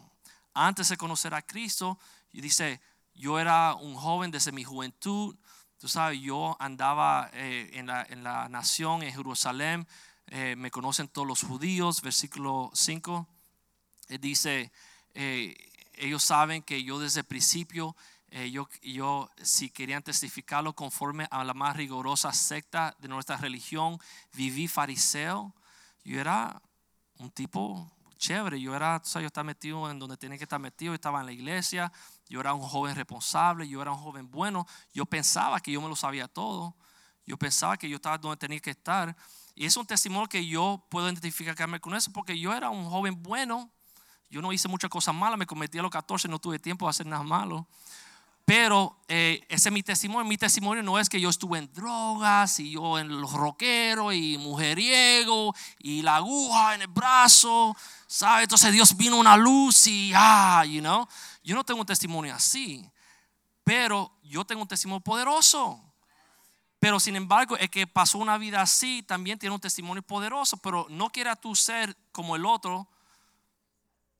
Antes 0.54 0.90
de 0.90 0.96
conocer 0.96 1.34
a 1.34 1.42
Cristo, 1.42 1.98
dice, 2.32 2.80
yo 3.14 3.40
era 3.40 3.74
un 3.74 3.96
joven 3.96 4.30
desde 4.30 4.52
mi 4.52 4.62
juventud, 4.62 5.36
Tú 5.80 5.88
sabes, 5.88 6.20
yo 6.20 6.58
andaba 6.60 7.30
eh, 7.32 7.70
en, 7.72 7.86
la, 7.86 8.06
en, 8.10 8.22
la, 8.22 8.50
nación, 8.50 9.02
en 9.02 9.14
Jerusalén, 9.14 9.88
eh, 10.26 10.54
me 10.54 10.70
conocen 10.70 11.08
todos 11.08 11.26
los 11.26 11.42
judíos, 11.42 12.02
versículo 12.02 12.70
5, 12.74 13.26
eh, 14.10 14.18
dice, 14.18 14.70
ellos 15.94 16.22
saben 16.22 16.62
que 16.62 16.84
yo 16.84 16.98
desde 16.98 17.20
el 17.20 17.26
principio, 17.26 17.96
yo, 18.50 18.68
yo 18.82 19.30
si 19.42 19.70
querían 19.70 20.02
testificarlo 20.02 20.74
conforme 20.74 21.26
a 21.30 21.42
la 21.44 21.54
más 21.54 21.76
rigurosa 21.76 22.32
secta 22.32 22.96
de 23.00 23.08
nuestra 23.08 23.36
religión, 23.36 23.98
viví 24.34 24.68
fariseo, 24.68 25.54
yo 26.04 26.20
era 26.20 26.62
un 27.18 27.30
tipo 27.30 27.90
chévere, 28.20 28.60
yo 28.60 28.76
era, 28.76 29.00
tú 29.00 29.08
sabes, 29.08 29.24
yo 29.24 29.26
estaba 29.28 29.44
metido 29.44 29.90
en 29.90 29.98
donde 29.98 30.16
tenía 30.16 30.38
que 30.38 30.44
estar 30.44 30.60
metido, 30.60 30.94
estaba 30.94 31.20
en 31.20 31.26
la 31.26 31.32
iglesia, 31.32 31.90
yo 32.28 32.40
era 32.40 32.54
un 32.54 32.62
joven 32.62 32.94
responsable, 32.94 33.66
yo 33.66 33.82
era 33.82 33.90
un 33.90 33.98
joven 33.98 34.30
bueno, 34.30 34.66
yo 34.92 35.06
pensaba 35.06 35.58
que 35.58 35.72
yo 35.72 35.80
me 35.80 35.88
lo 35.88 35.96
sabía 35.96 36.28
todo, 36.28 36.76
yo 37.26 37.36
pensaba 37.36 37.76
que 37.76 37.88
yo 37.88 37.96
estaba 37.96 38.18
donde 38.18 38.36
tenía 38.36 38.60
que 38.60 38.70
estar. 38.70 39.16
Y 39.54 39.64
es 39.64 39.76
un 39.76 39.86
testimonio 39.86 40.28
que 40.28 40.46
yo 40.46 40.84
puedo 40.90 41.06
identificarme 41.06 41.80
con 41.80 41.94
eso 41.94 42.12
porque 42.12 42.38
yo 42.38 42.54
era 42.54 42.70
un 42.70 42.84
joven 42.88 43.20
bueno, 43.22 43.70
yo 44.28 44.40
no 44.40 44.52
hice 44.52 44.68
muchas 44.68 44.90
cosas 44.90 45.14
malas, 45.14 45.38
me 45.38 45.46
cometí 45.46 45.78
a 45.78 45.82
los 45.82 45.90
14, 45.90 46.28
no 46.28 46.38
tuve 46.38 46.58
tiempo 46.58 46.86
de 46.86 46.90
hacer 46.90 47.06
nada 47.06 47.24
malo. 47.24 47.66
Pero 48.50 48.96
eh, 49.06 49.46
ese 49.48 49.68
es 49.68 49.72
mi 49.72 49.80
testimonio. 49.80 50.28
Mi 50.28 50.36
testimonio 50.36 50.82
no 50.82 50.98
es 50.98 51.08
que 51.08 51.20
yo 51.20 51.30
estuve 51.30 51.56
en 51.60 51.72
drogas 51.72 52.58
y 52.58 52.72
yo 52.72 52.98
en 52.98 53.20
los 53.20 53.32
rockeros 53.32 54.12
y 54.12 54.38
mujeriego 54.38 55.54
y 55.78 56.02
la 56.02 56.16
aguja 56.16 56.74
en 56.74 56.82
el 56.82 56.88
brazo, 56.88 57.76
¿sabes? 58.08 58.42
Entonces 58.42 58.72
Dios 58.72 58.96
vino 58.96 59.18
una 59.18 59.36
luz 59.36 59.86
y, 59.86 60.10
ah, 60.16 60.64
you 60.64 60.80
know. 60.80 61.06
Yo 61.44 61.54
no 61.54 61.62
tengo 61.62 61.78
un 61.78 61.86
testimonio 61.86 62.34
así, 62.34 62.84
pero 63.62 64.18
yo 64.24 64.44
tengo 64.44 64.62
un 64.62 64.68
testimonio 64.68 64.98
poderoso. 64.98 65.80
Pero 66.80 66.98
sin 66.98 67.14
embargo, 67.14 67.56
el 67.56 67.70
que 67.70 67.86
pasó 67.86 68.18
una 68.18 68.36
vida 68.36 68.60
así 68.60 69.04
también 69.04 69.38
tiene 69.38 69.54
un 69.54 69.60
testimonio 69.60 70.02
poderoso, 70.02 70.56
pero 70.56 70.88
no 70.90 71.08
quiera 71.10 71.36
tú 71.36 71.54
ser 71.54 71.96
como 72.10 72.34
el 72.34 72.44
otro, 72.44 72.88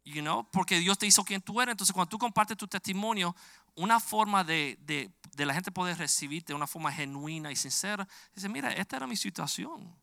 you 0.05 0.23
know, 0.23 0.47
porque 0.51 0.79
Dios 0.79 0.99
te 0.99 1.07
hizo 1.07 1.25
quien 1.25 1.43
tú 1.43 1.61
eres. 1.61 1.73
Entonces, 1.73 1.93
cuando 1.93 2.09
tú 2.09 2.19
compartes 2.19 2.57
tu 2.57 2.67
testimonio, 2.67 3.35
una 3.81 4.01
forma 4.01 4.45
de, 4.45 4.79
de, 4.83 5.11
la 5.47 5.55
gente 5.55 5.73
poder 5.73 5.97
recibirte 5.97 6.53
de 6.53 6.57
una 6.57 6.67
forma 6.67 6.93
genuina 6.93 7.51
y 7.51 7.57
sincera, 7.57 8.07
dice, 8.35 8.49
mira, 8.49 8.73
esta 8.73 8.97
era 8.97 9.07
mi 9.07 9.17
situación. 9.17 9.97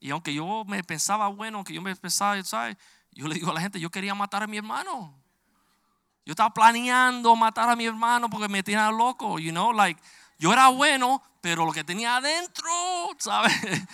Y 0.00 0.10
aunque 0.10 0.32
yo 0.32 0.64
me 0.66 0.82
pensaba 0.82 1.28
bueno, 1.28 1.58
aunque 1.58 1.74
yo 1.74 1.82
me 1.82 1.94
pensaba, 1.94 2.42
¿sabes? 2.42 2.76
Yo 3.12 3.28
le 3.28 3.34
digo 3.34 3.50
a 3.50 3.54
la 3.54 3.60
gente, 3.60 3.78
yo 3.78 3.90
quería 3.90 4.14
matar 4.14 4.42
a 4.42 4.46
mi 4.46 4.56
hermano. 4.56 5.14
Yo 6.24 6.32
estaba 6.32 6.52
planeando 6.52 7.36
matar 7.36 7.68
a 7.68 7.76
mi 7.76 7.84
hermano 7.84 8.30
porque 8.30 8.48
me 8.48 8.62
tenía 8.62 8.90
loco, 8.90 9.38
you 9.38 9.50
know, 9.50 9.72
like 9.72 10.00
yo 10.38 10.52
era 10.52 10.68
bueno, 10.68 11.22
pero 11.40 11.64
lo 11.64 11.72
que 11.72 11.84
tenía 11.84 12.16
adentro, 12.16 12.70
¿sabes? 13.18 13.52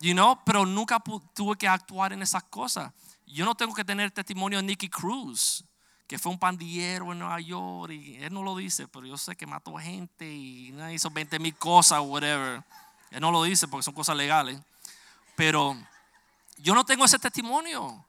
You 0.00 0.12
know, 0.12 0.38
pero 0.44 0.64
nunca 0.64 1.02
tuve 1.34 1.56
que 1.56 1.66
actuar 1.66 2.12
en 2.12 2.22
esas 2.22 2.44
cosas. 2.44 2.92
Yo 3.26 3.44
no 3.44 3.56
tengo 3.56 3.74
que 3.74 3.84
tener 3.84 4.12
testimonio 4.12 4.60
de 4.60 4.62
Nicky 4.62 4.88
Cruz, 4.88 5.64
que 6.08 6.18
fue 6.18 6.32
un 6.32 6.38
pandillero 6.38 7.12
en 7.12 7.18
Nueva 7.18 7.38
York, 7.38 7.92
y 7.92 8.16
él 8.16 8.32
no 8.32 8.42
lo 8.42 8.56
dice, 8.56 8.88
pero 8.88 9.06
yo 9.06 9.18
sé 9.18 9.36
que 9.36 9.46
mató 9.46 9.76
gente 9.76 10.28
y 10.28 10.74
hizo 10.90 11.10
20 11.10 11.38
mil 11.38 11.54
cosas, 11.54 12.00
whatever. 12.00 12.64
Él 13.10 13.20
no 13.20 13.30
lo 13.30 13.42
dice 13.42 13.68
porque 13.68 13.84
son 13.84 13.94
cosas 13.94 14.16
legales. 14.16 14.58
Pero 15.36 15.76
yo 16.56 16.74
no 16.74 16.84
tengo 16.84 17.04
ese 17.04 17.18
testimonio. 17.18 18.04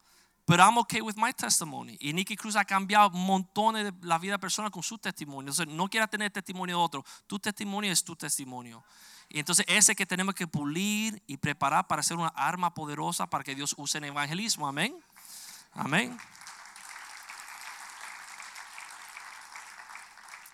Pero 0.45 0.63
I'm 0.63 0.77
okay 0.79 1.01
with 1.01 1.15
my 1.15 1.31
testimony. 1.33 1.95
Y 1.99 2.11
Nicky 2.13 2.35
Cruz 2.35 2.55
ha 2.55 2.65
cambiado 2.65 3.11
montones 3.11 3.85
de 3.85 3.93
la 4.07 4.17
vida 4.17 4.33
de 4.33 4.39
personas 4.39 4.71
con 4.71 4.81
su 4.81 4.97
testimonio. 4.97 5.51
Entonces, 5.51 5.67
no 5.67 5.87
quiera 5.87 6.07
tener 6.07 6.31
testimonio 6.31 6.77
de 6.77 6.83
otro. 6.83 7.05
Tu 7.27 7.37
testimonio 7.37 7.91
es 7.91 8.03
tu 8.03 8.15
testimonio. 8.15 8.83
Y 9.27 9.37
entonces 9.37 9.63
ese 9.67 9.95
que 9.95 10.07
tenemos 10.07 10.33
que 10.33 10.47
pulir 10.47 11.21
y 11.27 11.37
preparar 11.37 11.85
para 11.85 12.01
ser 12.01 12.17
una 12.17 12.29
arma 12.29 12.73
poderosa 12.73 13.29
para 13.29 13.43
que 13.43 13.53
Dios 13.53 13.75
use 13.77 13.99
en 13.99 14.05
evangelismo. 14.05 14.67
Amén. 14.67 14.95
Amén. 15.73 16.17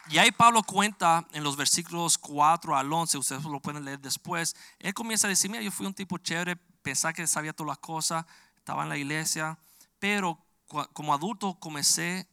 Y 0.10 0.20
ahí 0.20 0.32
Pablo 0.32 0.62
cuenta 0.62 1.26
en 1.32 1.44
los 1.44 1.58
versículos 1.58 2.18
4 2.20 2.78
al 2.78 2.94
11, 2.94 3.18
ustedes 3.18 3.44
lo 3.44 3.60
pueden 3.60 3.84
leer 3.84 4.00
después. 4.00 4.56
Él 4.78 4.94
comienza 4.94 5.26
a 5.26 5.30
decir, 5.30 5.50
mira, 5.50 5.64
yo 5.64 5.72
fui 5.72 5.88
un 5.88 5.96
tipo 5.96 6.20
chévere, 6.20 6.56
pensaba 6.84 7.12
que 7.12 7.26
sabía 7.26 7.54
todas 7.54 7.70
las 7.70 7.80
cosas, 7.80 8.24
estaba 8.56 8.84
en 8.84 8.90
la 8.90 8.98
iglesia, 8.98 9.58
pero 9.98 10.38
como 10.94 11.14
adulto 11.14 11.56
comencé 11.60 12.28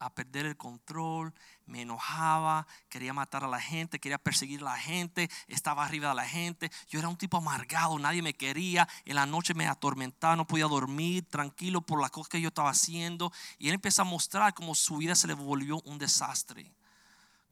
a 0.00 0.12
perder 0.12 0.46
el 0.46 0.56
control, 0.56 1.32
me 1.64 1.82
enojaba, 1.82 2.66
quería 2.88 3.12
matar 3.12 3.44
a 3.44 3.48
la 3.48 3.60
gente, 3.60 4.00
quería 4.00 4.18
perseguir 4.18 4.60
a 4.62 4.64
la 4.64 4.76
gente, 4.76 5.30
estaba 5.46 5.84
arriba 5.84 6.08
de 6.08 6.16
la 6.16 6.26
gente. 6.26 6.72
Yo 6.88 6.98
era 6.98 7.08
un 7.08 7.16
tipo 7.16 7.36
amargado, 7.36 7.96
nadie 8.00 8.20
me 8.20 8.34
quería. 8.34 8.88
En 9.04 9.14
la 9.14 9.26
noche 9.26 9.54
me 9.54 9.68
atormentaba, 9.68 10.34
no 10.34 10.44
podía 10.44 10.66
dormir 10.66 11.24
tranquilo 11.30 11.82
por 11.82 12.00
las 12.00 12.10
cosas 12.10 12.30
que 12.30 12.40
yo 12.40 12.48
estaba 12.48 12.70
haciendo. 12.70 13.32
Y 13.58 13.68
él 13.68 13.74
empezó 13.74 14.02
a 14.02 14.04
mostrar 14.04 14.54
cómo 14.54 14.74
su 14.74 14.96
vida 14.96 15.14
se 15.14 15.28
le 15.28 15.34
volvió 15.34 15.80
un 15.82 15.98
desastre. 15.98 16.74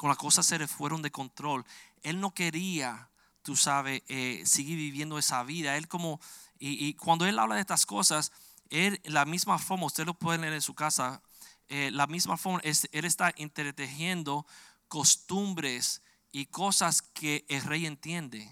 Con 0.01 0.09
las 0.09 0.17
cosas 0.17 0.47
se 0.47 0.59
le 0.59 0.67
fueron 0.67 1.03
de 1.03 1.11
control. 1.11 1.63
Él 2.03 2.21
no 2.21 2.33
quería, 2.33 3.11
tú 3.43 3.55
sabes, 3.55 4.03
eh, 4.09 4.43
seguir 4.47 4.79
viviendo 4.79 5.19
esa 5.19 5.43
vida. 5.43 5.77
Él 5.77 5.89
como, 5.89 6.23
y, 6.59 6.95
cuando 6.95 7.27
él 7.27 7.39
habla 7.39 7.57
de 7.57 7.61
estas 7.61 7.85
cosas, 7.85 8.33
él, 8.71 8.99
la 9.05 9.27
misma 9.27 9.59
forma, 9.59 9.85
usted 9.85 10.07
lo 10.07 10.15
puede 10.15 10.39
leer 10.39 10.55
en 10.55 10.63
su 10.63 10.75
casa, 10.75 11.21
eh, 11.69 11.91
la 11.93 12.07
misma 12.07 12.39
forma, 12.39 12.63
él 12.63 13.05
está 13.05 13.31
entretejiendo 13.37 14.47
costumbres 14.89 16.01
y 16.33 16.47
cosas 16.47 17.03
que 17.03 17.45
el 17.51 17.61
rey 17.61 17.85
entiende. 17.85 18.51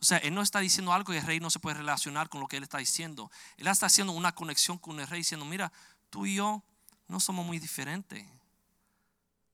O 0.00 0.04
sea, 0.06 0.16
él 0.16 0.32
no 0.34 0.40
está 0.40 0.60
diciendo 0.60 0.94
algo 0.94 1.12
y 1.12 1.18
el 1.18 1.26
rey 1.26 1.40
no 1.40 1.50
se 1.50 1.60
puede 1.60 1.76
relacionar 1.76 2.30
con 2.30 2.40
lo 2.40 2.48
que 2.48 2.56
él 2.56 2.62
está 2.62 2.78
diciendo. 2.78 3.30
Él 3.58 3.66
está 3.66 3.84
haciendo 3.84 4.14
una 4.14 4.34
conexión 4.34 4.78
con 4.78 4.98
el 4.98 5.08
rey 5.08 5.20
diciendo, 5.20 5.44
mira, 5.44 5.70
tú 6.08 6.24
y 6.24 6.36
yo 6.36 6.62
no 7.06 7.20
somos 7.20 7.44
muy 7.44 7.58
diferentes. 7.58 8.24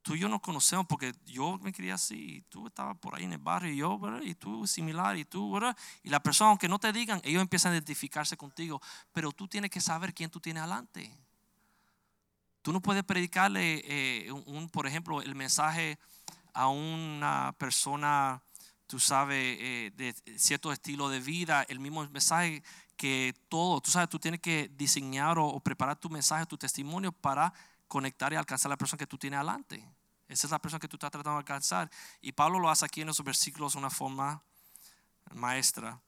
Tú 0.03 0.15
y 0.15 0.21
yo 0.21 0.29
nos 0.29 0.41
conocemos 0.41 0.87
porque 0.87 1.15
yo 1.27 1.59
me 1.59 1.73
quería 1.73 1.95
así, 1.95 2.37
y 2.37 2.41
tú 2.43 2.69
estabas 2.69 2.97
por 2.97 3.15
ahí 3.15 3.25
en 3.25 3.35
el 3.35 3.39
barrio 3.39 3.73
y 3.73 3.77
yo, 3.77 3.99
¿verdad? 3.99 4.23
y 4.23 4.35
tú 4.35 4.67
similar, 4.67 5.17
y 5.19 5.27
tú, 5.27 5.53
¿verdad? 5.53 5.77
y 6.03 6.09
la 6.09 6.23
persona, 6.23 6.51
aunque 6.51 6.69
no 6.69 6.79
te 6.79 6.93
digan, 6.93 7.21
ellos 7.23 7.43
empiezan 7.43 7.73
a 7.73 7.75
identificarse 7.77 8.37
contigo, 8.37 8.81
pero 9.13 9.31
tú 9.31 9.47
tienes 9.47 9.71
que 9.71 9.81
saber 9.81 10.15
quién 10.15 10.31
tú 10.31 10.41
tienes 10.41 10.63
adelante. 10.63 11.15
Tú 12.63 12.73
no 12.73 12.81
puedes 12.81 13.05
predicarle, 13.05 13.83
eh, 13.85 14.33
un, 14.33 14.69
por 14.69 14.87
ejemplo, 14.87 15.23
el 15.23 15.35
mensaje 15.35 15.99
a 16.53 16.69
una 16.69 17.55
persona, 17.59 18.43
tú 18.87 18.99
sabes, 18.99 19.57
eh, 19.61 19.93
de 19.97 20.15
cierto 20.39 20.73
estilo 20.73 21.09
de 21.09 21.21
vida, 21.21 21.65
el 21.69 21.79
mismo 21.79 22.07
mensaje 22.09 22.63
que 22.97 23.35
todo, 23.49 23.81
tú 23.81 23.91
sabes, 23.91 24.11
tú 24.11 24.19
tienes 24.19 24.41
que 24.41 24.71
diseñar 24.77 25.39
o 25.39 25.59
preparar 25.61 25.97
tu 25.97 26.11
mensaje, 26.11 26.45
tu 26.45 26.59
testimonio 26.59 27.13
para 27.13 27.53
conectar 27.91 28.33
y 28.33 28.37
alcanzar 28.37 28.71
a 28.71 28.75
la 28.75 28.79
persona 28.79 28.99
que 28.99 29.07
tú 29.07 29.19
tienes 29.19 29.37
adelante. 29.37 29.85
Esa 30.29 30.47
es 30.47 30.51
la 30.53 30.61
persona 30.61 30.79
que 30.79 30.87
tú 30.87 30.95
estás 30.95 31.11
tratando 31.11 31.37
de 31.37 31.41
alcanzar. 31.41 31.91
Y 32.21 32.31
Pablo 32.31 32.61
lo 32.61 32.71
hace 32.71 32.85
aquí 32.85 33.01
en 33.01 33.09
esos 33.09 33.27
versículos 33.27 33.73
de 33.73 33.81
una 33.81 33.91
forma 33.91 34.41
maestra. 35.35 36.01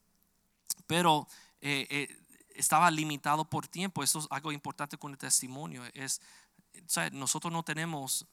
Pero 0.87 1.27
eh, 1.61 1.89
eh, 1.91 2.17
estaba 2.55 2.89
limitado 2.89 3.45
por 3.45 3.67
tiempo. 3.67 4.03
Eso 4.03 4.21
es 4.21 4.29
algo 4.31 4.53
importante 4.53 4.97
con 4.97 5.11
el 5.11 5.19
testimonio. 5.19 5.83
Es, 5.93 6.21
nosotros 7.11 7.53
no 7.53 7.65
tenemos 7.65 8.25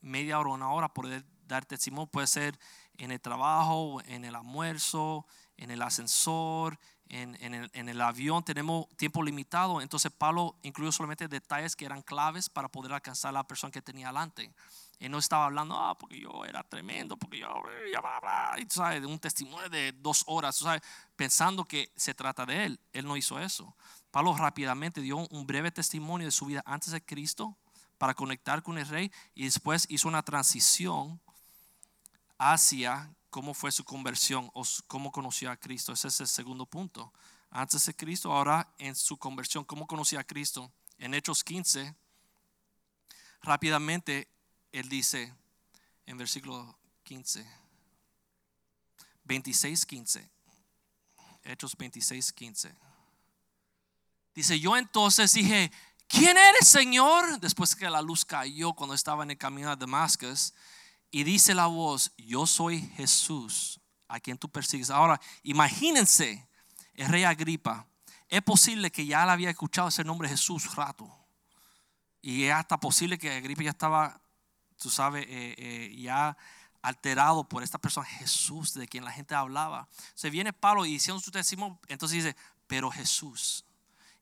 media 0.00 0.40
hora 0.40 0.50
o 0.50 0.54
una 0.54 0.72
hora 0.72 0.92
por 0.92 1.06
dar 1.46 1.64
testimonio. 1.64 2.10
Puede 2.10 2.26
ser 2.26 2.58
en 2.98 3.12
el 3.12 3.20
trabajo, 3.20 4.02
en 4.06 4.24
el 4.24 4.34
almuerzo, 4.34 5.26
en 5.56 5.70
el 5.70 5.80
ascensor, 5.80 6.76
en, 7.08 7.88
el, 7.88 8.00
avión 8.00 8.42
tenemos 8.42 8.88
tiempo 8.96 9.22
limitado, 9.22 9.80
entonces 9.80 10.10
Pablo 10.10 10.56
incluyó 10.62 10.90
solamente 10.90 11.28
detalles 11.28 11.76
que 11.76 11.84
eran 11.84 12.02
claves 12.02 12.48
para 12.48 12.68
poder 12.68 12.92
alcanzar 12.92 13.30
a 13.30 13.32
la 13.32 13.46
persona 13.46 13.70
que 13.70 13.80
tenía 13.80 14.08
delante. 14.08 14.52
Él 14.98 15.10
no 15.10 15.18
estaba 15.18 15.44
hablando, 15.44 15.76
ah, 15.76 15.96
porque 15.96 16.18
yo 16.18 16.44
era 16.44 16.62
tremendo, 16.62 17.16
porque 17.16 17.38
yo, 17.38 17.48
bla, 18.00 18.20
bla, 18.20 18.56
y 18.58 18.66
sabes, 18.68 19.04
un 19.04 19.18
testimonio 19.18 19.68
de 19.68 19.92
dos 19.92 20.24
horas, 20.26 20.56
tú 20.56 20.64
sabes, 20.64 20.82
pensando 21.14 21.64
que 21.64 21.92
se 21.94 22.14
trata 22.14 22.46
de 22.46 22.64
él. 22.64 22.80
Él 22.92 23.06
no 23.06 23.16
hizo 23.16 23.38
eso. 23.38 23.76
Pablo 24.10 24.34
rápidamente 24.34 25.00
dio 25.00 25.18
un 25.18 25.46
breve 25.46 25.70
testimonio 25.70 26.26
de 26.26 26.32
su 26.32 26.46
vida 26.46 26.62
antes 26.64 26.92
de 26.92 27.04
Cristo 27.04 27.56
para 27.98 28.14
conectar 28.14 28.62
con 28.62 28.78
el 28.78 28.88
rey 28.88 29.12
y 29.34 29.44
después 29.44 29.86
hizo 29.90 30.08
una 30.08 30.22
transición 30.22 31.20
hacia 32.38 33.14
cómo 33.36 33.52
fue 33.52 33.70
su 33.70 33.84
conversión 33.84 34.50
o 34.54 34.64
cómo 34.86 35.12
conoció 35.12 35.50
a 35.50 35.58
Cristo. 35.58 35.92
Ese 35.92 36.08
es 36.08 36.20
el 36.20 36.26
segundo 36.26 36.64
punto. 36.64 37.12
Antes 37.50 37.84
de 37.84 37.94
Cristo, 37.94 38.32
ahora 38.32 38.66
en 38.78 38.94
su 38.94 39.18
conversión, 39.18 39.62
cómo 39.62 39.86
conoció 39.86 40.18
a 40.18 40.24
Cristo. 40.24 40.72
En 40.96 41.12
Hechos 41.12 41.44
15, 41.44 41.94
rápidamente, 43.42 44.26
él 44.72 44.88
dice 44.88 45.34
en 46.06 46.16
versículo 46.16 46.78
15, 47.02 47.46
26, 49.24 49.84
15. 49.84 50.30
Hechos 51.44 51.76
26, 51.76 52.32
15. 52.32 52.74
Dice, 54.34 54.58
yo 54.58 54.78
entonces 54.78 55.34
dije, 55.34 55.70
¿quién 56.08 56.38
eres, 56.38 56.66
Señor? 56.66 57.38
Después 57.38 57.76
que 57.76 57.90
la 57.90 58.00
luz 58.00 58.24
cayó 58.24 58.72
cuando 58.72 58.94
estaba 58.94 59.24
en 59.24 59.32
el 59.32 59.36
camino 59.36 59.70
a 59.70 59.76
Damascus. 59.76 60.54
Y 61.10 61.24
dice 61.24 61.54
la 61.54 61.66
voz, 61.66 62.12
yo 62.16 62.46
soy 62.46 62.80
Jesús, 62.96 63.80
a 64.08 64.20
quien 64.20 64.38
tú 64.38 64.48
persigues. 64.48 64.90
Ahora, 64.90 65.20
imagínense, 65.42 66.46
el 66.94 67.08
rey 67.08 67.24
Agripa, 67.24 67.86
es 68.28 68.42
posible 68.42 68.90
que 68.90 69.06
ya 69.06 69.24
le 69.24 69.32
había 69.32 69.50
escuchado 69.50 69.88
ese 69.88 70.04
nombre 70.04 70.28
Jesús 70.28 70.74
rato. 70.74 71.12
Y 72.20 72.44
es 72.44 72.52
hasta 72.52 72.78
posible 72.78 73.18
que 73.18 73.30
Agripa 73.30 73.62
ya 73.62 73.70
estaba, 73.70 74.20
tú 74.78 74.90
sabes, 74.90 75.24
eh, 75.28 75.54
eh, 75.58 75.96
ya 75.96 76.36
alterado 76.82 77.48
por 77.48 77.62
esta 77.62 77.78
persona 77.78 78.06
Jesús 78.06 78.74
de 78.74 78.88
quien 78.88 79.04
la 79.04 79.12
gente 79.12 79.34
hablaba. 79.34 79.88
Se 80.14 80.30
viene 80.30 80.52
Pablo 80.52 80.86
y 80.86 80.92
diciendo 80.92 81.20
su 81.20 81.30
testimonio, 81.30 81.78
entonces 81.88 82.24
dice, 82.24 82.36
pero 82.66 82.90
Jesús. 82.90 83.64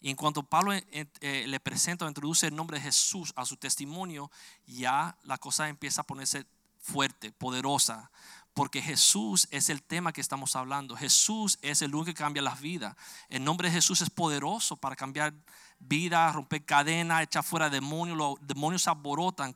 Y 0.01 0.11
en 0.11 0.17
cuanto 0.17 0.43
Pablo 0.43 0.73
eh, 0.75 1.45
le 1.47 1.61
presenta 1.61 2.05
o 2.05 2.09
introduce 2.09 2.47
el 2.47 2.55
nombre 2.55 2.79
de 2.79 2.85
Jesús 2.85 3.33
a 3.37 3.47
su 3.47 3.57
testimonio, 3.57 4.31
ya 4.67 5.17
la 5.23 5.39
cosa 5.39 5.69
empieza 5.69 6.03
a 6.03 6.07
ponerse 6.07 6.47
fuerte, 6.85 7.33
poderosa. 7.33 8.11
Porque 8.53 8.81
Jesús 8.81 9.49
es 9.51 9.69
el 9.69 9.83
tema 9.83 10.13
que 10.13 10.21
estamos 10.21 10.55
hablando. 10.55 10.97
Jesús 10.97 11.59
es 11.61 11.83
el 11.83 11.93
único 11.93 12.07
que 12.07 12.15
cambia 12.15 12.41
las 12.41 12.61
vidas. 12.61 12.95
El 13.29 13.43
nombre 13.43 13.69
de 13.69 13.75
Jesús 13.75 14.01
es 14.01 14.11
poderoso 14.11 14.77
para 14.77 14.95
cambiar 14.95 15.35
vidas, 15.81 16.35
romper 16.35 16.65
cadenas, 16.65 17.23
echar 17.23 17.43
fuera 17.43 17.69
demonios. 17.69 18.17
Los 18.17 18.37
demonios 18.47 18.83
se 18.83 18.91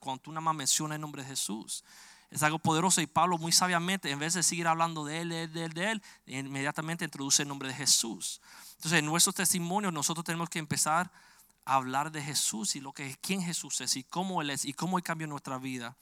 cuando 0.00 0.22
una 0.26 0.40
más 0.40 0.54
menciona 0.54 0.96
el 0.96 1.00
nombre 1.00 1.22
de 1.22 1.28
Jesús. 1.28 1.84
Es 2.30 2.42
algo 2.42 2.58
poderoso 2.58 3.00
y 3.00 3.06
Pablo 3.06 3.38
muy 3.38 3.52
sabiamente, 3.52 4.10
en 4.10 4.18
vez 4.18 4.34
de 4.34 4.42
seguir 4.42 4.66
hablando 4.66 5.04
de 5.04 5.20
él, 5.20 5.28
de 5.30 5.42
él, 5.44 5.52
de 5.52 5.64
él, 5.64 5.72
de 5.72 5.90
él, 5.92 6.02
inmediatamente 6.26 7.04
introduce 7.04 7.42
el 7.42 7.48
nombre 7.48 7.68
de 7.68 7.74
Jesús. 7.74 8.40
Entonces, 8.74 8.98
en 8.98 9.06
nuestro 9.06 9.32
testimonio 9.32 9.90
nosotros 9.90 10.24
tenemos 10.24 10.50
que 10.50 10.58
empezar 10.58 11.10
a 11.64 11.74
hablar 11.74 12.10
de 12.10 12.22
Jesús 12.22 12.76
y 12.76 12.80
lo 12.80 12.92
que 12.92 13.16
quién 13.22 13.42
Jesús 13.42 13.80
es 13.80 13.96
y 13.96 14.02
cómo 14.02 14.42
él 14.42 14.50
es 14.50 14.64
y 14.64 14.74
cómo 14.74 14.98
él 14.98 15.04
cambió 15.04 15.26
nuestra 15.26 15.56
vida. 15.56 15.96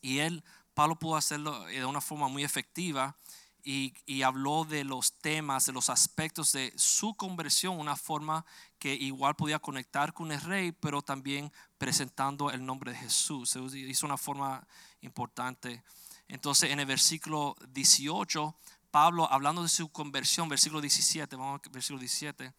Y 0.00 0.18
él, 0.18 0.44
Pablo 0.74 0.98
pudo 0.98 1.16
hacerlo 1.16 1.64
de 1.64 1.84
una 1.84 2.00
forma 2.00 2.28
muy 2.28 2.44
efectiva 2.44 3.16
y, 3.62 3.94
y, 4.04 4.22
habló 4.22 4.64
de 4.64 4.84
los 4.84 5.14
temas, 5.20 5.64
de 5.64 5.72
los 5.72 5.88
aspectos 5.88 6.52
de 6.52 6.72
su 6.76 7.14
conversión, 7.14 7.78
una 7.78 7.96
forma 7.96 8.44
que 8.78 8.94
igual 8.94 9.36
podía 9.36 9.58
conectar 9.58 10.12
con 10.12 10.32
el 10.32 10.40
rey, 10.40 10.72
pero 10.72 11.00
también 11.00 11.50
presentando 11.78 12.50
el 12.50 12.64
nombre 12.64 12.92
de 12.92 12.98
Jesús. 12.98 13.50
Se 13.50 13.60
hizo 13.60 14.04
una 14.04 14.18
forma 14.18 14.66
importante. 15.00 15.82
Entonces, 16.28 16.70
en 16.70 16.80
el 16.80 16.86
versículo 16.86 17.56
18 17.70 18.54
Pablo, 18.94 19.26
hablando 19.28 19.60
de 19.64 19.68
su 19.68 19.88
conversión, 19.88 20.48
versículo 20.48 20.80
17, 20.80 21.34
vamos 21.34 21.60
a 21.66 21.70
versículo 21.70 21.98
17, 21.98 22.52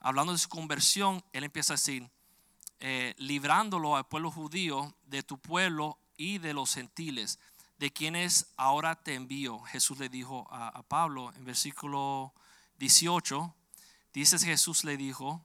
hablando 0.00 0.34
de 0.34 0.38
su 0.38 0.50
conversión, 0.50 1.24
él 1.32 1.42
empieza 1.42 1.72
a 1.72 1.76
decir, 1.76 2.06
eh, 2.80 3.14
librándolo 3.16 3.96
al 3.96 4.06
pueblo 4.06 4.30
judío 4.30 4.94
de 5.06 5.22
tu 5.22 5.38
pueblo 5.38 5.96
y 6.20 6.36
de 6.36 6.52
los 6.52 6.74
gentiles, 6.74 7.38
de 7.78 7.90
quienes 7.90 8.48
ahora 8.58 8.94
te 8.94 9.14
envío. 9.14 9.58
Jesús 9.60 9.98
le 9.98 10.10
dijo 10.10 10.46
a, 10.50 10.82
Pablo 10.82 11.32
en 11.34 11.46
versículo 11.46 12.34
18, 12.78 13.54
dice 14.12 14.38
Jesús 14.38 14.84
le 14.84 14.98
dijo, 14.98 15.42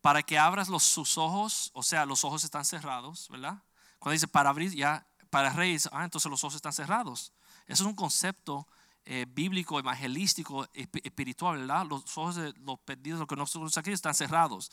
para 0.00 0.24
que 0.24 0.36
abras 0.36 0.68
los, 0.68 0.82
sus 0.82 1.16
ojos, 1.16 1.70
o 1.74 1.84
sea, 1.84 2.06
los 2.06 2.24
ojos 2.24 2.42
están 2.42 2.64
cerrados, 2.64 3.28
¿verdad? 3.28 3.62
Cuando 4.00 4.14
dice 4.14 4.26
para 4.26 4.50
abrir, 4.50 4.74
ya, 4.74 5.06
para 5.30 5.50
reyes, 5.50 5.88
ah, 5.92 6.02
entonces 6.02 6.28
los 6.28 6.42
ojos 6.42 6.56
están 6.56 6.72
cerrados. 6.72 7.32
Eso 7.68 7.84
es 7.84 7.88
un 7.88 7.94
concepto 7.94 8.66
eh, 9.04 9.26
bíblico, 9.28 9.78
evangelístico, 9.78 10.68
espiritual, 10.74 11.58
¿verdad? 11.58 11.86
Los 11.86 12.18
ojos 12.18 12.34
de 12.34 12.52
los 12.64 12.80
perdidos, 12.80 13.20
los 13.20 13.28
que 13.28 13.36
nosotros 13.36 13.78
aquí 13.78 13.92
están 13.92 14.14
cerrados. 14.14 14.72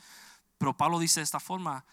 Pero 0.57 0.75
Pablo 0.75 0.97
dice 0.97 1.19
de 1.19 1.25
esta 1.25 1.39
forma, 1.39 1.85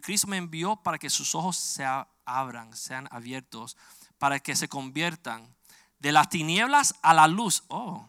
Cristo 0.00 0.26
me 0.26 0.36
envió 0.36 0.76
para 0.76 0.98
que 0.98 1.10
sus 1.10 1.34
ojos 1.34 1.56
se 1.56 1.84
abran, 2.24 2.74
sean 2.76 3.08
abiertos, 3.10 3.76
para 4.18 4.40
que 4.40 4.56
se 4.56 4.68
conviertan 4.68 5.54
de 5.98 6.12
las 6.12 6.28
tinieblas 6.28 6.94
a 7.02 7.14
la 7.14 7.26
luz. 7.26 7.64
Oh, 7.68 8.06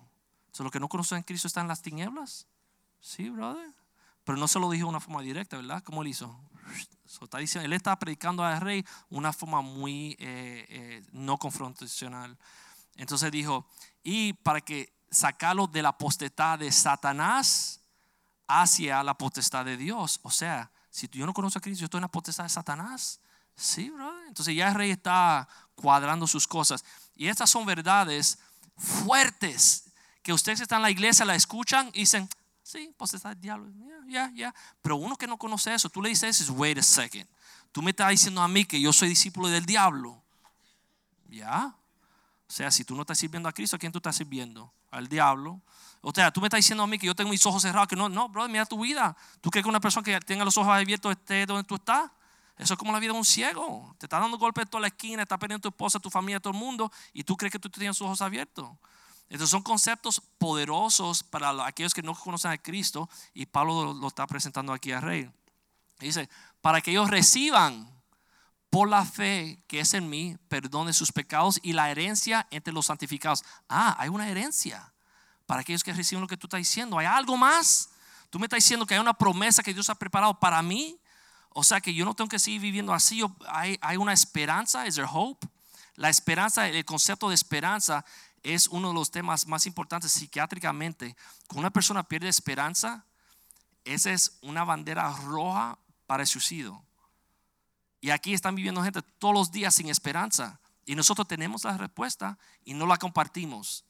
¿so 0.52 0.64
lo 0.64 0.72
que 0.72 0.80
no 0.80 0.90
conocen 0.90 1.20
en 1.20 1.24
Cristo 1.24 1.48
está 1.48 1.62
en 1.62 1.68
las 1.68 1.82
tinieblas? 1.82 2.48
Sí, 3.00 3.30
brother. 3.30 3.74
Pero 4.24 4.38
no 4.38 4.48
se 4.48 4.60
lo 4.60 4.70
dijo 4.70 4.86
de 4.86 4.90
una 4.90 5.00
forma 5.00 5.22
directa, 5.22 5.58
¿verdad? 5.58 5.84
¿Cómo 5.84 6.02
él 6.02 6.10
hizo? 6.10 6.40
está 7.06 7.38
diciendo, 7.38 7.66
él 7.66 7.74
está 7.74 7.98
predicando 7.98 8.44
al 8.44 8.60
rey 8.60 8.84
una 9.10 9.32
forma 9.32 9.62
muy 9.62 10.18
eh, 10.20 10.66
eh, 10.68 11.04
no 11.12 11.38
confrontacional. 11.38 12.38
Entonces 12.96 13.32
dijo, 13.32 13.68
y 14.04 14.34
para 14.34 14.62
que 14.62 14.94
sacarlo 15.10 15.68
de 15.68 15.82
la 15.82 15.98
potestad 15.98 16.60
de 16.60 16.72
Satanás 16.72 17.82
hacia 18.48 19.04
la 19.04 19.18
potestad 19.18 19.66
de 19.66 19.78
Dios. 19.78 20.20
O 20.24 20.32
sea, 20.32 20.72
si 20.96 21.10
yo 21.10 21.26
no 21.26 21.34
conozco 21.34 21.60
a 21.60 21.62
Cristo, 21.62 21.82
yo 21.82 21.86
estoy 21.88 21.98
en 21.98 22.04
la 22.04 22.08
potestad 22.08 22.46
de 22.46 22.50
Satanás. 22.50 23.20
Sí, 23.54 23.90
brother. 23.90 24.28
Entonces 24.30 24.56
ya 24.56 24.70
el 24.70 24.76
rey 24.76 24.92
está 24.92 25.46
cuadrando 25.76 26.26
sus 26.26 26.48
cosas. 26.48 26.86
Y 27.18 27.28
estas 27.28 27.50
son 27.50 27.66
verdades 27.66 28.40
fuertes 28.78 29.90
que 30.24 30.32
ustedes 30.32 30.62
están 30.62 30.78
en 30.78 30.84
la 30.84 30.92
iglesia, 30.92 31.26
la 31.26 31.36
escuchan 31.36 31.90
y 31.92 32.00
dicen, 32.00 32.30
sí, 32.64 32.94
potestad 32.96 33.32
del 33.32 33.42
diablo. 33.42 33.74
Ya, 34.08 34.32
ya, 34.34 34.56
Pero 34.82 34.96
uno 34.96 35.18
que 35.18 35.28
no 35.28 35.36
conoce 35.36 35.74
eso, 35.74 35.90
tú 35.90 36.02
le 36.02 36.08
dices, 36.08 36.50
wait 36.50 36.78
a 36.78 36.82
second. 36.82 37.28
Tú 37.74 37.82
me 37.82 37.92
estás 37.92 38.12
diciendo 38.12 38.42
a 38.42 38.48
mí 38.48 38.64
que 38.64 38.80
yo 38.80 38.94
soy 38.94 39.10
discípulo 39.10 39.50
del 39.50 39.66
diablo. 39.66 40.24
Ya. 41.28 41.76
O 42.48 42.54
sea, 42.54 42.72
si 42.72 42.86
tú 42.86 42.96
no 42.96 43.02
estás 43.02 43.18
sirviendo 43.18 43.50
a 43.50 43.52
Cristo, 43.52 43.76
¿a 43.76 43.80
quién 43.80 43.92
tú 43.92 43.98
estás 43.98 44.16
sirviendo? 44.16 44.72
Al 44.92 45.10
diablo. 45.10 45.60
O 46.08 46.12
sea, 46.14 46.30
tú 46.30 46.40
me 46.40 46.46
estás 46.46 46.60
diciendo 46.60 46.84
a 46.84 46.88
mí 46.88 47.00
que 47.00 47.08
yo 47.08 47.16
tengo 47.16 47.32
mis 47.32 47.44
ojos 47.48 47.64
cerrados, 47.64 47.88
que 47.88 47.96
no, 47.96 48.08
no, 48.08 48.30
bro, 48.30 48.48
mira 48.48 48.64
tu 48.68 48.80
vida. 48.80 49.18
¿Tú 49.42 49.50
crees 49.50 49.64
que 49.64 49.70
una 49.70 49.80
persona 49.80 50.04
que 50.04 50.20
tenga 50.20 50.46
los 50.46 50.56
ojos 50.56 50.72
abiertos 50.72 51.12
esté 51.12 51.48
donde 51.48 51.64
tú 51.64 51.74
estás? 51.74 52.12
Eso 52.60 52.76
es 52.76 52.78
como 52.80 52.92
la 52.92 53.00
vida 53.00 53.12
de 53.12 53.18
un 53.18 53.26
ciego. 53.26 53.96
Te 53.98 54.06
está 54.06 54.20
dando 54.20 54.38
golpes 54.38 54.66
en 54.66 54.70
toda 54.70 54.82
la 54.82 54.88
esquina, 54.90 55.24
está 55.24 55.40
perdiendo 55.40 55.64
tu 55.64 55.70
esposa, 55.70 56.00
tu 56.00 56.12
familia, 56.12 56.40
todo 56.40 56.54
el 56.54 56.60
mundo, 56.60 56.92
y 57.12 57.24
tú 57.24 57.36
crees 57.36 57.52
que 57.52 57.58
tú 57.58 57.72
tienes 57.72 57.98
sus 57.98 58.06
ojos 58.06 58.22
abiertos. 58.22 58.70
Estos 59.30 59.50
son 59.50 59.64
conceptos 59.64 60.22
poderosos 60.38 61.24
para 61.24 61.66
aquellos 61.66 61.96
que 61.96 62.04
no 62.04 62.14
conocen 62.14 62.52
a 62.52 62.60
Cristo, 62.60 63.10
y 63.34 63.48
Pablo 63.48 63.96
lo, 63.96 64.08
está 64.08 64.28
presentando 64.28 64.74
aquí 64.74 64.92
al 64.92 65.02
rey. 65.02 65.28
Dice, 65.98 66.30
para 66.62 66.82
que 66.82 66.92
ellos 66.92 67.10
reciban 67.10 67.90
por 68.70 68.88
la 68.90 69.06
fe 69.06 69.64
que 69.66 69.80
es 69.80 69.96
en 69.96 70.08
mí, 70.08 70.38
perdone 70.50 70.94
sus 70.94 71.12
pecados 71.12 71.60
y 71.64 71.74
la 71.74 71.90
herencia 71.90 72.46
entre 72.52 72.76
los 72.76 72.86
santificados. 72.86 73.44
Ah, 73.68 73.96
hay 73.98 74.10
una 74.10 74.30
herencia 74.30 74.92
para 75.46 75.62
aquellos 75.62 75.84
que 75.84 75.94
reciben 75.94 76.22
lo 76.22 76.28
que 76.28 76.38
tú 76.38 76.48
estás 76.48 76.60
diciendo. 76.60 76.98
¿Hay 76.98 77.06
algo 77.06 77.38
más? 77.38 77.90
Tú 78.30 78.40
me 78.40 78.46
estás 78.46 78.58
diciendo 78.58 78.86
que 78.86 78.96
hay 78.96 79.00
una 79.00 79.14
promesa 79.14 79.64
que 79.64 79.74
Dios 79.74 79.90
ha 79.90 79.96
preparado 79.96 80.40
para 80.40 80.62
mí. 80.62 81.00
O 81.50 81.64
sea 81.64 81.80
que 81.80 81.94
yo 81.94 82.04
no 82.04 82.14
tengo 82.14 82.28
que 82.28 82.40
seguir 82.40 82.62
viviendo 82.62 82.94
así. 82.94 83.22
Hay, 83.48 83.98
una 83.98 84.14
esperanza, 84.14 84.86
es 84.86 84.96
there 84.96 85.08
hope. 85.10 85.48
La 85.96 86.10
esperanza, 86.10 86.68
el 86.68 86.84
concepto 86.84 87.30
de 87.30 87.36
esperanza 87.36 88.04
es 88.44 88.68
uno 88.68 88.90
de 88.90 88.94
los 88.94 89.10
temas 89.10 89.48
más 89.48 89.66
importantes 89.66 90.12
psiquiátricamente. 90.12 91.16
Cuando 91.48 91.62
una 91.62 91.70
persona 91.70 92.04
pierde 92.04 92.28
esperanza, 92.28 93.06
esa 93.86 94.12
es 94.12 94.38
una 94.42 94.64
bandera 94.64 95.10
roja 95.14 95.78
para 96.06 96.24
el 96.24 96.28
suicidio. 96.28 96.84
Y 98.02 98.10
aquí 98.10 98.34
están 98.34 98.56
viviendo 98.56 98.84
gente 98.84 99.02
todos 99.02 99.34
los 99.34 99.52
días 99.52 99.74
sin 99.76 99.90
esperanza. 99.90 100.60
Y 100.86 100.96
nosotros 100.96 101.28
tenemos 101.28 101.64
la 101.64 101.78
respuesta 101.78 102.38
y 102.64 102.74
no 102.74 102.86
la 102.86 102.98
compartimos. 102.98 103.86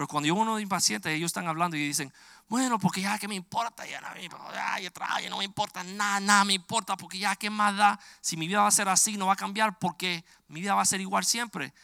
Pero 0.00 0.08
cuando 0.08 0.34
uno 0.34 0.56
es 0.56 0.62
impaciente, 0.62 1.12
ellos 1.12 1.26
están 1.26 1.46
hablando 1.46 1.76
y 1.76 1.86
dicen, 1.86 2.10
bueno, 2.48 2.78
porque 2.78 3.02
ya 3.02 3.18
que 3.18 3.28
me 3.28 3.34
importa, 3.34 3.86
ya 3.86 4.00
no, 4.00 4.08
ya, 4.16 5.28
no 5.28 5.36
me 5.36 5.44
importa 5.44 5.84
nada, 5.84 6.18
nada 6.20 6.42
me 6.46 6.54
importa, 6.54 6.96
porque 6.96 7.18
ya 7.18 7.36
que 7.36 7.50
más 7.50 7.76
da, 7.76 8.00
si 8.22 8.38
mi 8.38 8.48
vida 8.48 8.62
va 8.62 8.68
a 8.68 8.70
ser 8.70 8.88
así, 8.88 9.18
no 9.18 9.26
va 9.26 9.34
a 9.34 9.36
cambiar, 9.36 9.78
porque 9.78 10.24
mi 10.48 10.62
vida 10.62 10.74
va 10.74 10.80
a 10.80 10.86
ser 10.86 11.02
igual 11.02 11.26
siempre. 11.26 11.74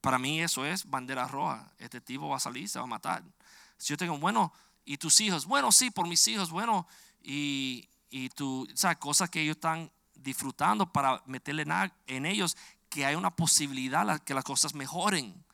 Para 0.00 0.18
mí 0.18 0.42
eso 0.42 0.66
es 0.66 0.84
bandera 0.84 1.28
roja. 1.28 1.70
Este 1.78 2.00
tipo 2.00 2.28
va 2.28 2.38
a 2.38 2.40
salir, 2.40 2.68
se 2.68 2.80
va 2.80 2.86
a 2.86 2.88
matar. 2.88 3.22
Si 3.76 3.90
yo 3.90 3.96
tengo, 3.96 4.18
bueno, 4.18 4.52
y 4.84 4.96
tus 4.96 5.20
hijos, 5.20 5.46
bueno, 5.46 5.70
sí, 5.70 5.92
por 5.92 6.08
mis 6.08 6.26
hijos, 6.26 6.50
bueno, 6.50 6.88
y, 7.22 7.88
y 8.10 8.30
tú, 8.30 8.66
o 8.68 8.76
sea, 8.76 8.96
cosas 8.96 9.30
que 9.30 9.42
ellos 9.42 9.58
están 9.58 9.88
disfrutando 10.16 10.90
para 10.90 11.22
meterle 11.24 11.64
en 12.08 12.26
ellos 12.26 12.56
que 12.88 13.06
hay 13.06 13.14
una 13.14 13.30
posibilidad 13.30 14.18
que 14.22 14.34
las 14.34 14.42
cosas 14.42 14.74
mejoren, 14.74 15.44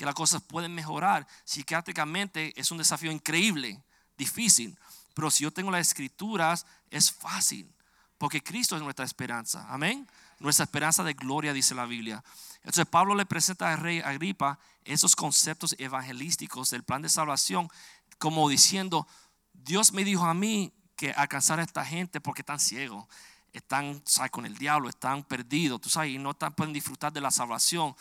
que 0.00 0.06
las 0.06 0.14
cosas 0.14 0.40
pueden 0.40 0.74
mejorar. 0.74 1.26
Psiquiátricamente 1.44 2.58
es 2.58 2.70
un 2.70 2.78
desafío 2.78 3.12
increíble, 3.12 3.82
difícil, 4.16 4.78
pero 5.12 5.30
si 5.30 5.44
yo 5.44 5.50
tengo 5.50 5.70
las 5.70 5.88
escrituras 5.88 6.64
es 6.88 7.12
fácil, 7.12 7.70
porque 8.16 8.42
Cristo 8.42 8.76
es 8.76 8.82
nuestra 8.82 9.04
esperanza. 9.04 9.66
Amén. 9.68 10.08
nuestra 10.38 10.64
esperanza 10.64 11.04
de 11.04 11.12
gloria, 11.12 11.52
dice 11.52 11.74
la 11.74 11.84
Biblia. 11.84 12.24
Entonces 12.60 12.86
Pablo 12.86 13.14
le 13.14 13.26
presenta 13.26 13.70
al 13.70 13.78
rey 13.78 14.00
Agripa 14.00 14.58
esos 14.86 15.14
conceptos 15.14 15.76
evangelísticos 15.78 16.70
del 16.70 16.82
plan 16.82 17.02
de 17.02 17.10
salvación, 17.10 17.68
como 18.16 18.48
diciendo, 18.48 19.06
Dios 19.52 19.92
me 19.92 20.02
dijo 20.02 20.24
a 20.24 20.32
mí 20.32 20.72
que 20.96 21.10
alcanzar 21.10 21.60
a 21.60 21.62
esta 21.62 21.84
gente 21.84 22.22
porque 22.22 22.40
están 22.40 22.58
ciegos, 22.58 23.06
están 23.52 24.02
con 24.30 24.46
el 24.46 24.56
diablo, 24.56 24.88
están 24.88 25.24
perdidos, 25.24 25.78
tú 25.78 25.90
sabes, 25.90 26.12
y 26.12 26.16
no 26.18 26.32
pueden 26.32 26.72
disfrutar 26.72 27.12
de 27.12 27.20
la 27.20 27.30
salvación. 27.30 27.94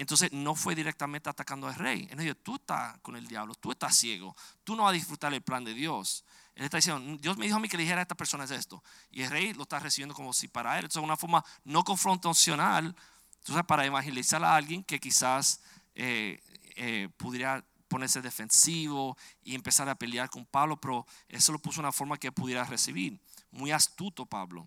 Entonces 0.00 0.32
no 0.32 0.54
fue 0.54 0.74
directamente 0.74 1.28
atacando 1.28 1.68
al 1.68 1.74
rey. 1.74 2.08
Él 2.10 2.18
dijo, 2.18 2.34
tú 2.36 2.54
estás 2.54 2.98
con 3.00 3.16
el 3.16 3.28
diablo, 3.28 3.54
tú 3.54 3.70
estás 3.70 3.94
ciego, 3.96 4.34
tú 4.64 4.74
no 4.74 4.84
vas 4.84 4.90
a 4.90 4.94
disfrutar 4.94 5.34
el 5.34 5.42
plan 5.42 5.62
de 5.62 5.74
Dios. 5.74 6.24
Él 6.54 6.64
está 6.64 6.78
diciendo, 6.78 7.18
Dios 7.20 7.36
me 7.36 7.44
dijo 7.44 7.58
a 7.58 7.60
mí 7.60 7.68
que 7.68 7.76
le 7.76 7.82
dijera 7.82 8.00
a 8.00 8.02
esta 8.02 8.14
persona 8.14 8.44
esto. 8.44 8.82
Y 9.10 9.22
el 9.22 9.30
rey 9.30 9.52
lo 9.52 9.64
está 9.64 9.78
recibiendo 9.78 10.14
como 10.14 10.32
si 10.32 10.48
para 10.48 10.78
él. 10.78 10.86
Entonces, 10.86 11.02
una 11.02 11.16
forma 11.16 11.44
no 11.64 11.84
confrontacional, 11.84 12.96
entonces, 13.40 13.64
para 13.66 13.84
evangelizar 13.84 14.42
a 14.42 14.56
alguien 14.56 14.82
que 14.84 14.98
quizás 14.98 15.60
eh, 15.94 16.42
eh, 16.76 17.08
pudiera 17.16 17.64
ponerse 17.88 18.22
defensivo 18.22 19.18
y 19.42 19.54
empezar 19.54 19.88
a 19.88 19.96
pelear 19.96 20.30
con 20.30 20.46
Pablo, 20.46 20.80
pero 20.80 21.06
eso 21.28 21.52
lo 21.52 21.58
puso 21.58 21.80
una 21.80 21.92
forma 21.92 22.16
que 22.16 22.32
pudiera 22.32 22.64
recibir. 22.64 23.20
Muy 23.50 23.70
astuto 23.70 24.24
Pablo. 24.24 24.66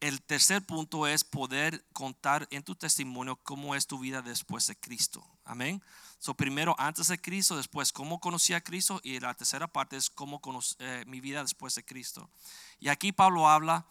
El 0.00 0.22
tercer 0.22 0.64
punto 0.64 1.06
es 1.06 1.24
poder 1.24 1.84
contar 1.92 2.48
en 2.50 2.62
tu 2.62 2.74
testimonio 2.74 3.36
cómo 3.36 3.74
es 3.74 3.86
tu 3.86 3.98
vida 3.98 4.22
después 4.22 4.66
de 4.66 4.74
Cristo. 4.74 5.22
Amén. 5.44 5.82
So, 6.18 6.32
primero 6.34 6.74
antes 6.78 7.08
de 7.08 7.20
Cristo, 7.20 7.56
después 7.56 7.92
cómo 7.92 8.18
conocí 8.18 8.54
a 8.54 8.62
Cristo 8.62 9.00
y 9.02 9.20
la 9.20 9.34
tercera 9.34 9.66
parte 9.68 9.96
es 9.96 10.08
cómo 10.08 10.40
conocí, 10.40 10.74
eh, 10.78 11.04
mi 11.06 11.20
vida 11.20 11.42
después 11.42 11.74
de 11.74 11.84
Cristo. 11.84 12.30
Y 12.78 12.88
aquí 12.88 13.12
Pablo 13.12 13.48
habla 13.48 13.84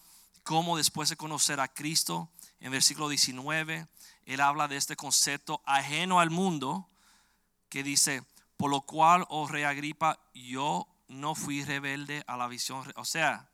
cómo 0.43 0.77
después 0.77 1.09
de 1.09 1.15
conocer 1.15 1.59
a 1.59 1.67
Cristo, 1.67 2.29
en 2.59 2.71
versículo 2.71 3.07
19, 3.07 3.87
él 4.25 4.41
habla 4.41 4.67
de 4.67 4.77
este 4.77 4.95
concepto 4.95 5.61
ajeno 5.65 6.19
al 6.19 6.31
mundo 6.31 6.89
que 7.69 7.83
dice, 7.83 8.23
por 8.57 8.71
lo 8.71 8.81
cual, 8.81 9.25
oh 9.29 9.47
rey 9.47 9.63
Agripa, 9.63 10.19
yo 10.33 10.87
no 11.07 11.35
fui 11.35 11.63
rebelde 11.63 12.23
a 12.25 12.35
la 12.35 12.47
visión. 12.47 12.91
O 12.95 13.05
sea, 13.05 13.49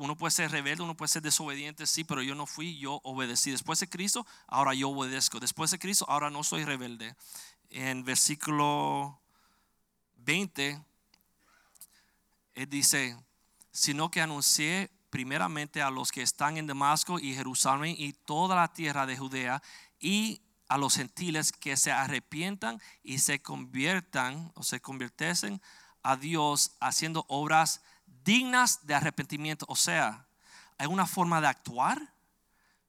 uno 0.00 0.16
puede 0.16 0.30
ser 0.30 0.50
rebelde, 0.50 0.82
uno 0.82 0.96
puede 0.96 1.10
ser 1.10 1.20
desobediente, 1.20 1.86
sí, 1.86 2.04
pero 2.04 2.22
yo 2.22 2.34
no 2.34 2.46
fui, 2.46 2.78
yo 2.78 3.02
obedecí. 3.04 3.50
Después 3.50 3.80
de 3.80 3.88
Cristo, 3.88 4.26
ahora 4.46 4.72
yo 4.72 4.88
obedezco. 4.88 5.38
Después 5.38 5.70
de 5.70 5.78
Cristo, 5.78 6.06
ahora 6.08 6.30
no 6.30 6.42
soy 6.42 6.64
rebelde. 6.64 7.14
En 7.68 8.02
versículo 8.02 9.20
20, 10.16 10.82
él 12.54 12.70
dice, 12.70 13.14
sino 13.72 14.10
que 14.10 14.22
anuncié 14.22 14.90
primeramente 15.10 15.82
a 15.82 15.90
los 15.90 16.10
que 16.10 16.22
están 16.22 16.56
en 16.56 16.66
Damasco 16.66 17.18
y 17.18 17.34
Jerusalén 17.34 17.94
y 17.98 18.14
toda 18.14 18.56
la 18.56 18.72
tierra 18.72 19.04
de 19.04 19.18
Judea 19.18 19.62
y 20.00 20.40
a 20.68 20.78
los 20.78 20.96
gentiles 20.96 21.52
que 21.52 21.76
se 21.76 21.92
arrepientan 21.92 22.80
y 23.02 23.18
se 23.18 23.42
conviertan 23.42 24.50
o 24.54 24.62
se 24.62 24.80
convirtiesen 24.80 25.60
a 26.02 26.16
Dios 26.16 26.72
haciendo 26.80 27.26
obras 27.28 27.82
dignas 28.24 28.86
de 28.86 28.94
arrepentimiento. 28.94 29.64
O 29.68 29.76
sea, 29.76 30.26
hay 30.78 30.86
una 30.86 31.06
forma 31.06 31.40
de 31.40 31.46
actuar. 31.46 32.14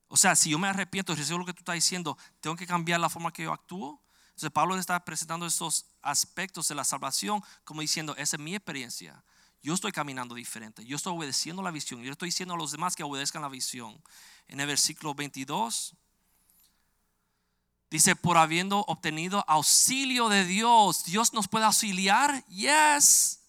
O 0.07 0.17
sea, 0.17 0.35
si 0.35 0.49
yo 0.49 0.59
me 0.59 0.67
arrepiento 0.67 1.15
recibo 1.15 1.39
lo 1.39 1.45
que 1.45 1.53
tú 1.53 1.59
estás 1.59 1.75
diciendo, 1.75 2.17
tengo 2.39 2.55
que 2.55 2.67
cambiar 2.67 2.99
la 2.99 3.09
forma 3.09 3.31
que 3.31 3.43
yo 3.43 3.53
actúo. 3.53 4.01
Entonces 4.29 4.51
Pablo 4.51 4.77
está 4.77 5.03
presentando 5.03 5.45
estos 5.45 5.85
aspectos 6.01 6.67
de 6.67 6.75
la 6.75 6.83
salvación 6.83 7.43
como 7.63 7.81
diciendo, 7.81 8.15
esa 8.17 8.37
es 8.37 8.41
mi 8.41 8.55
experiencia. 8.55 9.23
Yo 9.61 9.73
estoy 9.73 9.91
caminando 9.91 10.33
diferente. 10.33 10.83
Yo 10.85 10.95
estoy 10.95 11.15
obedeciendo 11.15 11.61
la 11.61 11.71
visión. 11.71 12.01
Yo 12.01 12.11
estoy 12.11 12.29
diciendo 12.29 12.55
a 12.55 12.57
los 12.57 12.71
demás 12.71 12.95
que 12.95 13.03
obedezcan 13.03 13.41
la 13.41 13.49
visión. 13.49 14.01
En 14.47 14.59
el 14.59 14.67
versículo 14.67 15.13
22 15.13 15.95
dice, 17.89 18.15
por 18.15 18.37
habiendo 18.37 18.79
obtenido 18.87 19.43
auxilio 19.47 20.29
de 20.29 20.45
Dios, 20.45 21.03
Dios 21.03 21.33
nos 21.33 21.47
puede 21.47 21.65
auxiliar. 21.65 22.43
Yes 22.45 23.40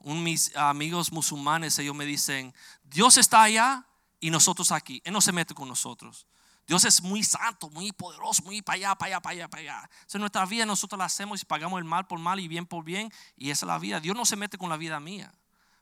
un, 0.00 0.22
mis 0.22 0.54
amigos 0.56 1.12
musulmanes, 1.12 1.78
ellos 1.78 1.94
me 1.94 2.04
dicen, 2.04 2.54
Dios 2.84 3.16
está 3.16 3.42
allá 3.42 3.86
y 4.18 4.30
nosotros 4.30 4.72
aquí. 4.72 5.00
Él 5.04 5.12
no 5.12 5.20
se 5.20 5.32
mete 5.32 5.54
con 5.54 5.68
nosotros. 5.68 6.26
Dios 6.66 6.84
es 6.84 7.02
muy 7.02 7.24
santo, 7.24 7.68
muy 7.70 7.90
poderoso, 7.90 8.42
muy 8.44 8.62
para 8.62 8.76
allá, 8.76 8.94
para 8.94 9.08
allá, 9.08 9.20
para 9.20 9.32
allá, 9.32 9.48
para 9.48 9.60
allá. 9.62 9.90
en 10.12 10.20
nuestra 10.20 10.46
vida 10.46 10.64
nosotros 10.64 10.98
la 10.98 11.06
hacemos 11.06 11.42
y 11.42 11.44
pagamos 11.44 11.78
el 11.78 11.84
mal 11.84 12.06
por 12.06 12.18
mal 12.18 12.38
y 12.38 12.46
bien 12.46 12.64
por 12.64 12.84
bien. 12.84 13.12
Y 13.36 13.50
esa 13.50 13.66
es 13.66 13.68
la 13.68 13.78
vida. 13.78 14.00
Dios 14.00 14.16
no 14.16 14.24
se 14.24 14.36
mete 14.36 14.56
con 14.56 14.68
la 14.68 14.76
vida 14.76 15.00
mía. 15.00 15.34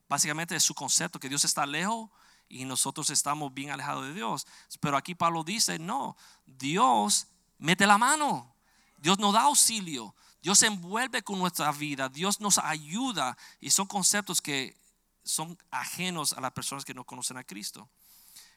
Básicamente 0.09 0.57
es 0.57 0.62
su 0.62 0.75
concepto, 0.75 1.21
que 1.21 1.29
Dios 1.29 1.45
está 1.45 1.66
lejos 1.66 2.09
y 2.49 2.64
nosotros 2.64 3.11
estamos 3.11 3.53
bien 3.53 3.71
alejados 3.71 4.07
de 4.07 4.14
Dios. 4.14 4.47
Pero 4.81 4.97
aquí 4.97 5.14
Pablo 5.14 5.45
dice, 5.45 5.79
no, 5.79 6.16
Dios 6.47 7.27
mete 7.59 7.87
la 7.87 7.99
mano. 7.99 8.55
Dios 8.97 9.19
nos 9.19 9.35
da 9.35 9.43
auxilio. 9.43 10.14
Dios 10.43 10.59
se 10.59 10.66
envuelve 10.66 11.22
con 11.22 11.39
nuestra 11.39 11.70
vida, 11.72 12.09
Dios 12.09 12.41
nos 12.41 12.59
ayuda 12.59 13.36
y 13.61 13.70
son 13.70 13.86
conceptos 13.86 14.41
que 14.41 14.76
son 15.24 15.59
ajenos 15.70 16.32
a 16.32 16.41
las 16.41 16.53
personas 16.53 16.84
que 16.84 16.95
no 16.95 17.05
conocen 17.05 17.36
a 17.36 17.45
Cristo. 17.45 17.89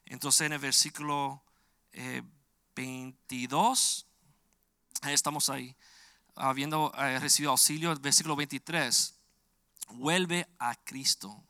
Entonces 0.05 0.41
en 0.41 0.53
el 0.53 0.59
versículo 0.59 1.43
22, 2.75 4.05
eh, 5.03 5.13
estamos 5.13 5.49
ahí, 5.49 5.75
habiendo 6.36 6.93
eh, 6.97 7.19
recibido 7.19 7.51
auxilio, 7.51 7.91
el 7.91 7.99
versículo 7.99 8.36
23, 8.36 9.15
vuelve 9.89 10.47
a 10.59 10.75
Cristo. 10.75 11.43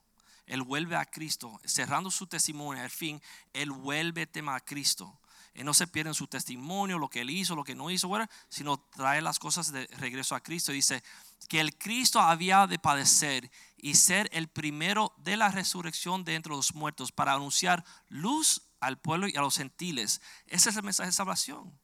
Él 0.45 0.63
vuelve 0.63 0.95
a 0.95 1.05
Cristo, 1.05 1.61
cerrando 1.63 2.11
su 2.11 2.27
testimonio, 2.27 2.83
al 2.83 2.89
fin, 2.89 3.21
Él 3.53 3.71
vuelve 3.71 4.27
tema 4.27 4.55
a 4.55 4.59
Cristo. 4.59 5.17
Él 5.53 5.65
no 5.65 5.73
se 5.73 5.87
pierde 5.87 6.09
en 6.09 6.15
su 6.15 6.27
testimonio, 6.27 6.97
lo 6.97 7.09
que 7.09 7.21
él 7.21 7.29
hizo, 7.29 7.55
lo 7.55 7.63
que 7.63 7.75
no 7.75 7.91
hizo, 7.91 8.09
sino 8.49 8.79
trae 8.79 9.21
las 9.21 9.39
cosas 9.39 9.71
de 9.71 9.87
regreso 9.97 10.35
a 10.35 10.41
Cristo. 10.41 10.71
Dice 10.71 11.03
que 11.49 11.59
el 11.59 11.77
Cristo 11.77 12.19
había 12.19 12.67
de 12.67 12.79
padecer 12.79 13.51
y 13.77 13.95
ser 13.95 14.29
el 14.31 14.47
primero 14.47 15.13
de 15.17 15.37
la 15.37 15.49
resurrección 15.49 16.23
de 16.23 16.35
entre 16.35 16.53
los 16.53 16.73
muertos 16.73 17.11
para 17.11 17.33
anunciar 17.33 17.83
luz 18.07 18.61
al 18.79 18.97
pueblo 18.97 19.27
y 19.27 19.35
a 19.35 19.41
los 19.41 19.57
gentiles. 19.57 20.21
Ese 20.47 20.69
es 20.69 20.75
el 20.75 20.83
mensaje 20.83 21.07
de 21.07 21.13
salvación. 21.13 21.77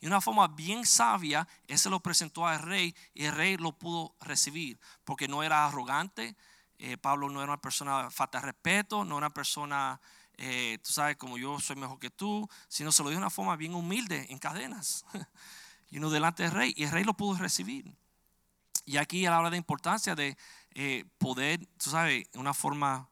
Y 0.00 0.06
una 0.06 0.20
forma 0.20 0.46
bien 0.46 0.86
sabia, 0.86 1.48
ese 1.66 1.90
lo 1.90 2.00
presentó 2.00 2.46
al 2.46 2.60
rey 2.60 2.94
y 3.14 3.24
el 3.24 3.34
rey 3.34 3.56
lo 3.56 3.72
pudo 3.72 4.14
recibir, 4.20 4.78
porque 5.04 5.26
no 5.26 5.42
era 5.42 5.66
arrogante, 5.66 6.36
eh, 6.78 6.96
Pablo 6.96 7.28
no 7.28 7.42
era 7.42 7.52
una 7.52 7.60
persona 7.60 8.08
falta 8.10 8.38
de 8.38 8.46
respeto, 8.46 9.04
no 9.04 9.16
era 9.16 9.26
una 9.26 9.34
persona 9.34 10.00
eh, 10.38 10.78
tú 10.84 10.92
sabes, 10.92 11.16
como 11.16 11.36
yo 11.36 11.58
soy 11.58 11.74
mejor 11.76 11.98
que 11.98 12.10
tú, 12.10 12.48
sino 12.68 12.92
se 12.92 13.02
lo 13.02 13.08
dio 13.08 13.18
de 13.18 13.22
una 13.22 13.30
forma 13.30 13.56
bien 13.56 13.74
humilde, 13.74 14.26
en 14.30 14.38
cadenas, 14.38 15.04
y 15.90 15.98
uno 15.98 16.10
delante 16.10 16.44
del 16.44 16.52
rey, 16.52 16.72
y 16.76 16.84
el 16.84 16.90
rey 16.92 17.02
lo 17.02 17.14
pudo 17.14 17.36
recibir. 17.36 17.92
Y 18.84 18.96
aquí 18.96 19.26
a 19.26 19.30
la 19.30 19.40
hora 19.40 19.50
de 19.50 19.56
importancia 19.56 20.14
de 20.14 20.38
eh, 20.74 21.04
poder, 21.18 21.66
tú 21.76 21.90
sabes, 21.90 22.26
una 22.34 22.54
forma 22.54 23.08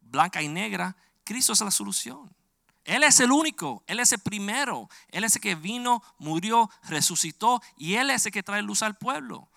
blanca 0.00 0.40
y 0.40 0.48
negra, 0.48 0.96
Cristo 1.24 1.52
es 1.52 1.60
la 1.60 1.70
solución. 1.70 2.32
Él 2.84 3.02
es 3.02 3.20
el 3.20 3.32
único, 3.32 3.82
Él 3.86 4.00
es 4.00 4.12
el 4.12 4.20
primero, 4.20 4.88
Él 5.08 5.24
es 5.24 5.36
el 5.36 5.42
que 5.42 5.54
vino, 5.54 6.02
murió, 6.18 6.70
resucitó 6.84 7.60
y 7.76 7.94
Él 7.94 8.10
es 8.10 8.26
el 8.26 8.32
que 8.32 8.42
trae 8.42 8.62
luz 8.62 8.82
al 8.82 8.96
pueblo. 8.96 9.48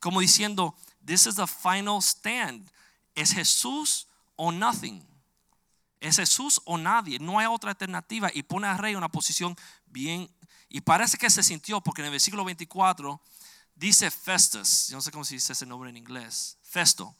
Como 0.00 0.20
diciendo, 0.20 0.74
this 1.04 1.26
is 1.26 1.36
the 1.36 1.46
final 1.46 2.02
stand. 2.02 2.70
Es 3.14 3.32
Jesús 3.32 4.08
o 4.36 4.52
nothing. 4.52 5.06
Es 6.06 6.16
Jesús 6.16 6.60
o 6.64 6.78
nadie, 6.78 7.18
no 7.18 7.38
hay 7.38 7.46
otra 7.46 7.70
alternativa 7.70 8.30
y 8.32 8.42
pone 8.42 8.66
al 8.66 8.78
rey 8.78 8.92
en 8.92 8.98
una 8.98 9.08
posición 9.08 9.56
bien, 9.86 10.30
y 10.68 10.80
parece 10.80 11.18
que 11.18 11.30
se 11.30 11.42
sintió, 11.42 11.80
porque 11.80 12.02
en 12.02 12.06
el 12.06 12.12
versículo 12.12 12.44
24 12.44 13.20
dice 13.74 14.10
Festus, 14.10 14.88
yo 14.88 14.96
no 14.96 15.02
sé 15.02 15.10
cómo 15.10 15.24
se 15.24 15.34
dice 15.34 15.52
ese 15.52 15.66
nombre 15.66 15.90
en 15.90 15.96
inglés, 15.96 16.58
Festo, 16.62 17.14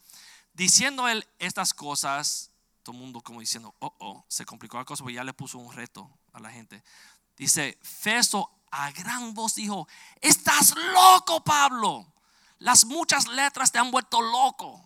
diciendo 0.53 1.07
él 1.07 1.27
estas 1.39 1.73
cosas, 1.73 2.51
todo 2.83 2.95
el 2.95 3.01
mundo 3.01 3.21
como 3.21 3.39
diciendo, 3.39 3.73
oh, 3.79 3.93
oh, 3.99 4.25
se 4.27 4.45
complicó 4.45 4.77
la 4.77 4.85
cosa, 4.85 5.03
porque 5.03 5.15
ya 5.15 5.23
le 5.23 5.33
puso 5.33 5.57
un 5.57 5.73
reto 5.73 6.09
a 6.33 6.39
la 6.39 6.49
gente. 6.49 6.83
Dice, 7.35 7.77
Festo 7.81 8.49
a 8.71 8.91
gran 8.91 9.33
voz 9.33 9.55
dijo, 9.55 9.87
estás 10.21 10.73
loco 10.75 11.43
Pablo, 11.43 12.05
las 12.59 12.85
muchas 12.85 13.27
letras 13.27 13.71
te 13.71 13.79
han 13.79 13.91
vuelto 13.91 14.21
loco. 14.21 14.83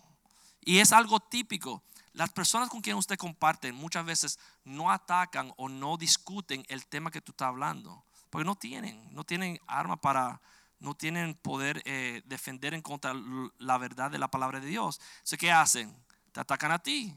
Y 0.64 0.78
es 0.78 0.92
algo 0.92 1.20
típico. 1.20 1.82
Las 2.12 2.30
personas 2.30 2.68
con 2.68 2.82
quien 2.82 2.96
usted 2.96 3.16
comparte 3.16 3.72
muchas 3.72 4.04
veces 4.04 4.38
no 4.64 4.90
atacan 4.90 5.52
o 5.56 5.68
no 5.68 5.96
discuten 5.96 6.64
el 6.68 6.86
tema 6.86 7.10
que 7.10 7.20
tú 7.20 7.32
estás 7.32 7.48
hablando, 7.48 8.04
porque 8.28 8.44
no 8.44 8.54
tienen, 8.54 9.12
no 9.14 9.24
tienen 9.24 9.58
arma 9.66 9.96
para, 9.96 10.40
no 10.78 10.94
tienen 10.94 11.34
poder 11.34 11.82
eh, 11.86 12.22
defender 12.26 12.74
en 12.74 12.82
contra 12.82 13.14
la 13.58 13.78
verdad 13.78 14.10
de 14.10 14.18
la 14.18 14.28
palabra 14.28 14.60
de 14.60 14.66
Dios. 14.66 15.00
Entonces, 15.14 15.38
¿qué 15.38 15.50
hacen? 15.50 15.96
Te 16.32 16.40
atacan 16.40 16.72
a 16.72 16.78
ti. 16.78 17.16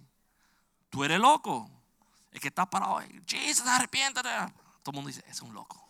Tú 0.89 1.04
eres 1.04 1.20
loco. 1.20 1.70
El 2.32 2.39
que 2.39 2.50
está 2.50 2.70
parado, 2.70 3.02
Jesus, 3.26 3.66
arrepiéntate. 3.66 4.30
Todo 4.84 4.91
el 4.91 4.96
mundo 4.96 5.08
dice, 5.08 5.24
es 5.28 5.41
un 5.41 5.54
loco. 5.54 5.86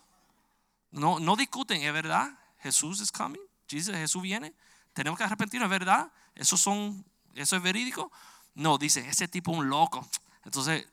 No, 0.92 1.20
no 1.20 1.36
discuten, 1.36 1.82
es 1.82 1.92
verdad. 1.94 2.38
Jesús 2.60 3.02
es 3.02 3.12
coming. 3.12 3.42
Jesús 3.68 4.22
viene. 4.22 4.54
Tenemos 4.94 5.18
que 5.18 5.26
arrepentirnos, 5.26 5.68
es 5.68 5.72
verdad. 5.72 6.12
Eso, 6.34 6.56
son, 6.56 7.06
eso 7.34 7.56
es 7.56 7.62
verídico. 7.62 8.12
No, 8.56 8.78
dice, 8.78 9.08
ese 9.08 9.28
tipo 9.28 9.52
un 9.52 9.70
loco. 9.70 10.08
Entonces, 10.44 10.88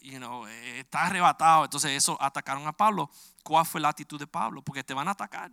you 0.00 0.18
know, 0.18 0.46
eh, 0.46 0.80
está 0.80 1.06
arrebatado. 1.06 1.64
Entonces 1.64 1.90
eso 1.92 2.16
atacaron 2.20 2.66
a 2.66 2.72
Pablo. 2.72 3.10
¿Cuál 3.42 3.66
fue 3.66 3.80
la 3.80 3.88
actitud 3.88 4.18
de 4.18 4.26
Pablo? 4.26 4.62
Porque 4.62 4.84
te 4.84 4.94
van 4.94 5.08
a 5.08 5.12
atacar 5.12 5.50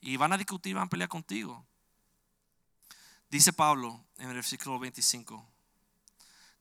y 0.00 0.16
van 0.16 0.32
a 0.32 0.38
discutir, 0.38 0.74
van 0.74 0.86
a 0.86 0.90
pelear 0.90 1.08
contigo. 1.08 1.64
Dice 3.28 3.52
Pablo 3.52 4.04
en 4.18 4.28
el 4.28 4.34
versículo 4.34 4.78
25. 4.78 5.46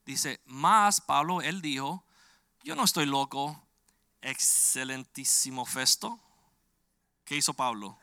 Dice, 0.06 0.41
más 0.46 1.00
Pablo, 1.00 1.41
él 1.41 1.62
dijo, 1.62 2.04
yo 2.64 2.76
no 2.76 2.84
estoy 2.84 3.06
loco, 3.06 3.62
excelentísimo 4.22 5.66
Festo. 5.66 6.20
¿Qué 7.24 7.38
hizo 7.38 7.54
Pablo? 7.54 7.98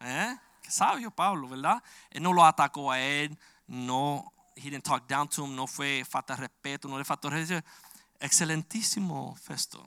¿Eh? 0.00 0.36
Qué 0.62 0.70
sabio 0.70 1.10
Pablo, 1.10 1.48
¿verdad? 1.48 1.82
Él 2.10 2.22
no 2.22 2.32
lo 2.32 2.44
atacó 2.44 2.90
a 2.90 3.00
él, 3.00 3.38
no, 3.66 4.32
he 4.58 4.70
didn't 4.70 4.84
talk 4.84 5.08
down 5.08 5.28
to 5.28 5.44
him, 5.44 5.54
no 5.54 5.66
fue 5.66 6.04
falta 6.04 6.34
de 6.34 6.42
respeto, 6.42 6.88
no 6.88 6.98
le 6.98 7.04
faltó 7.04 7.30
respeto. 7.30 7.66
Excelentísimo 8.20 9.36
Festo. 9.36 9.84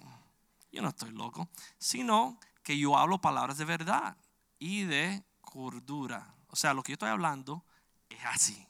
Yo 0.71 0.81
no 0.81 0.89
estoy 0.89 1.11
loco, 1.11 1.49
sino 1.77 2.39
que 2.63 2.77
yo 2.77 2.97
hablo 2.97 3.19
palabras 3.19 3.57
de 3.57 3.65
verdad 3.65 4.15
y 4.57 4.83
de 4.83 5.23
cordura. 5.41 6.33
O 6.47 6.55
sea, 6.55 6.73
lo 6.73 6.81
que 6.81 6.91
yo 6.91 6.95
estoy 6.95 7.09
hablando 7.09 7.65
es 8.09 8.19
así. 8.25 8.65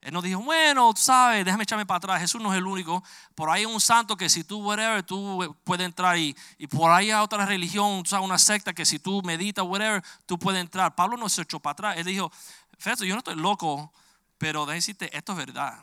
Él 0.00 0.12
no 0.12 0.22
dijo, 0.22 0.40
bueno, 0.40 0.94
tú 0.94 1.00
sabes, 1.00 1.44
déjame 1.44 1.64
echarme 1.64 1.84
para 1.84 1.98
atrás. 1.98 2.20
Jesús 2.20 2.40
no 2.40 2.52
es 2.52 2.58
el 2.58 2.66
único. 2.66 3.02
Por 3.34 3.50
ahí 3.50 3.62
hay 3.62 3.66
un 3.66 3.80
santo 3.80 4.16
que 4.16 4.28
si 4.28 4.44
tú, 4.44 4.58
whatever, 4.58 5.02
tú 5.02 5.56
puedes 5.64 5.84
entrar. 5.84 6.16
Y, 6.16 6.36
y 6.58 6.66
por 6.68 6.90
ahí 6.92 7.10
hay 7.10 7.20
otra 7.20 7.44
religión, 7.44 8.04
tú 8.04 8.16
una 8.22 8.38
secta 8.38 8.72
que 8.72 8.86
si 8.86 9.00
tú 9.00 9.20
meditas, 9.22 9.64
whatever, 9.64 10.02
tú 10.24 10.38
puedes 10.38 10.60
entrar. 10.60 10.94
Pablo 10.94 11.16
no 11.16 11.28
se 11.28 11.42
echó 11.42 11.58
para 11.58 11.72
atrás. 11.72 11.96
Él 11.96 12.04
dijo, 12.04 12.30
Festo, 12.78 13.04
yo 13.04 13.14
no 13.14 13.18
estoy 13.18 13.34
loco, 13.34 13.92
pero 14.38 14.66
decirte, 14.66 15.14
esto 15.16 15.32
es 15.32 15.38
verdad. 15.38 15.82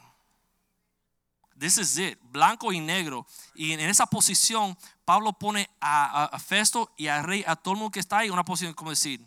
This 1.58 1.78
is 1.78 1.98
it, 1.98 2.20
blanco 2.24 2.72
y 2.74 2.80
negro. 2.80 3.26
Y 3.54 3.74
en 3.74 3.80
esa 3.80 4.06
posición, 4.06 4.78
Pablo 5.06 5.34
pone 5.34 5.70
a, 5.80 6.38
Festo 6.40 6.92
y 6.98 7.08
a 7.08 7.22
rey, 7.22 7.44
a 7.48 7.56
todo 7.56 7.74
el 7.74 7.80
mundo 7.80 7.92
que 7.92 8.00
está 8.00 8.20
ahí, 8.20 8.30
una 8.30 8.44
posición 8.44 8.74
como 8.74 8.90
decir, 8.90 9.26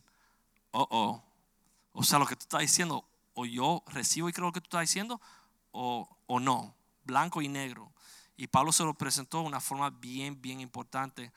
oh, 0.72 0.86
oh. 0.90 1.22
O 1.92 2.02
sea, 2.02 2.18
lo 2.18 2.26
que 2.26 2.36
tú 2.36 2.42
estás 2.42 2.60
diciendo, 2.60 3.08
o 3.34 3.46
yo 3.46 3.82
recibo 3.86 4.28
y 4.28 4.32
creo 4.32 4.46
lo 4.46 4.52
que 4.52 4.60
tú 4.60 4.66
estás 4.66 4.82
diciendo, 4.82 5.20
o, 5.70 6.08
o 6.26 6.40
no, 6.40 6.74
blanco 7.04 7.40
y 7.40 7.48
negro. 7.48 7.90
Y 8.36 8.48
Pablo 8.48 8.72
se 8.72 8.84
lo 8.84 8.92
presentó 8.92 9.40
de 9.40 9.46
una 9.46 9.60
forma 9.60 9.88
bien, 9.90 10.40
bien 10.42 10.60
importante. 10.60 11.32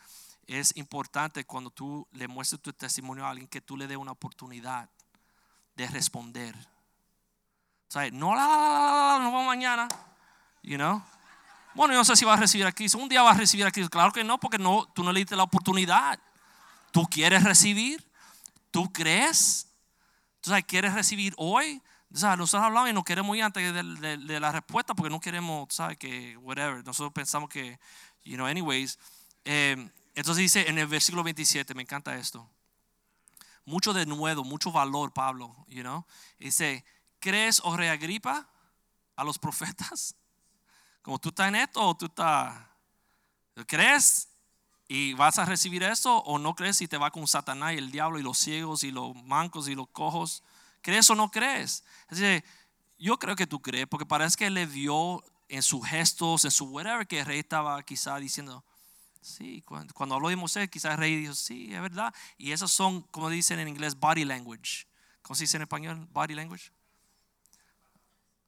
Es 0.48 0.76
importante 0.76 1.46
cuando 1.46 1.70
tú 1.70 2.08
le 2.12 2.28
muestres 2.28 2.62
tu 2.62 2.74
testimonio 2.74 3.26
a 3.26 3.30
alguien 3.30 3.48
que 3.48 3.62
tú 3.62 3.78
le 3.78 3.88
dé 3.88 3.96
una 3.96 4.12
oportunidad 4.12 4.90
de 5.76 5.88
responder. 5.88 6.56
O 7.96 8.12
no, 8.12 8.36
la, 8.36 8.46
la, 8.46 9.20
nos 9.20 9.34
vamos 9.34 9.48
mañana, 9.48 9.88
you 10.62 10.78
know. 10.78 11.02
Bueno, 11.74 11.94
yo 11.94 12.00
no 12.00 12.06
sé 12.06 12.16
si 12.16 12.24
vas 12.24 12.38
a 12.38 12.42
recibir 12.42 12.68
a 12.68 12.72
Cristo. 12.72 13.00
Un 13.00 13.10
día 13.10 13.24
vas 13.24 13.36
a 13.36 13.40
recibir 13.40 13.66
a 13.66 13.72
Cristo. 13.72 13.90
Claro 13.90 14.12
que 14.12 14.24
no, 14.24 14.40
porque 14.40 14.60
no, 14.60 14.88
tú 14.94 15.04
no 15.04 15.12
le 15.12 15.22
diste 15.22 15.36
la 15.36 15.44
oportunidad. 15.44 16.20
Tú 16.92 17.08
quieres 17.08 17.44
recibir. 17.44 18.04
Tú 18.70 18.92
crees. 18.94 19.68
Tú 20.42 20.52
sabes, 20.52 20.66
quieres 20.66 20.94
recibir 20.94 21.34
hoy. 21.38 21.82
O 22.14 22.36
nosotros 22.36 22.64
hablamos 22.64 22.90
y 22.90 22.94
no 22.94 23.04
queremos 23.04 23.36
ir 23.36 23.44
antes 23.44 23.74
de, 23.74 23.84
de, 23.84 24.18
de, 24.18 24.40
la 24.40 24.52
respuesta 24.52 24.94
porque 24.94 25.10
no 25.10 25.20
queremos, 25.20 25.74
¿sabes? 25.74 25.98
Que, 25.98 26.38
whatever. 26.38 26.86
Nosotros 26.86 27.12
pensamos 27.14 27.50
que, 27.50 27.80
you 28.24 28.36
know, 28.36 28.46
anyways. 28.46 29.00
Eh, 29.46 29.90
entonces 30.16 30.42
dice 30.42 30.70
en 30.70 30.78
el 30.78 30.88
versículo 30.88 31.24
27, 31.24 31.74
me 31.74 31.84
encanta 31.84 32.16
esto. 32.16 32.48
Mucho 33.66 33.94
de 33.94 34.06
nuevo, 34.06 34.44
mucho 34.44 34.72
valor, 34.72 35.14
Pablo, 35.14 35.56
you 35.68 35.82
know. 35.82 36.06
Dice, 36.40 36.84
¿crees, 37.20 37.61
o 37.63 37.76
reagripa 37.76 38.47
a 39.15 39.24
los 39.24 39.38
profetas? 39.38 40.15
Como 41.01 41.20
tú 41.20 41.30
estás 41.30 41.47
en 41.47 41.55
esto 41.55 41.82
o 41.82 41.95
tú 41.95 42.07
estás, 42.07 42.57
¿crees? 43.67 44.30
y 44.91 45.13
vas 45.13 45.38
a 45.38 45.45
recibir 45.45 45.84
eso 45.84 46.17
o 46.17 46.39
no 46.39 46.55
crees 46.55 46.82
y 46.82 46.88
te 46.88 46.97
va 46.97 47.11
con 47.11 47.28
Satanás 47.28 47.74
y 47.74 47.78
el 47.78 47.91
diablo 47.91 48.17
y 48.17 48.24
los 48.24 48.39
ciegos 48.39 48.84
y 48.84 48.89
los 48.89 49.15
mancos 49.24 49.70
y 49.70 49.76
los 49.76 49.88
cojos. 49.89 50.43
¿Crees 50.82 51.07
o 51.11 51.15
no 51.15 51.30
crees? 51.30 51.84
Es 52.09 52.43
yo 52.97 53.20
creo 53.20 53.36
que 53.36 53.45
tú 53.45 53.61
crees 53.61 53.88
porque 53.88 54.07
parece 54.07 54.36
que 54.36 54.49
le 54.49 54.65
vio 54.65 55.24
en 55.47 55.61
sus 55.61 55.86
gestos, 55.86 56.43
en 56.43 56.51
su 56.51 56.65
whatever, 56.65 57.05
que 57.05 57.20
el 57.20 57.26
rey 57.28 57.39
estaba 57.39 57.82
quizá 57.84 58.17
diciendo, 58.17 58.65
sí, 59.22 59.61
cuando, 59.61 59.93
cuando 59.93 60.15
habló 60.15 60.30
de 60.30 60.36
Moisés, 60.36 60.67
quizás 60.70 60.93
el 60.93 60.97
rey 60.97 61.15
dijo, 61.15 61.36
sí, 61.36 61.72
es 61.72 61.82
verdad. 61.82 62.11
Y 62.39 62.51
esos 62.51 62.72
son, 62.72 63.03
como 63.03 63.30
dicen 63.30 63.59
en 63.59 63.67
inglés, 63.67 63.95
body 63.95 64.26
language. 64.26 64.88
¿Cómo 65.22 65.36
se 65.36 65.43
dice 65.43 65.57
en 65.57 65.63
español? 65.63 66.07
Body 66.11 66.34
language. 66.34 66.72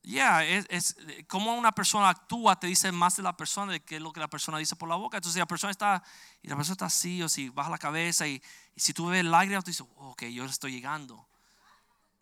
Yeah, 0.03 0.43
es, 0.43 0.65
es, 0.69 0.95
como 1.27 1.53
una 1.53 1.71
persona 1.71 2.09
actúa 2.09 2.59
te 2.59 2.65
dice 2.65 2.91
más 2.91 3.17
de 3.17 3.23
la 3.23 3.37
persona 3.37 3.73
de 3.73 3.81
que 3.81 3.99
lo 3.99 4.11
que 4.11 4.19
la 4.19 4.27
persona 4.27 4.57
dice 4.57 4.75
por 4.75 4.89
la 4.89 4.95
boca. 4.95 5.17
Entonces, 5.17 5.33
si 5.33 5.39
la 5.39 5.45
persona 5.45 5.69
está 5.69 6.03
y 6.41 6.47
la 6.47 6.55
persona 6.55 6.73
está 6.73 6.85
así, 6.85 7.21
o 7.21 7.29
si 7.29 7.49
baja 7.49 7.69
la 7.69 7.77
cabeza 7.77 8.27
y, 8.27 8.41
y 8.75 8.79
si 8.79 8.93
tú 8.93 9.07
ves 9.07 9.23
lágrimas, 9.23 9.63
tú 9.63 9.69
dices, 9.69 9.85
ok, 9.95 10.23
yo 10.25 10.43
le 10.43 10.49
estoy 10.49 10.71
llegando. 10.71 11.27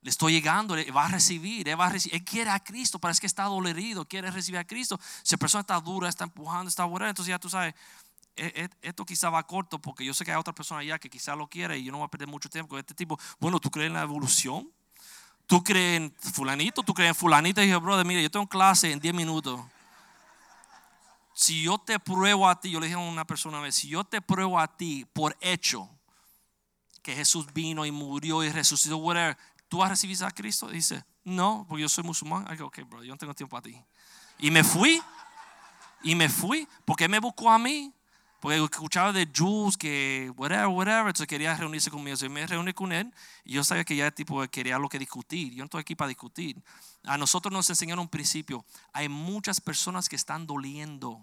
Le 0.02 0.10
estoy 0.10 0.34
llegando, 0.34 0.76
le 0.76 0.90
va 0.92 1.06
a 1.06 1.08
recibir, 1.10 1.68
él, 1.68 1.80
va 1.80 1.88
a 1.88 1.90
recibir, 1.90 2.16
él 2.16 2.24
quiere 2.24 2.50
a 2.50 2.60
Cristo, 2.60 3.00
parece 3.00 3.22
que 3.22 3.28
está 3.28 3.44
dolorido, 3.44 4.06
quiere 4.06 4.32
recibir 4.32 4.60
a 4.60 4.66
Cristo. 4.66 5.00
Si 5.24 5.36
la 5.36 5.40
persona 5.40 5.62
está 5.62 5.80
dura, 5.80 6.08
está 6.10 6.24
empujando, 6.24 6.70
está 6.70 6.86
buena, 6.86 7.10
entonces 7.10 7.30
ya 7.30 7.40
tú 7.40 7.50
sabes, 7.50 7.74
esto 8.82 9.06
quizá 9.06 9.30
va 9.30 9.46
corto 9.46 9.80
porque 9.80 10.06
yo 10.06 10.14
sé 10.14 10.24
que 10.24 10.32
hay 10.32 10.38
otra 10.38 10.54
persona 10.54 10.82
allá 10.82 11.00
que 11.00 11.10
quizá 11.10 11.36
lo 11.36 11.48
quiere 11.48 11.78
y 11.78 11.84
yo 11.84 11.92
no 11.92 11.98
voy 12.00 12.06
a 12.06 12.10
perder 12.10 12.28
mucho 12.28 12.50
tiempo 12.50 12.70
con 12.70 12.80
este 12.80 12.94
tipo. 12.94 13.20
Bueno, 13.40 13.60
¿tú 13.60 13.70
crees 13.70 13.88
en 13.88 13.94
la 13.94 14.02
evolución? 14.02 14.72
¿Tú 15.50 15.64
crees 15.64 15.98
en 15.98 16.14
fulanito? 16.20 16.84
¿Tú 16.84 16.94
crees 16.94 17.10
en 17.10 17.16
fulanito? 17.16 17.60
Y 17.60 17.66
dije, 17.66 17.76
brother, 17.78 18.06
mire, 18.06 18.22
yo 18.22 18.30
tengo 18.30 18.48
clase 18.48 18.92
en 18.92 19.00
10 19.00 19.16
minutos. 19.16 19.60
Si 21.34 21.64
yo 21.64 21.80
te 21.80 21.98
pruebo 21.98 22.48
a 22.48 22.60
ti, 22.60 22.70
yo 22.70 22.80
le 22.80 22.86
dije 22.86 23.00
a 23.00 23.02
una 23.02 23.26
persona 23.26 23.58
una 23.58 23.64
vez, 23.64 23.74
si 23.74 23.88
yo 23.88 24.04
te 24.04 24.22
pruebo 24.22 24.60
a 24.60 24.68
ti 24.68 25.08
por 25.12 25.36
hecho 25.42 25.90
que 27.02 27.16
Jesús 27.16 27.52
vino 27.52 27.84
y 27.84 27.90
murió 27.90 28.44
y 28.44 28.50
resucitó, 28.50 28.98
whatever, 28.98 29.36
¿tú 29.68 29.80
vas 29.80 29.88
a 29.88 29.90
recibir 29.90 30.24
a 30.24 30.30
Cristo? 30.30 30.68
dice, 30.68 31.04
no, 31.24 31.66
porque 31.68 31.82
yo 31.82 31.90
soy 31.90 32.04
musulmán. 32.04 32.46
I 32.54 32.56
go, 32.56 32.68
ok, 32.68 32.82
bro, 32.88 33.04
yo 33.04 33.12
no 33.12 33.18
tengo 33.18 33.34
tiempo 33.34 33.58
a 33.58 33.62
ti. 33.64 33.76
Y 34.38 34.52
me 34.52 34.64
fui. 34.64 35.02
Y 36.04 36.14
me 36.14 36.30
fui. 36.30 36.68
Porque 36.86 37.08
me 37.08 37.18
buscó 37.18 37.50
a 37.50 37.58
mí. 37.58 37.92
Porque 38.40 38.58
escuchaba 38.58 39.12
de 39.12 39.28
Jules 39.36 39.76
que 39.76 40.32
whatever, 40.38 40.68
whatever, 40.68 41.08
entonces 41.08 41.28
quería 41.28 41.56
reunirse 41.56 41.92
conmigo. 41.92 42.14
Entonces 42.14 42.30
me 42.30 42.48
reuní 42.48 42.74
con 42.74 42.92
él 42.94 43.14
y 43.44 43.54
yo 43.54 43.64
sabía 43.64 43.84
que 43.84 43.96
ya 43.96 44.12
tipo 44.12 44.42
quería 44.48 44.80
lo 44.80 44.88
que 44.88 44.98
discutir. 44.98 45.54
Yo 45.54 45.60
no 45.60 45.66
estoy 45.66 45.82
aquí 45.82 45.96
para 45.96 46.08
discutir. 46.08 46.62
A 47.04 47.18
nosotros 47.18 47.52
nos 47.52 47.70
enseñaron 47.70 48.04
un 48.04 48.08
principio. 48.08 48.64
Hay 48.94 49.10
muchas 49.10 49.60
personas 49.60 50.08
que 50.08 50.16
están 50.16 50.48
doliendo. 50.48 51.22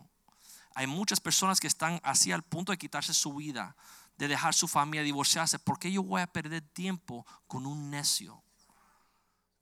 Hay 0.74 0.86
muchas 0.86 1.20
personas 1.20 1.58
que 1.58 1.68
están 1.68 2.00
así 2.02 2.32
al 2.32 2.42
punto 2.42 2.70
de 2.70 2.76
quitarse 2.76 3.14
su 3.14 3.34
vida, 3.34 3.74
de 4.18 4.28
dejar 4.28 4.52
su 4.52 4.68
familia, 4.68 5.02
divorciarse. 5.02 5.58
¿Por 5.58 5.78
qué 5.78 5.90
yo 5.90 6.02
voy 6.02 6.20
a 6.20 6.26
perder 6.26 6.60
tiempo 6.60 7.24
con 7.46 7.64
un 7.64 7.90
necio? 7.90 8.42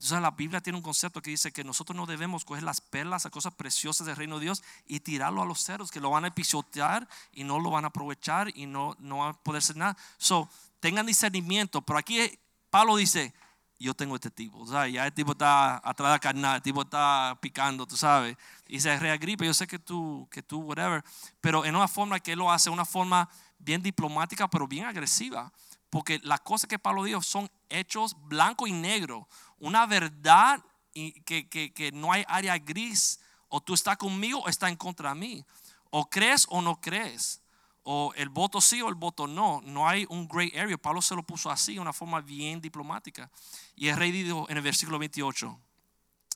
Entonces 0.04 0.20
la 0.20 0.32
Biblia 0.32 0.60
tiene 0.60 0.76
un 0.76 0.82
concepto 0.82 1.22
que 1.22 1.30
dice 1.30 1.50
que 1.50 1.64
nosotros 1.64 1.96
no 1.96 2.04
debemos 2.04 2.44
coger 2.44 2.62
las 2.62 2.82
perlas, 2.82 3.24
las 3.24 3.32
cosas 3.32 3.54
preciosas 3.54 4.06
del 4.06 4.16
reino 4.16 4.38
de 4.38 4.44
Dios 4.44 4.62
y 4.86 5.00
tirarlo 5.00 5.40
a 5.40 5.46
los 5.46 5.62
cerdos 5.62 5.90
que 5.90 5.98
lo 5.98 6.10
van 6.10 6.26
a 6.26 6.34
pisotear 6.34 7.08
y 7.32 7.42
no 7.42 7.58
lo 7.58 7.70
van 7.70 7.84
a 7.84 7.88
aprovechar 7.88 8.52
y 8.54 8.66
no, 8.66 8.94
no 8.98 9.20
van 9.20 9.30
a 9.30 9.32
poder 9.32 9.60
hacer 9.60 9.76
nada. 9.76 9.96
So, 10.18 10.50
tengan 10.78 11.06
discernimiento. 11.06 11.80
Pero 11.80 11.98
aquí 11.98 12.38
Pablo 12.68 12.96
dice, 12.96 13.32
yo 13.78 13.94
tengo 13.94 14.16
este 14.16 14.30
tipo. 14.30 14.58
O 14.58 14.66
sea, 14.66 14.86
ya 14.88 15.06
el 15.06 15.12
tipo 15.14 15.32
está 15.32 15.80
atrás 15.82 16.12
de 16.12 16.20
carnal, 16.20 16.56
el 16.56 16.62
tipo 16.62 16.82
está 16.82 17.38
picando, 17.40 17.86
tú 17.86 17.96
sabes. 17.96 18.36
Y 18.68 18.80
se 18.80 18.98
reagripa, 18.98 19.46
yo 19.46 19.54
sé 19.54 19.66
que 19.66 19.78
tú, 19.78 20.28
que 20.30 20.42
tú, 20.42 20.60
whatever. 20.60 21.02
Pero 21.40 21.64
en 21.64 21.74
una 21.74 21.88
forma 21.88 22.20
que 22.20 22.32
él 22.32 22.40
lo 22.40 22.52
hace, 22.52 22.68
una 22.68 22.84
forma 22.84 23.26
bien 23.58 23.82
diplomática, 23.82 24.48
pero 24.48 24.68
bien 24.68 24.84
agresiva. 24.84 25.50
Porque 25.88 26.20
las 26.24 26.40
cosas 26.40 26.68
que 26.68 26.78
Pablo 26.78 27.04
dijo 27.04 27.22
son 27.22 27.48
hechos 27.70 28.16
blanco 28.28 28.66
y 28.66 28.72
negro 28.72 29.28
una 29.64 29.86
verdad 29.86 30.62
que, 30.92 31.48
que, 31.48 31.72
que 31.72 31.90
no 31.92 32.12
hay 32.12 32.24
área 32.28 32.58
gris. 32.58 33.18
O 33.48 33.60
tú 33.60 33.74
estás 33.74 33.96
conmigo 33.96 34.40
o 34.40 34.48
estás 34.48 34.70
en 34.70 34.76
contra 34.76 35.10
de 35.10 35.20
mí. 35.20 35.44
O 35.90 36.08
crees 36.08 36.46
o 36.50 36.60
no 36.60 36.80
crees. 36.80 37.40
O 37.82 38.12
el 38.16 38.28
voto 38.28 38.60
sí 38.60 38.82
o 38.82 38.88
el 38.88 38.94
voto 38.94 39.26
no. 39.26 39.62
No 39.64 39.88
hay 39.88 40.06
un 40.10 40.28
gray 40.28 40.52
area. 40.56 40.76
Pablo 40.76 41.00
se 41.00 41.14
lo 41.14 41.22
puso 41.22 41.50
así, 41.50 41.78
una 41.78 41.92
forma 41.92 42.20
bien 42.20 42.60
diplomática. 42.60 43.30
Y 43.74 43.88
el 43.88 43.96
rey 43.96 44.12
dijo 44.12 44.46
en 44.48 44.56
el 44.56 44.62
versículo 44.62 44.98
28. 44.98 45.58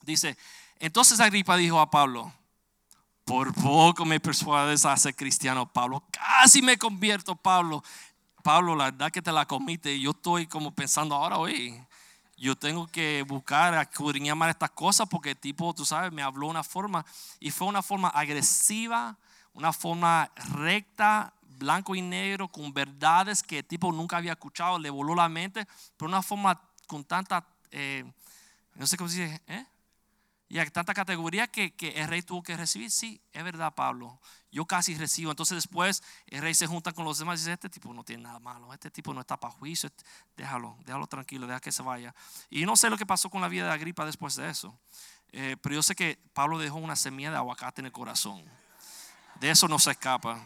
Dice, 0.03 0.39
entonces 0.79 1.21
Agripa 1.21 1.57
dijo 1.57 1.81
a 1.81 1.91
Pablo, 1.91 2.33
por 3.25 3.53
poco 3.53 4.07
me 4.07 4.21
persuades 4.21 4.87
a 4.87 4.97
ser 4.97 5.15
cristiano, 5.15 5.71
Pablo. 5.71 6.03
Casi 6.11 6.63
me 6.63 6.79
convierto, 6.79 7.37
Pablo. 7.37 7.83
Pablo, 8.43 8.75
la 8.75 8.87
verdad 8.87 9.11
que 9.11 9.21
te 9.21 9.33
la 9.33 9.45
comiste. 9.45 10.01
Yo 10.01 10.13
estoy 10.13 10.47
como 10.47 10.75
pensando 10.75 11.15
ahora, 11.15 11.37
oye, 11.37 11.87
yo 12.39 12.57
tengo 12.57 12.87
que 12.87 13.25
buscar 13.27 13.75
a 13.75 14.35
más 14.35 14.51
estas 14.51 14.71
cosas 14.71 15.09
porque 15.09 15.35
tipo, 15.35 15.75
tú 15.75 15.85
sabes, 15.85 16.13
me 16.13 16.23
habló 16.23 16.47
una 16.47 16.63
forma 16.63 17.05
y 17.41 17.51
fue 17.51 17.67
una 17.67 17.83
forma 17.83 18.09
agresiva, 18.09 19.17
una 19.55 19.73
forma 19.73 20.31
recta, 20.55 21.33
blanco 21.59 21.95
y 21.95 22.03
negro, 22.03 22.49
con 22.49 22.73
verdades 22.73 23.43
que 23.43 23.63
tipo 23.63 23.91
nunca 23.93 24.19
había 24.19 24.33
escuchado, 24.33 24.79
le 24.79 24.91
voló 24.91 25.15
la 25.15 25.29
mente, 25.29 25.67
pero 25.97 26.09
una 26.09 26.23
forma 26.23 26.61
con 26.87 27.05
tanta, 27.05 27.45
eh, 27.73 28.05
no 28.75 28.87
sé 28.87 28.97
cómo 28.97 29.11
se 29.11 29.23
dice, 29.23 29.43
¿eh? 29.49 29.67
Y 30.51 30.59
hay 30.59 30.71
tanta 30.71 30.95
categoría 30.95 31.47
que, 31.47 31.75
que, 31.75 31.91
el 31.91 32.09
rey 32.09 32.23
tuvo 32.23 32.43
que 32.43 32.57
recibir. 32.57 32.91
Sí, 32.91 33.21
es 33.33 33.45
verdad, 33.45 33.75
Pablo. 33.75 34.19
Yo 34.51 34.65
casi 34.65 34.97
recibo. 34.97 35.31
Entonces 35.31 35.57
después 35.57 36.03
el 36.27 36.41
rey 36.41 36.55
se 36.55 36.67
junta 36.67 36.93
con 36.93 37.05
los 37.05 37.19
demás 37.19 37.41
y 37.41 37.43
dice, 37.43 37.53
este 37.53 37.69
tipo 37.69 37.93
no 37.93 38.03
tiene 38.03 38.23
nada 38.23 38.39
malo. 38.39 38.73
Este 38.73 38.91
tipo 38.91 39.13
no 39.13 39.21
está 39.21 39.39
para 39.39 39.53
juicio. 39.53 39.91
Déjalo, 40.37 40.77
déjalo 40.87 41.07
tranquilo, 41.07 41.47
deja 41.47 41.61
que 41.61 41.71
se 41.71 41.83
vaya. 41.83 42.15
Y 42.49 42.65
no 42.65 42.77
sé 42.77 42.89
lo 42.89 42.97
que 42.97 43.05
pasó 43.05 43.29
con 43.29 43.43
la 43.43 43.49
vida 43.49 43.67
de 43.67 43.73
Agripa 43.73 44.07
después 44.07 44.37
de 44.37 44.49
eso. 44.49 44.75
Eh, 45.33 45.57
pero 45.61 45.75
yo 45.75 45.83
sé 45.83 45.95
que 45.95 46.19
Pablo 46.33 46.59
dejó 46.59 46.77
una 46.77 46.97
semilla 46.97 47.31
de 47.31 47.37
aguacate 47.37 47.83
en 47.83 47.87
el 47.87 47.93
corazón. 47.93 48.43
De 49.41 49.51
eso 49.51 49.69
no 49.69 49.79
se 49.79 49.91
escapa. 49.91 50.41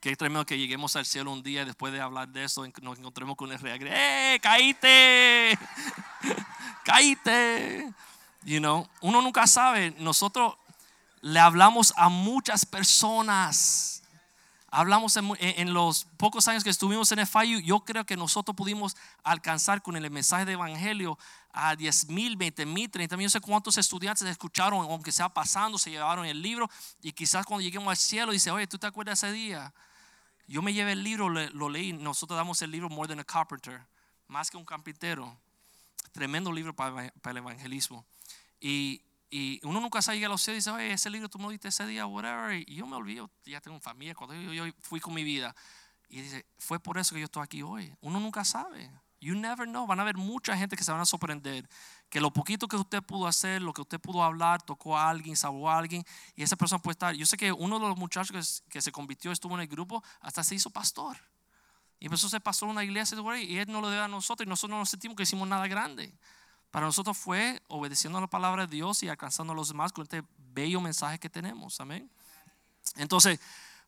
Qué 0.00 0.14
tremendo 0.14 0.46
que 0.46 0.56
lleguemos 0.56 0.94
al 0.94 1.04
cielo 1.04 1.32
un 1.32 1.42
día 1.42 1.62
y 1.62 1.64
después 1.64 1.92
de 1.92 2.00
hablar 2.00 2.28
de 2.28 2.44
eso 2.44 2.64
nos 2.82 2.98
encontremos 2.98 3.36
con 3.36 3.50
el 3.50 3.58
rey. 3.58 3.76
¡Eh, 3.82 4.38
caíste! 4.40 5.58
¡Caíste! 6.84 7.92
You 8.48 8.60
know, 8.60 8.88
uno 9.02 9.20
nunca 9.20 9.46
sabe. 9.46 9.94
Nosotros 9.98 10.54
le 11.20 11.38
hablamos 11.38 11.92
a 11.98 12.08
muchas 12.08 12.64
personas. 12.64 14.02
Hablamos 14.70 15.18
en, 15.18 15.74
los 15.74 16.06
pocos 16.16 16.48
años 16.48 16.64
que 16.64 16.70
estuvimos 16.70 17.12
en 17.12 17.26
FIU, 17.26 17.60
yo 17.60 17.80
creo 17.80 18.06
que 18.06 18.16
nosotros 18.16 18.56
pudimos 18.56 18.96
alcanzar 19.22 19.82
con 19.82 19.96
el 19.96 20.10
mensaje 20.10 20.46
de 20.46 20.52
evangelio 20.52 21.18
a 21.52 21.76
10 21.76 22.08
mil, 22.08 22.36
20 22.36 22.64
mil, 22.64 22.90
30 22.90 23.16
mil, 23.18 23.26
no 23.26 23.30
sé 23.30 23.40
cuántos 23.40 23.76
estudiantes 23.76 24.26
escucharon, 24.26 24.80
aunque 24.80 25.12
sea 25.12 25.28
pasando, 25.28 25.76
se 25.78 25.90
llevaron 25.90 26.24
el 26.24 26.40
libro 26.40 26.70
y 27.02 27.12
quizás 27.12 27.44
cuando 27.46 27.62
lleguemos 27.62 27.90
al 27.90 27.96
cielo 27.96 28.32
dice, 28.32 28.50
oye, 28.50 28.66
¿tú 28.66 28.78
te 28.78 28.86
acuerdas 28.86 29.22
ese 29.22 29.32
día? 29.32 29.72
Yo 30.46 30.60
me 30.60 30.72
llevé 30.72 30.92
el 30.92 31.02
libro, 31.02 31.28
lo 31.28 31.68
leí, 31.68 31.94
nosotros 31.94 32.36
damos 32.36 32.60
el 32.60 32.70
libro 32.70 32.90
More 32.90 33.08
Than 33.08 33.20
a 33.20 33.24
Carpenter, 33.24 33.80
más 34.26 34.50
que 34.50 34.56
un 34.56 34.64
carpintero. 34.64 35.34
Tremendo 36.12 36.52
libro 36.52 36.74
para 36.74 37.12
el 37.24 37.36
evangelismo. 37.36 38.04
Y, 38.60 39.02
y 39.30 39.60
uno 39.64 39.80
nunca 39.80 40.00
sabe 40.00 40.24
a 40.24 40.28
los 40.28 40.40
cielos 40.40 40.56
y 40.56 40.60
dice, 40.60 40.70
oye, 40.70 40.92
ese 40.92 41.10
libro 41.10 41.28
tú 41.28 41.38
me 41.38 41.50
diste 41.50 41.68
ese 41.68 41.86
día, 41.86 42.06
whatever. 42.06 42.64
Y 42.66 42.74
yo 42.74 42.86
me 42.86 42.96
olvido, 42.96 43.30
ya 43.44 43.60
tengo 43.60 43.78
familia, 43.80 44.14
cuando 44.14 44.34
yo, 44.34 44.64
fui 44.80 45.00
con 45.00 45.14
mi 45.14 45.22
vida. 45.22 45.54
Y 46.08 46.22
dice, 46.22 46.46
fue 46.58 46.80
por 46.80 46.98
eso 46.98 47.14
que 47.14 47.20
yo 47.20 47.26
estoy 47.26 47.42
aquí 47.42 47.62
hoy. 47.62 47.94
Uno 48.00 48.18
nunca 48.18 48.44
sabe. 48.44 48.90
You 49.20 49.34
never 49.34 49.66
know. 49.66 49.86
Van 49.86 49.98
a 49.98 50.02
haber 50.02 50.16
mucha 50.16 50.56
gente 50.56 50.76
que 50.76 50.84
se 50.84 50.92
van 50.92 51.00
a 51.00 51.04
sorprender. 51.04 51.68
Que 52.08 52.20
lo 52.20 52.32
poquito 52.32 52.68
que 52.68 52.76
usted 52.76 53.02
pudo 53.02 53.26
hacer, 53.26 53.60
lo 53.60 53.74
que 53.74 53.82
usted 53.82 54.00
pudo 54.00 54.22
hablar, 54.22 54.62
tocó 54.62 54.96
a 54.96 55.10
alguien, 55.10 55.36
salvó 55.36 55.68
a 55.68 55.76
alguien. 55.76 56.04
Y 56.34 56.42
esa 56.42 56.56
persona 56.56 56.80
puede 56.80 56.92
estar. 56.92 57.14
Yo 57.14 57.26
sé 57.26 57.36
que 57.36 57.52
uno 57.52 57.78
de 57.78 57.88
los 57.88 57.98
muchachos 57.98 58.62
que, 58.70 58.80
se 58.80 58.92
convirtió, 58.92 59.30
estuvo 59.30 59.54
en 59.56 59.60
el 59.60 59.68
grupo, 59.68 60.02
hasta 60.20 60.42
se 60.42 60.54
hizo 60.54 60.70
pastor. 60.70 61.18
Y 62.00 62.06
empezó 62.06 62.28
a 62.28 62.30
ser 62.30 62.40
pastor 62.40 62.68
en 62.68 62.72
una 62.72 62.84
iglesia. 62.84 63.18
Y 63.40 63.58
él 63.58 63.70
no 63.70 63.82
lo 63.82 63.90
debe 63.90 64.02
a 64.02 64.08
nosotros. 64.08 64.46
Y 64.46 64.48
nosotros 64.48 64.70
no 64.70 64.78
nos 64.78 64.88
sentimos 64.88 65.16
que 65.16 65.24
hicimos 65.24 65.46
nada 65.46 65.66
grande. 65.66 66.14
Para 66.70 66.86
nosotros 66.86 67.16
fue 67.16 67.62
obedeciendo 67.68 68.18
a 68.18 68.20
la 68.20 68.26
palabra 68.26 68.66
de 68.66 68.76
Dios 68.76 69.02
y 69.02 69.08
alcanzando 69.08 69.52
a 69.52 69.56
los 69.56 69.68
demás 69.68 69.92
con 69.92 70.02
este 70.02 70.22
bello 70.52 70.80
mensaje 70.80 71.18
que 71.18 71.30
tenemos. 71.30 71.80
Amén. 71.80 72.10
Entonces, 72.96 73.40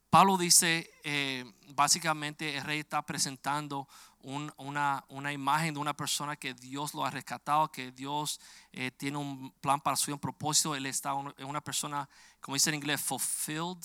Pablo 0.09 0.37
dice, 0.37 0.91
eh, 1.05 1.45
básicamente 1.69 2.57
el 2.57 2.65
rey 2.65 2.81
está 2.81 3.03
presentando 3.03 3.87
una, 4.23 5.05
imagen 5.33 5.75
de 5.75 5.81
una 5.81 5.95
persona 5.95 6.37
que 6.37 6.53
Dios 6.53 6.95
lo 6.95 7.05
ha 7.05 7.11
rescatado, 7.11 7.71
que 7.71 7.93
Dios 7.93 8.41
eh, 8.73 8.91
tiene 8.91 9.19
un 9.19 9.53
plan 9.61 9.81
para 9.81 9.97
su 9.97 10.19
propósito. 10.19 10.75
Él 10.75 10.87
está 10.87 11.13
en 11.39 11.47
una 11.47 11.61
persona, 11.61 12.09
como 12.41 12.55
dice 12.55 12.71
en 12.71 12.77
inglés, 12.77 13.01
fulfilled 13.01 13.79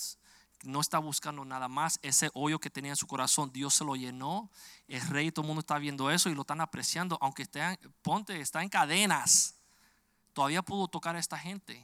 no 0.66 0.80
está 0.80 0.98
buscando 0.98 1.44
nada 1.44 1.68
más. 1.68 1.98
Ese 2.02 2.30
hoyo 2.34 2.58
que 2.58 2.70
tenía 2.70 2.92
en 2.92 2.96
su 2.96 3.06
corazón, 3.06 3.50
Dios 3.52 3.74
se 3.74 3.84
lo 3.84 3.96
llenó. 3.96 4.50
El 4.88 5.00
rey, 5.08 5.30
todo 5.30 5.42
el 5.42 5.46
mundo 5.46 5.60
está 5.60 5.78
viendo 5.78 6.10
eso 6.10 6.28
y 6.28 6.34
lo 6.34 6.42
están 6.42 6.60
apreciando. 6.60 7.16
Aunque 7.20 7.42
esté, 7.42 7.78
ponte, 8.02 8.40
está 8.40 8.62
en 8.62 8.68
cadenas, 8.68 9.54
todavía 10.32 10.62
pudo 10.62 10.88
tocar 10.88 11.16
a 11.16 11.18
esta 11.18 11.38
gente. 11.38 11.82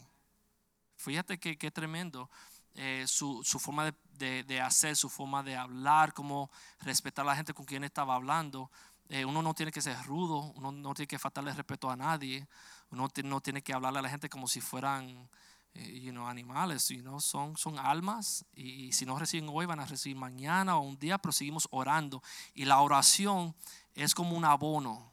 Fíjate 0.97 1.39
que, 1.39 1.71
tremendo. 1.71 2.29
Eh, 2.75 3.05
su, 3.07 3.43
forma 3.59 3.95
de, 4.19 4.61
hacer, 4.61 4.97
su 4.97 5.11
forma 5.11 5.43
de 5.43 5.57
hablar, 5.57 6.15
cómo 6.15 6.51
respetar 6.81 7.25
a 7.25 7.29
la 7.29 7.37
gente 7.37 7.55
con 7.55 7.67
quien 7.67 7.85
estaba 7.85 8.15
hablando. 8.15 8.71
Eh, 9.09 9.25
uno 9.25 9.43
no 9.43 9.53
tiene 9.53 9.73
que 9.73 9.83
ser 9.83 10.01
rudo, 10.05 10.53
uno 10.55 10.73
no 10.73 10.95
tiene 10.95 11.07
que 11.07 11.19
faltarle 11.19 11.53
respeto 11.53 11.91
a 11.91 11.97
nadie, 11.97 12.47
uno 12.91 13.09
no 13.25 13.41
tiene 13.41 13.63
que 13.63 13.75
hablarle 13.75 13.99
a 13.99 14.03
la 14.03 14.09
gente 14.09 14.31
como 14.31 14.49
si 14.49 14.61
fueran 14.61 15.29
eh, 15.75 16.01
you 16.01 16.13
know, 16.13 16.27
animales, 16.27 16.89
you 16.89 17.03
know, 17.03 17.21
son, 17.21 17.57
son 17.57 17.79
almas 17.79 18.45
y 18.55 18.93
si 18.93 19.07
no 19.07 19.19
reciben 19.19 19.49
hoy 19.49 19.67
van 19.67 19.81
a 19.81 19.87
recibir 19.87 20.17
mañana 20.17 20.77
o 20.77 20.83
un 20.83 20.99
día, 20.99 21.19
pero 21.19 21.33
seguimos 21.33 21.67
orando. 21.71 22.23
Y 22.55 22.65
la 22.65 22.81
oración 22.81 23.55
es 23.95 24.15
como 24.15 24.37
un 24.37 24.45
abono. 24.45 25.12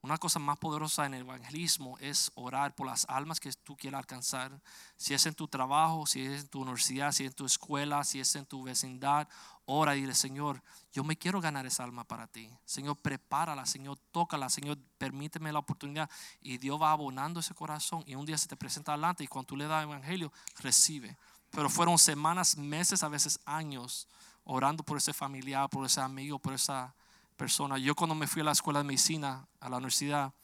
Una 0.00 0.16
cosa 0.16 0.38
más 0.38 0.58
poderosa 0.58 1.06
en 1.06 1.14
el 1.14 1.22
evangelismo 1.22 1.98
es 1.98 2.30
orar 2.36 2.72
por 2.74 2.86
las 2.86 3.04
almas 3.08 3.40
que 3.40 3.52
tú 3.52 3.76
quieras 3.76 3.98
alcanzar. 3.98 4.52
Si 4.96 5.12
es 5.12 5.26
en 5.26 5.34
tu 5.34 5.48
trabajo, 5.48 6.06
si 6.06 6.24
es 6.24 6.42
en 6.42 6.48
tu 6.48 6.62
universidad, 6.62 7.10
si 7.10 7.24
es 7.24 7.30
en 7.30 7.36
tu 7.36 7.44
escuela, 7.44 8.04
si 8.04 8.20
es 8.20 8.36
en 8.36 8.46
tu 8.46 8.62
vecindad, 8.62 9.28
ora 9.64 9.96
y 9.96 10.02
dile, 10.02 10.14
Señor, 10.14 10.62
yo 10.92 11.02
me 11.02 11.16
quiero 11.16 11.40
ganar 11.40 11.66
esa 11.66 11.82
alma 11.82 12.04
para 12.04 12.28
ti. 12.28 12.48
Señor, 12.64 12.96
prepárala, 12.96 13.66
Señor, 13.66 13.98
tócala, 14.12 14.48
Señor, 14.48 14.78
permíteme 14.98 15.52
la 15.52 15.58
oportunidad. 15.58 16.08
Y 16.40 16.58
Dios 16.58 16.80
va 16.80 16.92
abonando 16.92 17.40
ese 17.40 17.54
corazón 17.54 18.04
y 18.06 18.14
un 18.14 18.24
día 18.24 18.38
se 18.38 18.46
te 18.46 18.56
presenta 18.56 18.92
adelante 18.92 19.24
y 19.24 19.26
cuando 19.26 19.48
tú 19.48 19.56
le 19.56 19.66
das 19.66 19.82
el 19.82 19.90
evangelio, 19.90 20.32
recibe. 20.60 21.16
Pero 21.50 21.68
fueron 21.68 21.98
semanas, 21.98 22.56
meses, 22.56 23.02
a 23.02 23.08
veces 23.08 23.40
años, 23.44 24.06
orando 24.44 24.84
por 24.84 24.96
ese 24.96 25.12
familiar, 25.12 25.68
por 25.68 25.84
ese 25.84 26.00
amigo, 26.00 26.38
por 26.38 26.54
esa 26.54 26.94
persona. 27.38 27.78
Yo 27.78 27.94
cuando 27.94 28.14
me 28.14 28.26
fui 28.26 28.42
a 28.42 28.44
la 28.44 28.52
escuela 28.52 28.80
de 28.80 28.84
medicina, 28.84 29.48
a 29.60 29.70
la 29.70 29.78
universidad, 29.78 30.34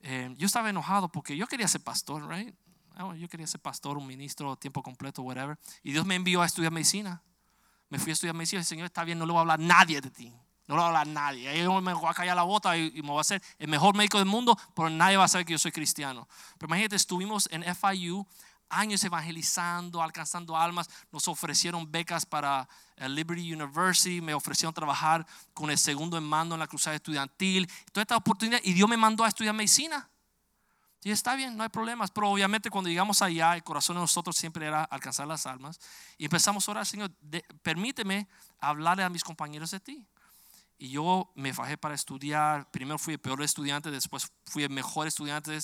eh, 0.00 0.34
yo 0.36 0.44
estaba 0.44 0.68
enojado 0.68 1.08
porque 1.08 1.34
yo 1.34 1.46
quería 1.46 1.68
ser 1.68 1.82
pastor, 1.82 2.28
right? 2.28 2.54
Oh, 2.98 3.14
yo 3.14 3.28
quería 3.28 3.46
ser 3.46 3.60
pastor, 3.60 3.96
un 3.96 4.06
ministro, 4.06 4.56
tiempo 4.56 4.82
completo, 4.82 5.22
whatever. 5.22 5.58
Y 5.82 5.92
Dios 5.92 6.04
me 6.04 6.14
envió 6.14 6.42
a 6.42 6.46
estudiar 6.46 6.72
medicina 6.72 7.22
me 7.88 7.98
fui 7.98 8.10
a 8.10 8.12
estudiar 8.14 8.34
medicina 8.34 8.60
y 8.60 8.62
el 8.62 8.66
Señor 8.66 8.86
está 8.86 9.04
bien, 9.04 9.18
no 9.18 9.26
le 9.26 9.32
voy 9.32 9.38
a 9.38 9.40
hablar 9.42 9.60
a 9.60 9.62
nadie 9.62 10.00
de 10.00 10.10
ti. 10.10 10.32
No 10.66 10.74
le 10.74 10.80
voy 10.80 10.82
a 10.82 10.86
hablar 10.86 11.06
a 11.06 11.10
nadie. 11.10 11.48
Ahí 11.48 11.60
me 11.60 11.94
voy 11.94 12.10
a 12.10 12.14
callar 12.14 12.34
la 12.34 12.42
bota 12.42 12.76
y, 12.76 12.90
me 13.02 13.08
voy 13.08 13.18
a 13.18 13.20
hacer 13.20 13.40
el 13.58 13.68
mejor 13.68 13.94
médico 13.94 14.18
del 14.18 14.26
mundo, 14.26 14.58
pero 14.74 14.90
nadie 14.90 15.16
va 15.16 15.24
a 15.24 15.28
saber 15.28 15.46
que 15.46 15.52
yo 15.52 15.58
soy 15.58 15.70
cristiano. 15.70 16.28
Pero 16.58 16.68
imagínate, 16.68 16.96
estuvimos 16.96 17.48
en 17.52 17.62
FIU 17.62 18.26
años 18.68 19.02
evangelizando, 19.04 20.02
alcanzando 20.02 20.56
almas. 20.56 20.88
Nos 21.12 21.28
ofrecieron 21.28 21.90
becas 21.90 22.26
para 22.26 22.68
el 22.96 23.14
Liberty 23.14 23.52
University, 23.52 24.20
me 24.20 24.34
ofrecieron 24.34 24.74
trabajar 24.74 25.26
con 25.52 25.70
el 25.70 25.78
segundo 25.78 26.16
en 26.16 26.24
mando 26.24 26.54
en 26.54 26.60
la 26.60 26.66
cruzada 26.66 26.96
estudiantil. 26.96 27.70
Toda 27.92 28.02
esta 28.02 28.16
oportunidad 28.16 28.60
y 28.62 28.72
Dios 28.72 28.88
me 28.88 28.96
mandó 28.96 29.24
a 29.24 29.28
estudiar 29.28 29.54
medicina. 29.54 30.08
Y 31.02 31.12
está 31.12 31.36
bien, 31.36 31.56
no 31.56 31.62
hay 31.62 31.68
problemas. 31.68 32.10
Pero 32.10 32.28
obviamente 32.30 32.68
cuando 32.68 32.90
llegamos 32.90 33.22
allá, 33.22 33.54
el 33.54 33.62
corazón 33.62 33.94
de 33.94 34.00
nosotros 34.00 34.36
siempre 34.36 34.66
era 34.66 34.82
alcanzar 34.82 35.26
las 35.26 35.46
almas. 35.46 35.78
Y 36.18 36.24
empezamos 36.24 36.66
a 36.66 36.72
orar, 36.72 36.84
Señor, 36.86 37.12
permíteme 37.62 38.26
hablarle 38.58 39.04
a 39.04 39.08
mis 39.08 39.22
compañeros 39.22 39.70
de 39.70 39.78
ti. 39.78 40.06
Y 40.78 40.90
yo 40.90 41.30
me 41.34 41.54
fajé 41.54 41.78
para 41.78 41.94
estudiar. 41.94 42.70
Primero 42.70 42.98
fui 42.98 43.14
el 43.14 43.20
peor 43.20 43.40
estudiante, 43.42 43.90
después 43.90 44.32
fui 44.46 44.64
el 44.64 44.70
mejor 44.70 45.06
estudiante. 45.06 45.56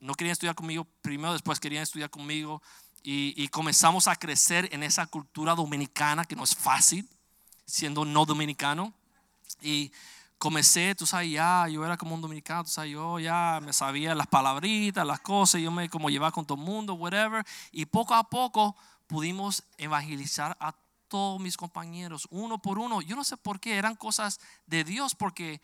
No 0.00 0.14
querían 0.14 0.32
estudiar 0.32 0.54
conmigo, 0.54 0.86
primero 1.02 1.32
después 1.34 1.60
querían 1.60 1.82
estudiar 1.82 2.10
conmigo. 2.10 2.62
Y, 3.02 3.48
comenzamos 3.48 4.08
a 4.08 4.16
crecer 4.16 4.68
en 4.72 4.82
esa 4.82 5.06
cultura 5.06 5.54
dominicana 5.54 6.24
que 6.24 6.36
no 6.36 6.44
es 6.44 6.54
fácil, 6.54 7.08
siendo 7.64 8.04
no 8.04 8.26
dominicano. 8.26 8.92
Y 9.62 9.90
comencé, 10.38 10.94
tú 10.94 11.06
sabes, 11.06 11.30
ya, 11.30 11.66
yo 11.68 11.84
era 11.84 11.96
como 11.96 12.14
un 12.14 12.20
dominicano, 12.20 12.64
tú 12.64 12.70
sabes, 12.70 12.92
yo 12.92 13.18
ya 13.18 13.60
me 13.62 13.72
sabía 13.72 14.14
las 14.14 14.26
palabritas, 14.26 15.06
las 15.06 15.20
cosas, 15.20 15.60
yo 15.60 15.70
me 15.70 15.88
como 15.88 16.10
llevaba 16.10 16.32
con 16.32 16.44
todo 16.44 16.58
el 16.58 16.64
mundo, 16.64 16.94
whatever. 16.94 17.44
Y 17.72 17.86
poco 17.86 18.14
a 18.14 18.24
poco 18.24 18.76
pudimos 19.06 19.62
evangelizar 19.78 20.56
a 20.60 20.74
todos 21.08 21.40
mis 21.40 21.56
compañeros, 21.56 22.28
uno 22.30 22.62
por 22.62 22.78
uno. 22.78 23.02
Yo 23.02 23.16
no 23.16 23.24
sé 23.24 23.36
por 23.36 23.60
qué, 23.60 23.76
eran 23.76 23.96
cosas 23.96 24.40
de 24.66 24.84
Dios, 24.84 25.14
porque 25.14 25.60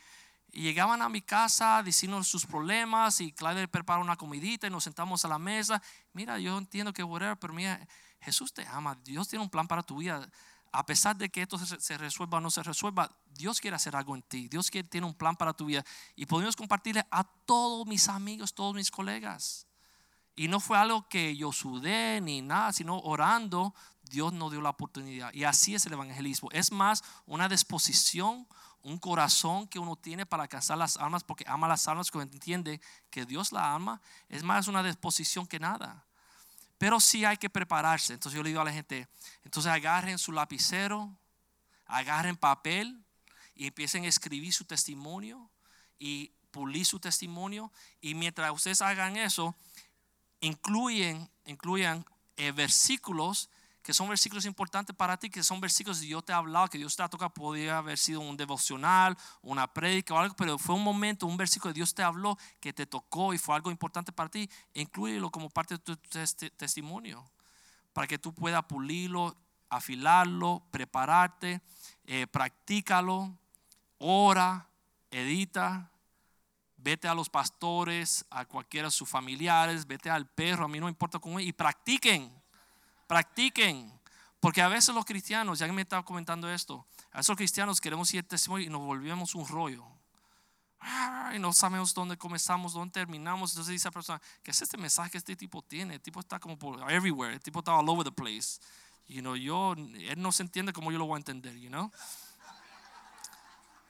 llegaban 0.60 1.02
a 1.02 1.08
mi 1.08 1.22
casa 1.22 1.82
diciendo 1.82 2.22
sus 2.24 2.46
problemas 2.46 3.20
y 3.20 3.32
Claudia 3.32 3.66
prepara 3.66 4.00
una 4.00 4.16
comidita 4.16 4.66
y 4.66 4.70
nos 4.70 4.84
sentamos 4.84 5.24
a 5.24 5.28
la 5.28 5.38
mesa. 5.38 5.82
Mira, 6.12 6.38
yo 6.38 6.56
entiendo 6.58 6.92
que 6.92 7.02
whatever, 7.02 7.38
pero 7.38 7.52
mira, 7.52 7.86
Jesús 8.20 8.52
te 8.52 8.66
ama, 8.66 8.96
Dios 9.04 9.28
tiene 9.28 9.42
un 9.42 9.50
plan 9.50 9.68
para 9.68 9.82
tu 9.82 9.98
vida 9.98 10.28
a 10.76 10.84
pesar 10.84 11.16
de 11.16 11.30
que 11.30 11.40
esto 11.40 11.58
se 11.58 11.96
resuelva 11.96 12.36
o 12.36 12.40
no 12.42 12.50
se 12.50 12.62
resuelva, 12.62 13.10
Dios 13.24 13.62
quiere 13.62 13.76
hacer 13.76 13.96
algo 13.96 14.14
en 14.14 14.22
ti. 14.22 14.46
Dios 14.46 14.70
quiere, 14.70 14.86
tiene 14.86 15.06
un 15.06 15.14
plan 15.14 15.34
para 15.34 15.54
tu 15.54 15.64
vida. 15.64 15.82
Y 16.14 16.26
podemos 16.26 16.54
compartirle 16.54 17.02
a 17.10 17.24
todos 17.24 17.86
mis 17.86 18.10
amigos, 18.10 18.52
todos 18.52 18.74
mis 18.74 18.90
colegas. 18.90 19.66
Y 20.34 20.48
no 20.48 20.60
fue 20.60 20.76
algo 20.76 21.08
que 21.08 21.34
yo 21.34 21.50
sudé 21.50 22.20
ni 22.20 22.42
nada, 22.42 22.74
sino 22.74 22.98
orando, 22.98 23.74
Dios 24.02 24.34
nos 24.34 24.50
dio 24.50 24.60
la 24.60 24.68
oportunidad. 24.68 25.32
Y 25.32 25.44
así 25.44 25.74
es 25.74 25.86
el 25.86 25.94
evangelismo. 25.94 26.50
Es 26.52 26.70
más 26.70 27.02
una 27.24 27.48
disposición, 27.48 28.46
un 28.86 28.98
corazón 28.98 29.66
que 29.66 29.80
uno 29.80 29.96
tiene 29.96 30.26
para 30.26 30.44
alcanzar 30.44 30.78
las 30.78 30.96
almas, 30.96 31.24
porque 31.24 31.44
ama 31.48 31.66
las 31.66 31.88
almas, 31.88 32.08
que 32.08 32.20
entiende 32.20 32.80
que 33.10 33.26
Dios 33.26 33.50
la 33.50 33.74
ama. 33.74 34.00
Es 34.28 34.44
más 34.44 34.68
una 34.68 34.80
disposición 34.80 35.44
que 35.44 35.58
nada. 35.58 36.06
Pero 36.78 37.00
sí 37.00 37.24
hay 37.24 37.36
que 37.36 37.50
prepararse. 37.50 38.12
Entonces 38.12 38.36
yo 38.36 38.44
le 38.44 38.50
digo 38.50 38.60
a 38.60 38.64
la 38.64 38.72
gente, 38.72 39.08
entonces 39.42 39.72
agarren 39.72 40.18
su 40.18 40.30
lapicero, 40.30 41.12
agarren 41.86 42.36
papel 42.36 43.04
y 43.56 43.66
empiecen 43.66 44.04
a 44.04 44.08
escribir 44.08 44.52
su 44.52 44.64
testimonio 44.64 45.50
y 45.98 46.30
pulir 46.52 46.86
su 46.86 47.00
testimonio. 47.00 47.72
Y 48.00 48.14
mientras 48.14 48.52
ustedes 48.52 48.82
hagan 48.82 49.16
eso, 49.16 49.56
incluyen, 50.38 51.28
incluyan 51.44 52.06
eh, 52.36 52.52
versículos 52.52 53.50
que 53.86 53.94
son 53.94 54.08
versículos 54.08 54.44
importantes 54.46 54.96
para 54.96 55.16
ti, 55.16 55.30
que 55.30 55.44
son 55.44 55.60
versículos 55.60 56.00
que 56.00 56.06
Dios 56.06 56.24
te 56.24 56.32
ha 56.32 56.38
hablado, 56.38 56.66
que 56.66 56.76
Dios 56.76 56.96
te 56.96 57.04
ha 57.04 57.08
tocado, 57.08 57.32
podría 57.32 57.78
haber 57.78 57.96
sido 57.96 58.18
un 58.18 58.36
devocional, 58.36 59.16
una 59.42 59.72
prédica 59.72 60.12
o 60.12 60.18
algo, 60.18 60.34
pero 60.34 60.58
fue 60.58 60.74
un 60.74 60.82
momento, 60.82 61.24
un 61.24 61.36
versículo 61.36 61.72
que 61.72 61.78
Dios 61.78 61.94
te 61.94 62.02
habló, 62.02 62.36
que 62.58 62.72
te 62.72 62.84
tocó 62.84 63.32
y 63.32 63.38
fue 63.38 63.54
algo 63.54 63.70
importante 63.70 64.10
para 64.10 64.28
ti, 64.28 64.50
incluyelo 64.74 65.30
como 65.30 65.50
parte 65.50 65.76
de 65.76 65.78
tu 65.78 65.96
testimonio, 66.56 67.30
para 67.92 68.08
que 68.08 68.18
tú 68.18 68.34
puedas 68.34 68.64
pulirlo, 68.64 69.36
afilarlo, 69.68 70.64
prepararte, 70.72 71.60
eh, 72.06 72.26
practícalo, 72.26 73.38
ora, 73.98 74.68
edita, 75.12 75.92
vete 76.76 77.06
a 77.06 77.14
los 77.14 77.30
pastores, 77.30 78.26
a 78.30 78.46
cualquiera 78.46 78.88
de 78.88 78.92
sus 78.92 79.08
familiares, 79.08 79.86
vete 79.86 80.10
al 80.10 80.26
perro, 80.26 80.64
a 80.64 80.68
mí 80.68 80.80
no 80.80 80.88
importa 80.88 81.20
cómo, 81.20 81.38
y 81.38 81.52
practiquen 81.52 82.45
practiquen. 83.06 83.92
Porque 84.40 84.62
a 84.62 84.68
veces 84.68 84.94
los 84.94 85.04
cristianos, 85.04 85.58
ya 85.58 85.66
que 85.66 85.72
me 85.72 85.82
estaba 85.82 86.04
comentando 86.04 86.50
esto, 86.50 86.86
a 87.12 87.18
veces 87.18 87.28
los 87.30 87.36
cristianos 87.36 87.80
queremos 87.80 88.12
ir 88.14 88.26
testimonio 88.26 88.66
y 88.66 88.70
nos 88.70 88.80
volvemos 88.80 89.34
un 89.34 89.46
rollo. 89.46 89.84
Y 91.34 91.38
no 91.38 91.52
sabemos 91.52 91.94
dónde 91.94 92.16
comenzamos, 92.16 92.74
dónde 92.74 92.92
terminamos. 92.92 93.52
Entonces 93.52 93.72
dice 93.72 93.88
la 93.88 93.92
persona, 93.92 94.22
¿qué 94.42 94.50
es 94.50 94.62
este 94.62 94.76
mensaje 94.76 95.10
que 95.10 95.18
este 95.18 95.34
tipo 95.34 95.62
tiene? 95.62 95.94
El 95.94 96.00
tipo 96.00 96.20
está 96.20 96.38
como 96.38 96.58
por 96.58 96.90
everywhere, 96.90 97.34
el 97.34 97.40
tipo 97.40 97.58
está 97.58 97.76
all 97.76 97.88
over 97.88 98.04
the 98.04 98.12
place. 98.12 98.60
You 99.08 99.20
know, 99.20 99.36
yo, 99.36 99.72
él 99.72 100.20
no 100.20 100.32
se 100.32 100.42
entiende 100.42 100.72
como 100.72 100.92
yo 100.92 100.98
lo 100.98 101.06
voy 101.06 101.14
a 101.14 101.18
entender, 101.18 101.56
you 101.58 101.68
know. 101.68 101.90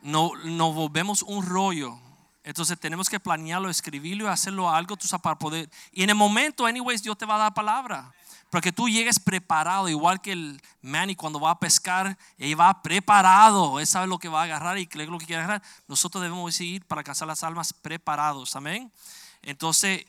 No, 0.03 0.33
nos 0.45 0.75
volvemos 0.75 1.23
un 1.23 1.45
rollo. 1.45 1.99
Entonces 2.45 2.79
tenemos 2.79 3.09
que 3.09 3.19
planearlo, 3.19 3.69
escribirlo 3.69 4.27
y 4.27 4.29
hacerlo 4.29 4.71
algo 4.71 4.97
tú 4.97 5.09
sabes, 5.09 5.23
para 5.23 5.37
poder. 5.37 5.69
Y 5.91 6.05
en 6.05 6.11
el 6.11 6.17
momento, 6.17 6.65
anyways, 6.65 7.03
Dios 7.03 7.19
te 7.19 7.27
va 7.27 7.35
a 7.35 7.39
dar 7.39 7.55
palabra. 7.55 8.15
Para 8.51 8.63
que 8.63 8.73
tú 8.73 8.89
llegues 8.89 9.19
preparado, 9.19 9.89
igual 9.89 10.21
que 10.21 10.33
el 10.33 10.63
Manny 10.81 11.17
cuando 11.17 11.41
va 11.41 11.51
a 11.51 11.59
pescar, 11.59 12.17
él 12.39 12.59
va 12.59 12.83
preparado, 12.83 13.81
él 13.81 13.87
sabe 13.87 14.07
lo 14.07 14.19
que 14.19 14.29
va 14.29 14.43
a 14.43 14.45
agarrar 14.45 14.79
y 14.79 14.89
lo 14.93 15.19
que 15.19 15.27
quiere 15.27 15.43
agarrar. 15.43 15.63
Nosotros 15.89 16.23
debemos 16.23 16.55
seguir 16.55 16.85
para 16.85 17.01
alcanzar 17.01 17.27
las 17.27 17.43
almas 17.43 17.73
preparados, 17.73 18.55
amén. 18.55 18.93
Entonces, 19.43 20.07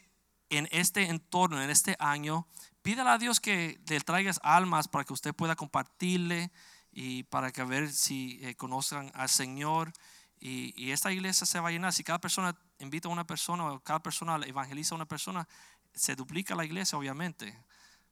en 0.49 0.67
este 0.71 1.09
entorno, 1.09 1.61
en 1.61 1.69
este 1.69 1.95
año, 1.99 2.47
pídale 2.81 3.09
a 3.09 3.17
Dios 3.17 3.39
que 3.39 3.79
le 3.87 3.99
traigas 4.01 4.39
almas 4.43 4.87
para 4.87 5.03
que 5.03 5.13
usted 5.13 5.33
pueda 5.33 5.55
compartirle 5.55 6.51
y 6.91 7.23
para 7.23 7.51
que 7.51 7.61
a 7.61 7.65
ver 7.65 7.91
si 7.91 8.39
eh, 8.43 8.55
conozcan 8.55 9.11
al 9.13 9.29
Señor. 9.29 9.91
Y, 10.39 10.73
y, 10.81 10.91
esta 10.91 11.11
iglesia 11.11 11.47
se 11.47 11.59
va 11.59 11.69
a 11.69 11.71
llenar. 11.71 11.91
Si 11.91 12.03
cada 12.03 12.21
persona 12.21 12.55
invita 12.79 13.09
a 13.09 13.11
una 13.11 13.25
persona 13.25 13.65
o 13.65 13.79
cada 13.79 14.01
persona 14.01 14.39
evangeliza 14.45 14.93
a 14.93 14.97
una 14.97 15.05
persona, 15.05 15.47
se 15.93 16.15
duplica 16.15 16.55
la 16.55 16.63
iglesia, 16.63 16.97
obviamente. 16.97 17.57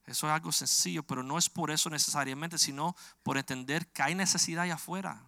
Eso 0.05 0.27
es 0.27 0.33
algo 0.33 0.51
sencillo, 0.51 1.03
pero 1.03 1.23
no 1.23 1.37
es 1.37 1.49
por 1.49 1.71
eso 1.71 1.89
necesariamente, 1.89 2.57
sino 2.57 2.95
por 3.23 3.37
entender 3.37 3.87
que 3.87 4.03
hay 4.03 4.15
necesidad 4.15 4.63
allá 4.63 4.75
afuera. 4.75 5.23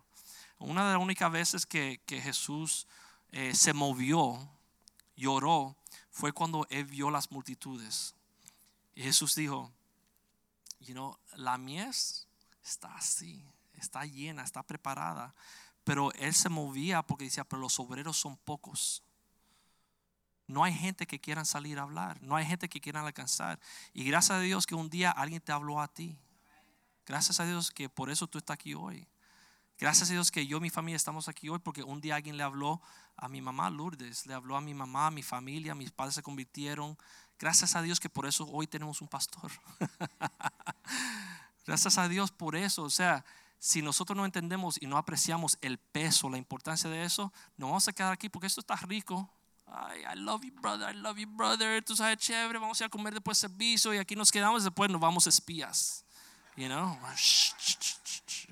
Una 0.60 0.86
de 0.86 0.94
las 0.94 1.02
únicas 1.02 1.32
veces 1.32 1.66
que, 1.66 2.02
Jesús 2.08 2.88
eh, 3.32 3.56
se 3.56 3.74
movió, 3.74 4.50
lloró, 5.16 5.76
fue 6.12 6.32
cuando 6.32 6.68
él 6.70 6.86
vio 6.86 7.10
las 7.10 7.32
multitudes. 7.32 8.16
Y 8.96 9.04
Jesús 9.04 9.36
dijo, 9.36 9.72
you 10.80 10.94
know, 10.94 11.18
la 11.36 11.58
mies 11.58 12.28
está 12.64 12.96
así, 12.96 13.44
está 13.74 14.06
llena, 14.06 14.44
está 14.44 14.64
preparada. 14.64 15.34
Pero 15.84 16.12
él 16.14 16.34
se 16.34 16.50
movía 16.50 17.02
porque 17.02 17.26
decía, 17.26 17.44
pero 17.44 17.62
los 17.62 17.80
obreros 17.80 18.18
son 18.18 18.36
pocos. 18.38 19.04
No 20.48 20.64
hay 20.64 20.74
gente 20.74 21.06
que 21.06 21.20
quieran 21.20 21.46
salir 21.46 21.78
a 21.78 21.84
hablar, 21.84 22.22
no 22.22 22.36
hay 22.36 22.46
gente 22.46 22.70
que 22.70 22.80
quieran 22.80 23.06
alcanzar. 23.06 23.60
Y 23.94 24.06
gracias 24.06 24.38
a 24.38 24.40
Dios 24.40 24.66
que 24.66 24.76
un 24.76 24.90
día 24.90 25.12
alguien 25.12 25.42
te 25.42 25.52
habló 25.52 25.82
a 25.82 25.88
ti. 25.88 26.18
Gracias 27.06 27.40
a 27.40 27.46
Dios 27.46 27.72
que 27.72 27.90
por 27.90 28.10
eso 28.10 28.28
tú 28.28 28.38
estás 28.38 28.56
aquí 28.56 28.74
hoy. 28.74 29.08
Gracias 29.78 30.10
a 30.10 30.14
Dios 30.14 30.32
que 30.32 30.48
yo 30.48 30.58
y 30.58 30.62
mi 30.62 30.70
familia 30.72 30.96
estamos 30.96 31.28
aquí 31.28 31.50
hoy 31.50 31.60
porque 31.60 31.84
un 31.84 32.02
día 32.02 32.16
alguien 32.16 32.36
le 32.36 32.44
habló 32.44 32.82
a 33.16 33.28
mi 33.28 33.42
mamá 33.42 33.70
Lourdes, 33.70 34.26
le 34.26 34.34
habló 34.34 34.56
a 34.56 34.62
mi 34.62 34.74
mamá, 34.74 35.08
a 35.08 35.12
mi 35.12 35.22
familia, 35.22 35.76
mis 35.76 35.92
padres 35.92 36.16
se 36.16 36.24
convirtieron. 36.24 36.98
Gracias 37.38 37.76
a 37.76 37.82
Dios 37.82 38.00
que 38.00 38.10
por 38.10 38.26
eso 38.26 38.48
hoy 38.48 38.66
tenemos 38.66 39.02
un 39.02 39.08
pastor. 39.08 39.52
Gracias 41.68 41.98
a 41.98 42.08
Dios 42.08 42.32
por 42.32 42.56
eso. 42.56 42.84
O 42.84 42.90
sea, 42.90 43.24
si 43.60 43.82
nosotros 43.82 44.18
no 44.18 44.26
entendemos 44.26 44.82
y 44.82 44.88
no 44.88 44.98
apreciamos 44.98 45.58
el 45.62 45.78
peso, 45.78 46.30
la 46.30 46.38
importancia 46.38 46.90
de 46.90 47.04
eso, 47.04 47.32
no 47.58 47.68
vamos 47.68 47.88
a 47.88 47.94
quedar 47.94 48.14
aquí 48.14 48.30
porque 48.30 48.48
esto 48.48 48.62
está 48.62 48.76
rico. 48.78 49.30
Ay, 49.70 50.02
I 50.02 50.16
love 50.16 50.44
you, 50.44 50.52
brother, 50.52 50.90
I 50.90 50.98
love 50.98 51.18
you, 51.18 51.28
brother. 51.28 51.84
Tú 51.84 51.96
sabes, 51.96 52.18
chévere, 52.18 52.58
vamos 52.58 52.80
a 52.80 52.84
ir 52.84 52.88
a 52.88 52.90
comer 52.90 53.14
después 53.14 53.38
servicio 53.38 53.94
y 53.94 53.98
aquí 53.98 54.16
nos 54.16 54.32
quedamos, 54.32 54.64
después 54.64 54.90
nos 54.90 55.02
vamos 55.02 55.28
espías. 55.28 56.06
You 56.56 56.68
know, 56.68 56.98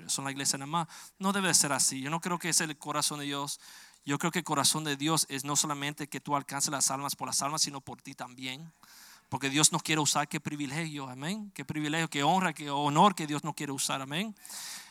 son 0.06 0.24
la 0.24 0.30
iglesia 0.30 0.58
nada 0.58 0.70
más. 0.70 0.88
No 1.18 1.32
debe 1.32 1.52
ser 1.54 1.72
así. 1.72 2.00
Yo 2.00 2.10
no 2.10 2.20
creo 2.20 2.38
que 2.38 2.50
es 2.50 2.60
el 2.60 2.76
corazón 2.78 3.18
de 3.18 3.24
Dios. 3.24 3.58
Yo 4.04 4.18
creo 4.18 4.30
que 4.30 4.38
el 4.38 4.44
corazón 4.44 4.84
de 4.84 4.96
Dios 4.96 5.26
es 5.28 5.44
no 5.44 5.56
solamente 5.56 6.08
que 6.08 6.20
tú 6.20 6.36
alcances 6.36 6.70
las 6.70 6.92
almas 6.92 7.16
por 7.16 7.26
las 7.26 7.42
almas, 7.42 7.62
sino 7.62 7.80
por 7.80 8.00
ti 8.00 8.14
también. 8.14 8.72
Porque 9.28 9.50
Dios 9.50 9.72
nos 9.72 9.82
quiere 9.82 10.00
usar, 10.00 10.28
qué 10.28 10.38
privilegio, 10.38 11.08
amén. 11.08 11.50
Qué 11.52 11.64
privilegio, 11.64 12.08
qué 12.08 12.22
honra, 12.22 12.52
qué 12.52 12.70
honor 12.70 13.16
que 13.16 13.26
Dios 13.26 13.42
nos 13.42 13.54
quiere 13.54 13.72
usar, 13.72 14.00
amén. 14.00 14.36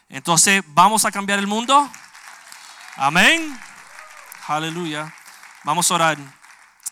Entonces, 0.09 0.61
¿vamos 0.67 1.05
a 1.05 1.11
cambiar 1.11 1.39
el 1.39 1.47
mundo? 1.47 1.89
Amén. 2.97 3.57
Aleluya. 4.47 5.13
Vamos 5.65 5.89
a 5.89 5.95
orar. 5.95 6.19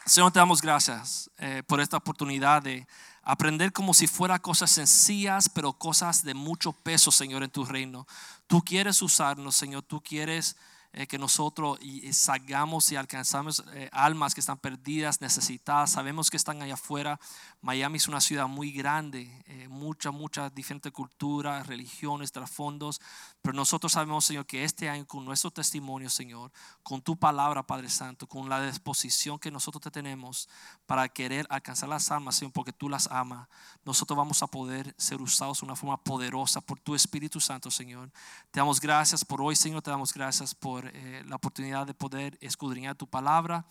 Señor, 0.04 0.32
te 0.32 0.40
damos 0.40 0.60
gracias 0.60 1.30
eh, 1.38 1.62
por 1.68 1.80
esta 1.80 1.98
oportunidad 1.98 2.64
de 2.64 2.88
aprender 3.22 3.72
como 3.72 3.94
si 3.94 4.08
fuera 4.08 4.40
cosas 4.40 4.72
sencillas, 4.72 5.48
pero 5.48 5.74
cosas 5.74 6.24
de 6.24 6.34
mucho 6.34 6.74
peso, 6.74 7.12
Señor, 7.12 7.44
en 7.44 7.52
tu 7.52 7.66
reino. 7.66 8.08
Tú 8.48 8.64
quieres 8.64 9.00
usarnos, 9.04 9.56
Señor. 9.56 9.84
Tú 9.84 10.02
quieres 10.02 10.56
eh, 10.96 11.08
que 11.08 11.18
nosotros 11.18 11.80
salgamos 12.12 12.92
y 12.92 12.96
alcanzamos 12.96 13.64
eh, 13.74 13.90
almas 13.92 14.36
que 14.36 14.42
están 14.42 14.60
perdidas, 14.60 15.22
necesitadas. 15.22 15.92
Sabemos 15.92 16.30
que 16.30 16.38
están 16.38 16.62
allá 16.62 16.76
afuera. 16.76 17.20
Miami 17.62 17.98
es 17.98 18.08
una 18.08 18.22
ciudad 18.22 18.48
muy 18.48 18.72
grande, 18.72 19.44
eh, 19.48 19.68
muchas, 19.70 20.14
muchas 20.14 20.54
diferentes 20.54 20.92
culturas, 20.92 21.66
religiones, 21.66 22.32
trasfondos. 22.32 23.02
Pero 23.42 23.56
nosotros 23.56 23.94
sabemos, 23.94 24.26
Señor, 24.26 24.46
que 24.46 24.64
este 24.64 24.88
año 24.88 25.08
con 25.08 25.26
nuestro 25.26 25.50
testimonio, 25.50 26.12
Señor, 26.12 26.52
con 26.84 27.02
tu 27.02 27.18
palabra, 27.18 27.64
Padre 27.64 27.90
Santo, 27.90 28.28
con 28.28 28.48
la 28.48 28.64
disposición 28.64 29.40
que 29.40 29.50
nosotros 29.50 29.82
te 29.82 29.90
tenemos 29.90 30.48
para 30.86 31.10
querer 31.10 31.48
alcanzar 31.50 31.90
las 31.90 32.12
almas, 32.12 32.36
Señor, 32.36 32.54
porque 32.54 32.72
tú 32.72 32.88
las 32.88 33.08
amas, 33.08 33.48
nosotros 33.84 34.16
vamos 34.16 34.44
a 34.44 34.48
poder 34.48 34.94
ser 34.98 35.22
usados 35.22 35.62
de 35.62 35.66
una 35.66 35.76
forma 35.76 35.98
poderosa 35.98 36.62
por 36.62 36.80
tu 36.80 36.94
Espíritu 36.94 37.40
Santo, 37.40 37.72
Señor. 37.72 38.12
Te 38.52 38.60
damos 38.60 38.80
gracias 38.80 39.26
por 39.26 39.42
hoy, 39.42 39.56
Señor. 39.56 39.82
Te 39.82 39.90
damos 39.90 40.14
gracias 40.14 40.54
por 40.54 40.83
eh, 40.94 41.24
la 41.26 41.36
oportunidad 41.36 41.86
de 41.86 41.94
poder 41.94 42.38
escudriñar 42.42 42.96
tu 42.96 43.08
palabra. 43.08 43.66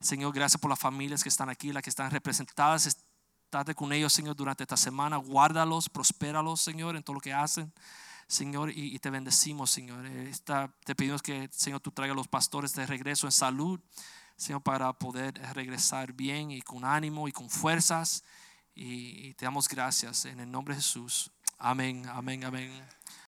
Señor, 0.00 0.32
gracias 0.32 0.60
por 0.60 0.70
las 0.70 0.78
familias 0.78 1.22
que 1.22 1.28
están 1.28 1.48
aquí, 1.48 1.72
las 1.72 1.82
que 1.82 1.90
están 1.90 2.10
representadas. 2.10 2.86
Estate 2.86 3.74
con 3.74 3.92
ellos, 3.92 4.12
Señor, 4.12 4.36
durante 4.36 4.64
esta 4.64 4.76
semana. 4.76 5.16
Guárdalos, 5.16 5.88
prospéralos, 5.88 6.60
Señor, 6.60 6.96
en 6.96 7.02
todo 7.02 7.14
lo 7.14 7.20
que 7.20 7.32
hacen. 7.32 7.72
Señor, 8.26 8.70
y, 8.70 8.98
te 9.00 9.10
bendecimos, 9.10 9.70
Señor. 9.70 10.06
Eh, 10.06 10.32
te 10.84 10.94
pedimos 10.94 11.20
que, 11.20 11.48
Señor, 11.52 11.80
tú 11.80 11.90
traigas 11.90 12.14
a 12.14 12.16
los 12.16 12.28
pastores 12.28 12.72
de 12.74 12.86
regreso 12.86 13.26
en 13.26 13.32
salud, 13.32 13.80
Señor, 14.36 14.62
para 14.62 14.92
poder 14.92 15.34
regresar 15.52 16.12
bien 16.12 16.50
y 16.50 16.62
con 16.62 16.84
ánimo 16.84 17.26
y 17.26 17.32
con 17.32 17.50
fuerzas. 17.50 18.22
Y, 18.74 19.28
y 19.28 19.34
te 19.34 19.44
damos 19.44 19.68
gracias 19.68 20.24
en 20.26 20.38
el 20.40 20.50
nombre 20.50 20.74
de 20.74 20.80
Jesús. 20.80 21.30
Amén, 21.58 22.06
amén, 22.08 22.44
amén. 22.44 22.99